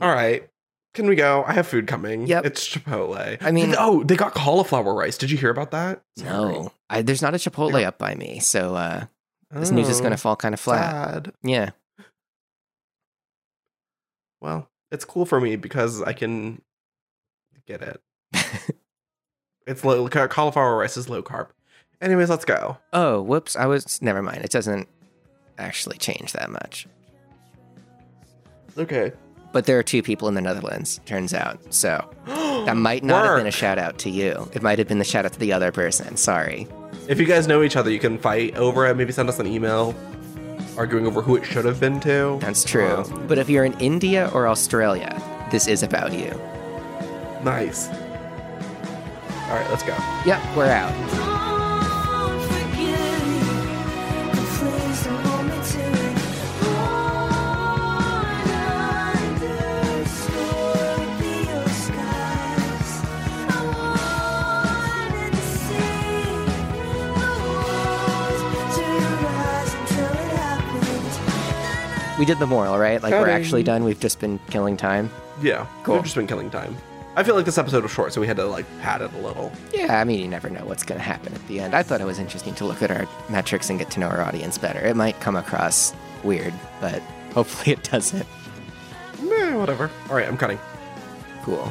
All 0.00 0.10
right. 0.10 0.48
Can 0.96 1.06
we 1.06 1.14
go? 1.14 1.44
I 1.46 1.52
have 1.52 1.66
food 1.66 1.86
coming. 1.86 2.26
Yep. 2.26 2.46
It's 2.46 2.66
Chipotle. 2.66 3.36
I 3.42 3.50
mean- 3.50 3.74
oh, 3.78 4.02
they 4.02 4.16
got 4.16 4.32
cauliflower 4.32 4.94
rice. 4.94 5.18
Did 5.18 5.30
you 5.30 5.36
hear 5.36 5.50
about 5.50 5.70
that? 5.72 6.00
Sorry. 6.16 6.54
No, 6.54 6.72
I, 6.88 7.02
there's 7.02 7.20
not 7.20 7.34
a 7.34 7.36
Chipotle 7.36 7.84
up 7.84 7.98
by 7.98 8.14
me, 8.14 8.38
so 8.40 8.74
uh, 8.74 9.04
this 9.50 9.70
news 9.70 9.90
is 9.90 10.00
Oh, 10.00 10.02
gonna 10.02 10.16
fall 10.16 10.36
kind 10.36 10.54
of 10.54 10.58
flat. 10.60 10.90
sad. 11.26 11.32
Yeah, 11.42 11.70
Well, 14.40 14.70
it's 14.90 15.04
cool 15.04 15.26
for 15.26 15.38
me 15.38 15.56
because 15.56 16.00
I 16.02 16.14
can 16.14 16.62
get 17.66 17.82
it. 17.82 18.00
it's 19.66 19.84
low 19.84 20.08
cauliflower 20.08 20.78
rice 20.78 20.96
is 20.96 21.10
low 21.10 21.22
carb. 21.22 21.48
Anyways, 22.00 22.30
let's 22.30 22.46
go. 22.46 22.78
Oh, 22.94 23.20
whoops! 23.20 23.54
I 23.54 23.66
was 23.66 24.00
never 24.00 24.22
mind. 24.22 24.44
It 24.44 24.50
doesn't 24.50 24.88
actually 25.58 25.98
change 25.98 26.32
that 26.32 26.50
much. 26.50 26.86
Okay. 28.78 29.12
But 29.52 29.64
there 29.66 29.78
are 29.78 29.82
two 29.82 30.02
people 30.02 30.28
in 30.28 30.34
the 30.34 30.40
Netherlands, 30.40 31.00
turns 31.06 31.32
out. 31.32 31.58
So 31.72 32.08
that 32.26 32.76
might 32.76 33.02
not 33.04 33.24
have 33.24 33.38
been 33.38 33.46
a 33.46 33.50
shout 33.50 33.78
out 33.78 33.98
to 33.98 34.10
you. 34.10 34.48
It 34.52 34.62
might 34.62 34.78
have 34.78 34.88
been 34.88 34.98
the 34.98 35.04
shout 35.04 35.24
out 35.24 35.32
to 35.32 35.38
the 35.38 35.52
other 35.52 35.72
person. 35.72 36.16
Sorry. 36.16 36.66
If 37.08 37.18
you 37.20 37.26
guys 37.26 37.46
know 37.46 37.62
each 37.62 37.76
other, 37.76 37.90
you 37.90 37.98
can 38.00 38.18
fight 38.18 38.54
over 38.56 38.86
it. 38.86 38.96
Maybe 38.96 39.12
send 39.12 39.28
us 39.28 39.38
an 39.38 39.46
email 39.46 39.94
arguing 40.76 41.06
over 41.06 41.22
who 41.22 41.36
it 41.36 41.44
should 41.44 41.64
have 41.64 41.80
been 41.80 42.00
to. 42.00 42.38
That's 42.40 42.64
true. 42.64 42.96
Um, 42.96 43.26
but 43.26 43.38
if 43.38 43.48
you're 43.48 43.64
in 43.64 43.72
India 43.80 44.30
or 44.34 44.46
Australia, 44.46 45.22
this 45.50 45.66
is 45.68 45.82
about 45.82 46.12
you. 46.12 46.28
nice. 47.42 47.88
All 49.48 49.54
right, 49.54 49.66
let's 49.70 49.84
go. 49.84 49.94
Yep, 50.26 50.56
we're 50.56 50.66
out. 50.66 51.35
We 72.18 72.24
did 72.24 72.38
the 72.38 72.46
moral, 72.46 72.78
right? 72.78 73.02
Like 73.02 73.12
we're 73.12 73.26
Cutting. 73.26 73.34
actually 73.34 73.62
done. 73.62 73.84
We've 73.84 74.00
just 74.00 74.20
been 74.20 74.38
killing 74.50 74.76
time. 74.76 75.10
Yeah, 75.42 75.66
Cool. 75.84 75.96
We've 75.96 76.04
just 76.04 76.16
been 76.16 76.26
killing 76.26 76.48
time. 76.50 76.74
I 77.14 77.22
feel 77.22 77.34
like 77.34 77.44
this 77.46 77.58
episode 77.58 77.82
was 77.82 77.92
short, 77.92 78.12
so 78.12 78.20
we 78.20 78.26
had 78.26 78.36
to 78.36 78.44
like 78.44 78.66
pad 78.80 79.00
it 79.02 79.12
a 79.12 79.18
little. 79.18 79.50
Yeah, 79.72 79.98
I 80.00 80.04
mean, 80.04 80.20
you 80.20 80.28
never 80.28 80.48
know 80.50 80.64
what's 80.66 80.82
going 80.82 80.98
to 80.98 81.04
happen 81.04 81.32
at 81.34 81.46
the 81.48 81.60
end. 81.60 81.74
I 81.74 81.82
thought 81.82 82.00
it 82.00 82.04
was 82.06 82.18
interesting 82.18 82.54
to 82.56 82.64
look 82.64 82.82
at 82.82 82.90
our 82.90 83.06
metrics 83.30 83.68
and 83.70 83.78
get 83.78 83.90
to 83.92 84.00
know 84.00 84.06
our 84.08 84.20
audience 84.22 84.58
better. 84.58 84.80
It 84.80 84.96
might 84.96 85.18
come 85.20 85.36
across 85.36 85.94
weird, 86.24 86.52
but 86.80 87.00
hopefully 87.32 87.72
it 87.72 87.82
doesn't. 87.84 88.26
Meh, 89.22 89.54
whatever. 89.56 89.90
All 90.10 90.16
right, 90.16 90.28
I'm 90.28 90.36
cutting. 90.36 90.58
Cool. 91.42 91.70